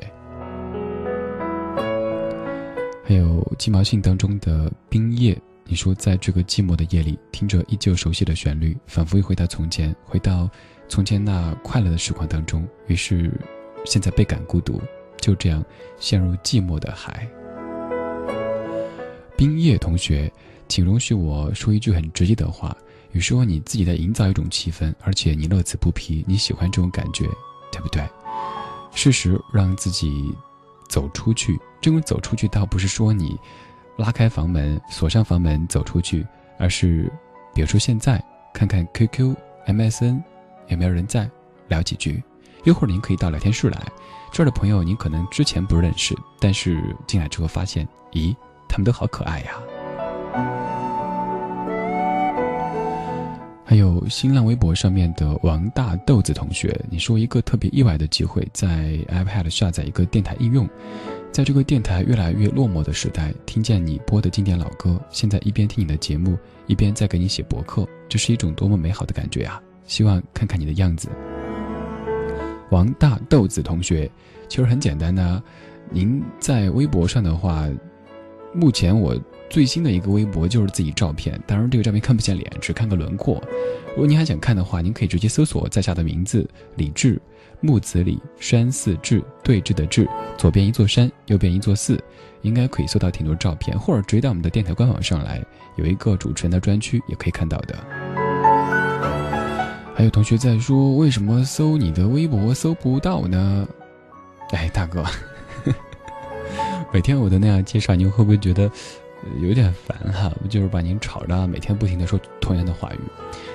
[3.04, 5.40] 还有鸡毛信当中的冰叶。
[5.68, 10.48] 你说，在这个寂寞的夜里，听着依旧熟悉的旋律，仿佛又回到从前，回到
[10.86, 12.64] 从前那快乐的时光当中。
[12.86, 13.32] 于是，
[13.84, 14.80] 现在倍感孤独，
[15.26, 15.64] 就这样
[15.98, 17.26] 陷入寂寞的海。
[19.36, 20.32] 冰叶同学，
[20.68, 22.76] 请容许我说一句很直接的话：，
[23.10, 27.24] 有时候你自己在营造一种气氛，而且你乐此不疲，你喜欢这种感觉，
[27.72, 28.08] 对不对？
[28.94, 30.32] 适时让自己
[30.88, 31.58] 走出去。
[31.80, 33.36] 这种走出去，倒不是说你。
[33.96, 36.24] 拉开房门，锁上房门，走出去，
[36.56, 37.10] 而是，
[37.52, 38.22] 比如说现在
[38.54, 39.34] 看看 QQ、
[39.66, 40.22] MSN，
[40.68, 41.28] 有没有人在
[41.66, 42.22] 聊几句？
[42.64, 43.80] 一会儿您可以到聊天室来，
[44.32, 48.36] 这儿的朋友您可能之前不认识，但是进来之后发现，咦，
[48.68, 49.52] 他们都好可爱呀。
[53.64, 60.68] 还有新浪微博上面的王大豆子同学，你说一个特别意外的机会，在 iPad 下载一个电台应用。
[61.32, 69.60] 在这个电台越来越落寞的时代，听见你播的经典老歌，现在一边听你的节目，一边在给你写博客，这是一种多么美好的感觉啊！
[69.84, 71.08] 希望看看你的样子。
[72.70, 74.10] 王大豆子同学，
[74.48, 75.42] 其实很简单呢。
[75.90, 77.68] 您在微博上的话，
[78.52, 79.16] 目前我
[79.48, 83.42] 最新的一个微博就是自己照片，当然这个照片看不见脸，只看个轮廓。
[83.90, 87.20] 如果您还想看的话，您可以直接搜索在下的名字李志。
[87.62, 90.06] 木子李山寺志对峙的志，
[90.36, 91.98] 左边一座山，右边一座寺，
[92.42, 95.42] 应该可以搜到挺多照片，或者直接到我们的电台官网上来，
[95.76, 98.25] 有一个主持人的专区，也可以看到的。
[99.96, 103.66] 还有同学在说，为什么搜你的微博搜不到呢？
[104.50, 105.02] 哎，大哥，
[106.92, 108.70] 每天我都那样介绍，您会不会觉得
[109.40, 110.30] 有点烦哈？
[110.50, 112.98] 就是把您吵着，每天不停的说同样的话语。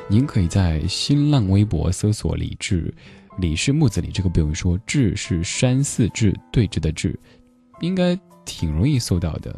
[0.08, 2.92] 您可以在新浪微博搜索李志。
[3.38, 4.76] 李是木子李，这个不用说。
[4.88, 7.18] 志是山寺志对峙的志，
[7.82, 9.56] 应该挺容易搜到的。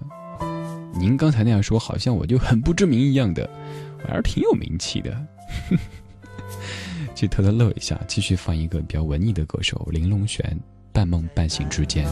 [0.94, 3.50] 您刚才那样说，好像我就很不知名一样的，
[4.04, 5.26] 我还是挺有名气的。
[7.16, 10.44] 就偷偷乐一下，继续放一个比较文艺的歌手林隆璇，
[10.92, 12.06] 《半梦半醒之间》。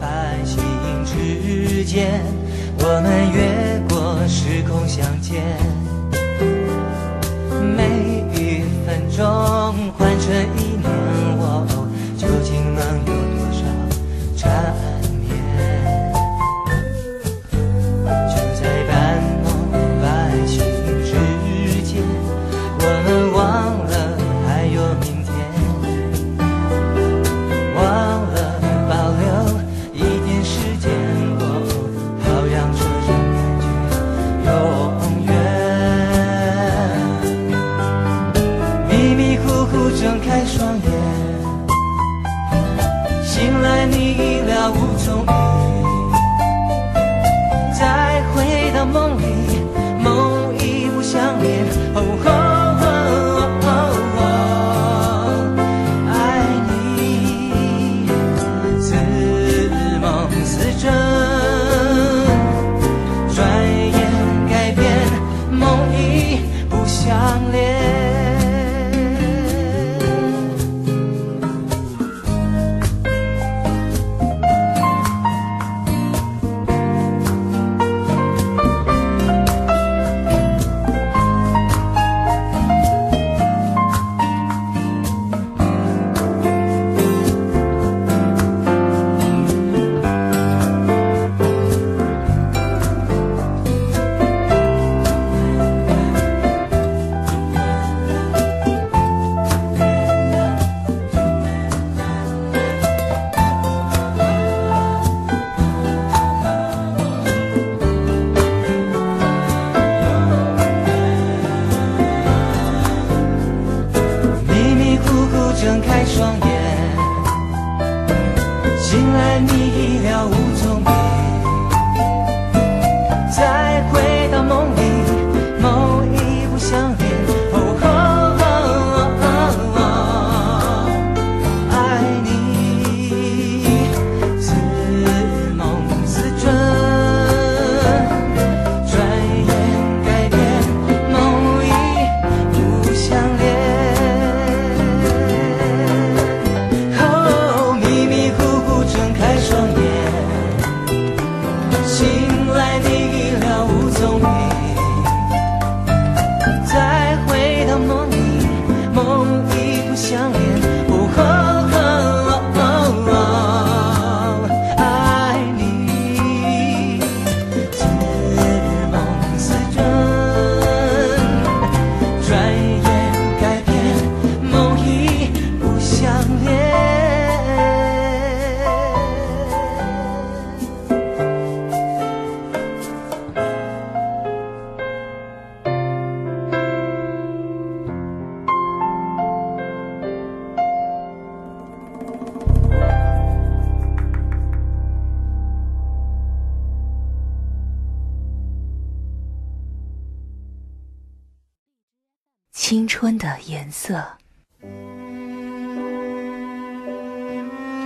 [0.00, 0.62] 半醒
[1.04, 2.22] 之间，
[2.78, 5.42] 我们越过时空相见，
[7.76, 9.24] 每一分钟
[9.92, 10.84] 换成一年。
[11.36, 11.66] 我
[12.16, 14.44] 究竟能有多少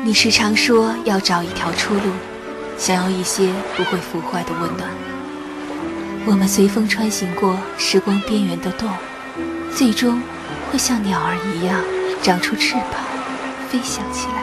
[0.08, 2.00] 你时常说要找一条出路，
[2.78, 4.88] 想要一些不会腐坏的温暖。
[6.24, 8.90] 我们随风穿行过时光边缘的洞，
[9.70, 10.18] 最终
[10.72, 11.84] 会像鸟儿一样
[12.22, 13.04] 长出翅膀，
[13.68, 14.42] 飞翔起来。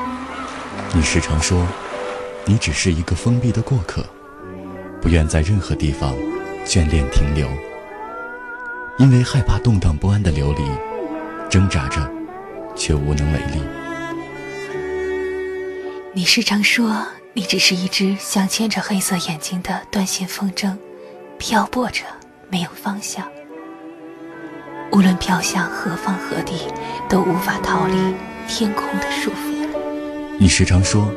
[0.93, 1.65] 你时常说，
[2.45, 4.05] 你只是一个封闭的过客，
[5.01, 6.13] 不愿在任何地方
[6.63, 7.49] 眷恋停留，
[8.99, 10.63] 因为害怕动荡不安的流离，
[11.49, 12.07] 挣扎着，
[12.75, 13.63] 却无能为力。
[16.17, 20.73] 你时常说，你只是一只镶嵌着黑色眼睛的断线风筝，
[21.37, 22.05] 漂泊着，
[22.49, 23.27] 没有方向。
[24.93, 26.53] 无论飘向何方何地，
[27.09, 28.15] 都无法逃离
[28.47, 29.67] 天空的束缚。
[30.39, 31.11] 你时常说，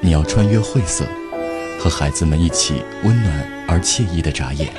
[0.00, 1.04] 你要穿越晦涩，
[1.80, 4.72] 和孩子们一起温暖而惬意的眨眼，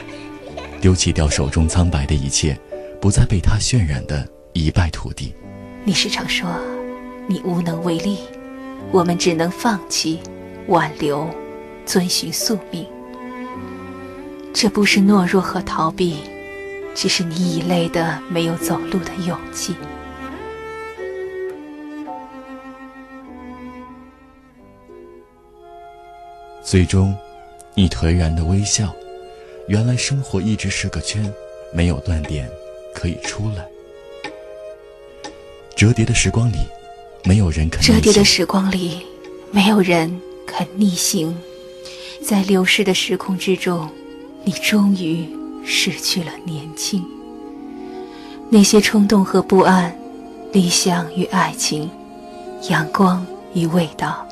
[0.80, 2.58] 丢弃掉手中苍白的一切，
[3.02, 5.36] 不再被它渲染的一败涂地。
[5.84, 6.50] 你时常说，
[7.28, 8.20] 你无能为力，
[8.92, 10.20] 我们只能放弃、
[10.68, 11.30] 挽留、
[11.86, 12.86] 遵循宿命。
[14.54, 16.18] 这不是懦弱和逃避，
[16.96, 19.76] 只是你已累的没有走路的勇气。
[26.64, 27.16] 最终，
[27.76, 28.94] 你颓然的微笑。
[29.68, 31.32] 原来生活一直是个圈，
[31.74, 32.50] 没有断点
[32.96, 33.68] 可以出来。
[35.76, 36.58] 折叠的时光里，
[37.28, 38.00] 没有人肯折。
[38.00, 39.06] 叠的时光里，
[39.52, 41.36] 没有人肯逆行。
[42.24, 43.90] 在流逝的时空之中，
[44.46, 45.28] 你终于
[45.66, 47.04] 失去了年轻。
[48.50, 49.94] 那些冲动和不安，
[50.54, 51.90] 理想与爱情，
[52.70, 54.26] 阳光与味道，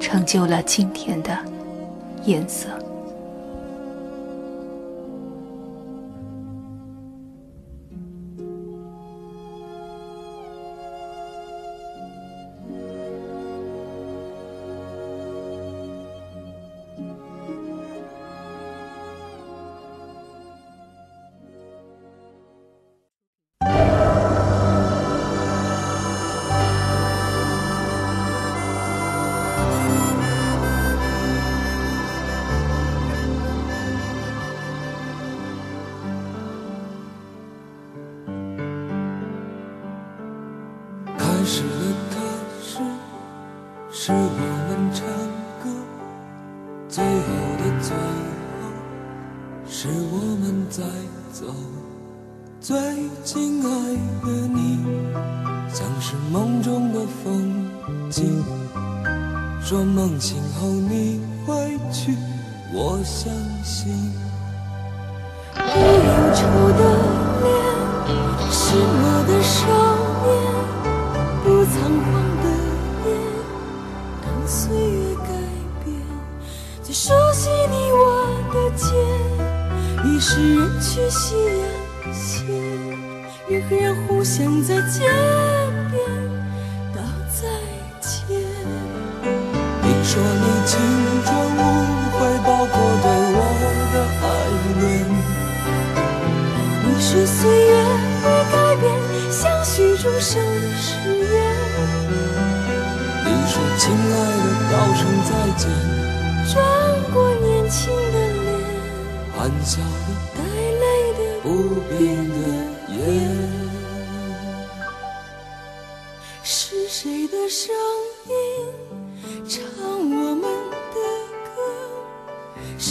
[0.00, 1.38] 成就了今天的
[2.24, 2.66] 颜色。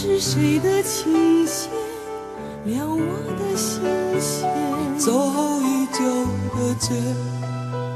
[0.03, 1.69] 是谁的琴弦
[2.65, 3.05] 撩我
[3.37, 3.83] 的心
[4.19, 4.49] 弦？
[4.97, 5.99] 走后已久
[6.55, 6.89] 的街，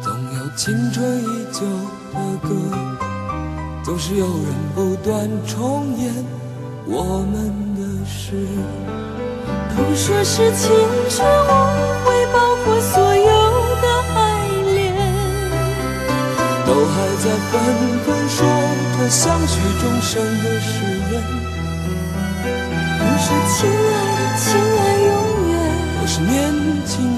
[0.03, 1.65] 总有青春已久
[2.13, 2.49] 的歌，
[3.83, 6.13] 总是有人不断重演
[6.85, 8.35] 我们的事。
[9.75, 10.69] 都说是青
[11.09, 11.49] 春无
[12.05, 13.25] 悔，包括所有
[13.81, 14.93] 的爱恋。
[16.67, 17.51] 都还在纷
[18.05, 18.45] 纷说
[18.95, 20.69] 着相许终生的誓
[21.11, 21.54] 言。
[23.25, 23.73] 说亲爱
[24.13, 24.61] 的，亲爱
[25.01, 25.09] 永
[25.49, 25.51] 远。
[25.99, 26.29] 我是年
[26.85, 27.14] 轻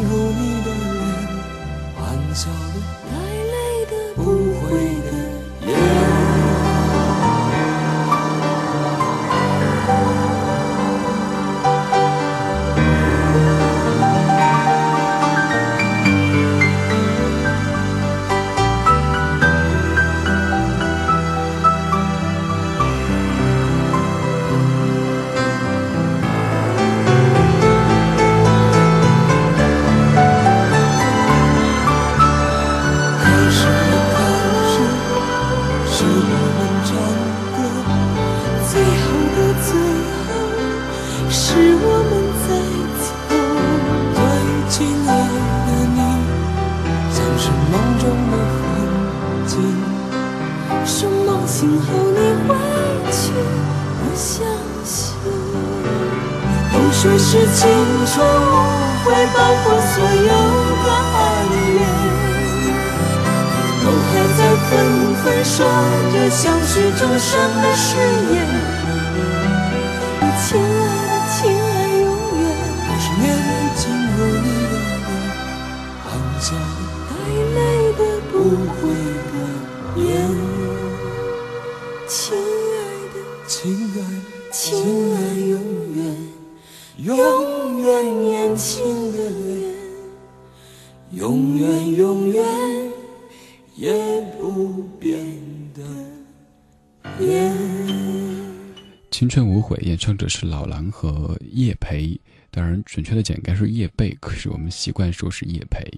[99.17, 102.15] 青春无悔，演唱者是老狼和叶培，
[102.51, 105.91] 当然准确的讲应该是叶蓓，可是我们习惯说是叶培。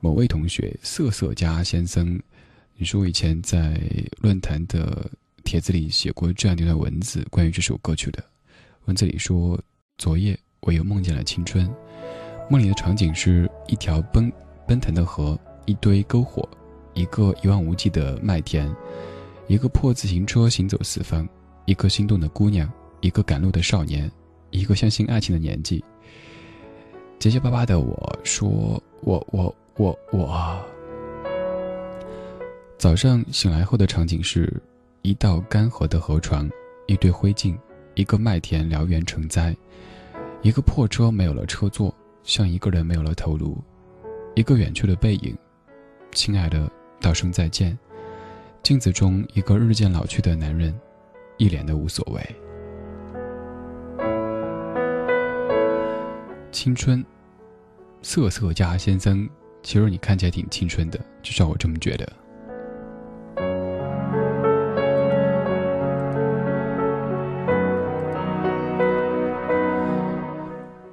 [0.00, 2.18] 某位同学瑟瑟家先生，
[2.78, 3.78] 你说我以前在
[4.22, 5.10] 论坛的
[5.44, 8.24] 帖子里写过这样一段文字，关于这首歌曲的。
[8.86, 9.60] 文字里说：
[9.98, 11.70] 昨夜我又梦见了青春，
[12.48, 14.32] 梦里的场景是一条奔
[14.66, 16.48] 奔腾的河，一堆篝火，
[16.94, 18.74] 一个一望无际的麦田，
[19.46, 21.28] 一个破自行车行走四方。
[21.70, 22.68] 一个心动的姑娘，
[23.00, 24.10] 一个赶路的少年，
[24.50, 25.84] 一个相信爱情的年纪。
[27.16, 30.60] 结结巴巴的我说：“我我我我。”
[32.76, 34.52] 早上醒来后的场景是
[35.02, 36.50] 一道干涸的河床，
[36.88, 37.56] 一堆灰烬，
[37.94, 39.56] 一个麦田燎原成灾，
[40.42, 43.56] 一个破车没有了车座，像一个人没有了头颅，
[44.34, 45.38] 一个远去的背影。
[46.10, 46.68] 亲爱的，
[47.00, 47.78] 道声再见。
[48.60, 50.76] 镜子中一个日渐老去的男人。
[51.40, 52.20] 一脸的无所谓。
[56.52, 57.02] 青春，
[58.02, 59.26] 瑟瑟家先生，
[59.62, 62.06] 其实你看起来挺青春的，至少我这么觉得。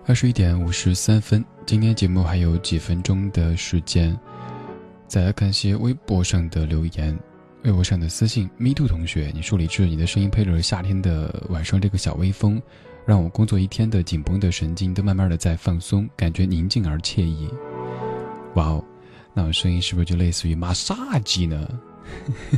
[0.06, 4.17] 二十一点五十三分，今天节目还有几分钟的时间，
[5.09, 7.19] 再来看些微博上的留言。
[7.68, 12.62] 微博上的私信，me too 同学，你说李志，你的声音配着夏天的晚上这个小微风，
[13.06, 17.50] 让我工作一天的紧绷的神经都慢慢的在放松，感觉宁静而惬意。
[18.56, 18.82] 哇哦，
[19.34, 21.68] 那我声音是不是就类似于马杀鸡呢？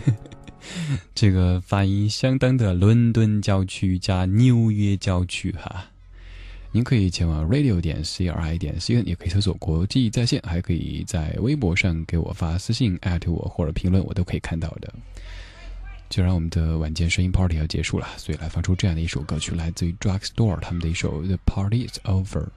[1.16, 5.88] 这个发音相当的伦敦郊区加纽约郊区哈。
[6.72, 14.94] 您可以前往 radio 点 c r i 点 c n，也可以搜索国际在线，还可以在微博上给我发私信艾特我或者评论，我都可以看到的。
[16.10, 22.48] 就让我们的晚间声音 party 要结束了，所以来放出这样的一首歌曲，来自于 Drugstore 他们的一首 The Party Is Over。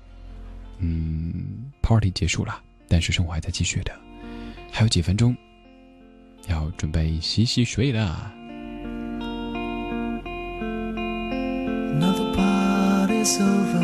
[0.78, 3.92] 嗯，party 结束了，但是生活还在继续的，
[4.70, 5.34] 还有几分钟，
[6.48, 8.30] 要准备洗洗睡了。
[13.22, 13.78] is over.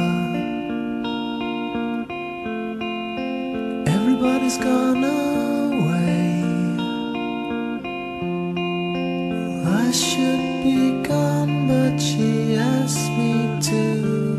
[3.87, 6.43] Everybody's gone away.
[9.65, 14.38] I should be gone but she asked me to.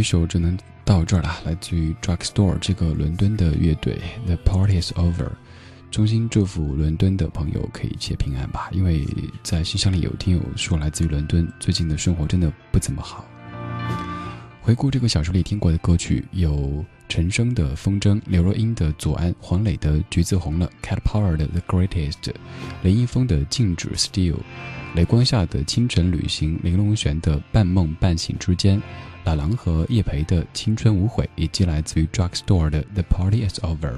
[0.00, 5.28] 一首只能到这儿了，来自于 Drugstore 这个伦敦的乐队，The Party is Over。
[5.90, 9.06] 衷心祝福伦敦的朋友可以一切平安吧，因为
[9.42, 13.26] 在信箱里有听友说来自于伦敦，最近的生活真的不怎么好。
[14.62, 22.22] 回顾这个小说里听过的歌曲，有陈升的《风筝》，刘若英的《左岸》，黄磊的《橘子红了》，Cat Power 的《The Greatest》，
[22.82, 24.32] 林一峰的《静止 Still》，
[24.94, 28.78] 雷光下的《清晨旅行》，林隆璇的《半梦半醒之间》，
[29.24, 33.92] 老狼和叶培的《青春无悔》，以及来自于 Drugstore 的《The Party Is Over》。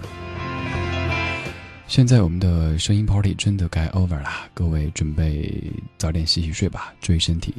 [1.89, 7.55] 现在我们的声音 party 真的该 over 了，各位准备早点洗洗睡吧，注意身体。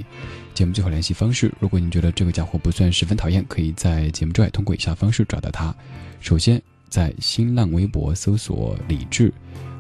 [0.56, 5.76] 节目最后联系方式，如果您觉得这个家伙不算十分讨厌，可以在节目之外通过以下方式找到他。
[6.20, 6.60] 首先，
[6.90, 9.32] 在新浪微博搜索“李志”，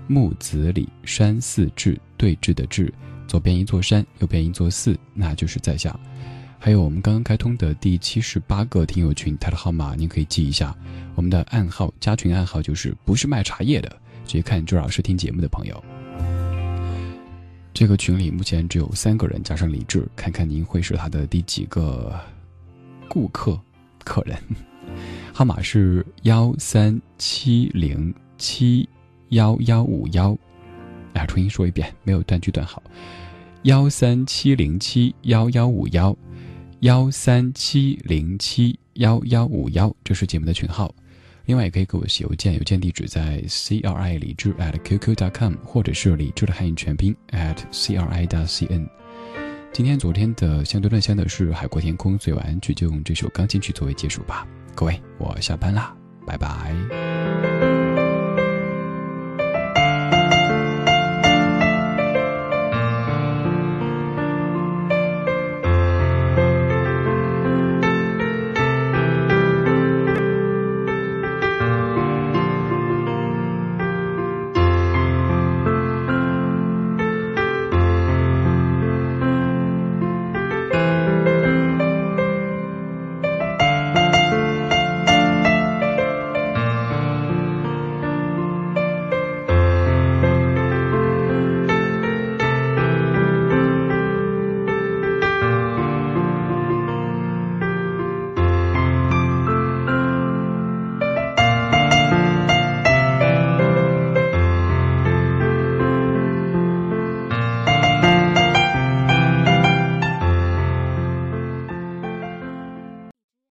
[0.08, 2.94] 木子李山寺志对峙的志，
[3.28, 6.00] 左边一座山，右边一座寺，那就是在下。
[6.66, 10.74] 还有我们刚刚开通的第七十八个听友群，它的号码您可以记一下，
[11.14, 13.90] 我们的暗号加群暗号就是不是卖茶叶的。
[14.26, 15.84] 直接看周老师听节目的朋友，
[17.74, 22.18] 这个群里目前只有三个人，加上李志，看看您会是他的第几个
[23.10, 23.60] 顾客
[24.06, 24.38] 客人？
[25.34, 28.88] 号码是幺三七零七
[29.32, 30.32] 幺幺五幺，
[31.14, 32.82] 啊，重新说一遍，没有断句断好，
[33.64, 36.16] 幺三七零七幺幺五幺，
[36.84, 40.94] 幺三七零七幺幺五幺，这是节目的群号。
[41.46, 48.86] 另外也可以给我写邮件，邮件地址在 c r i 李志 at qq dot com，或者是李志的汉语全拼 at c r i dot c n。
[49.72, 54.46] 今天、昨天的相对论相的是海阔天空，所以晚安曲就用这首钢琴曲作为结束吧。
[54.76, 55.96] 各位，我下班啦，
[56.28, 57.13] 拜拜。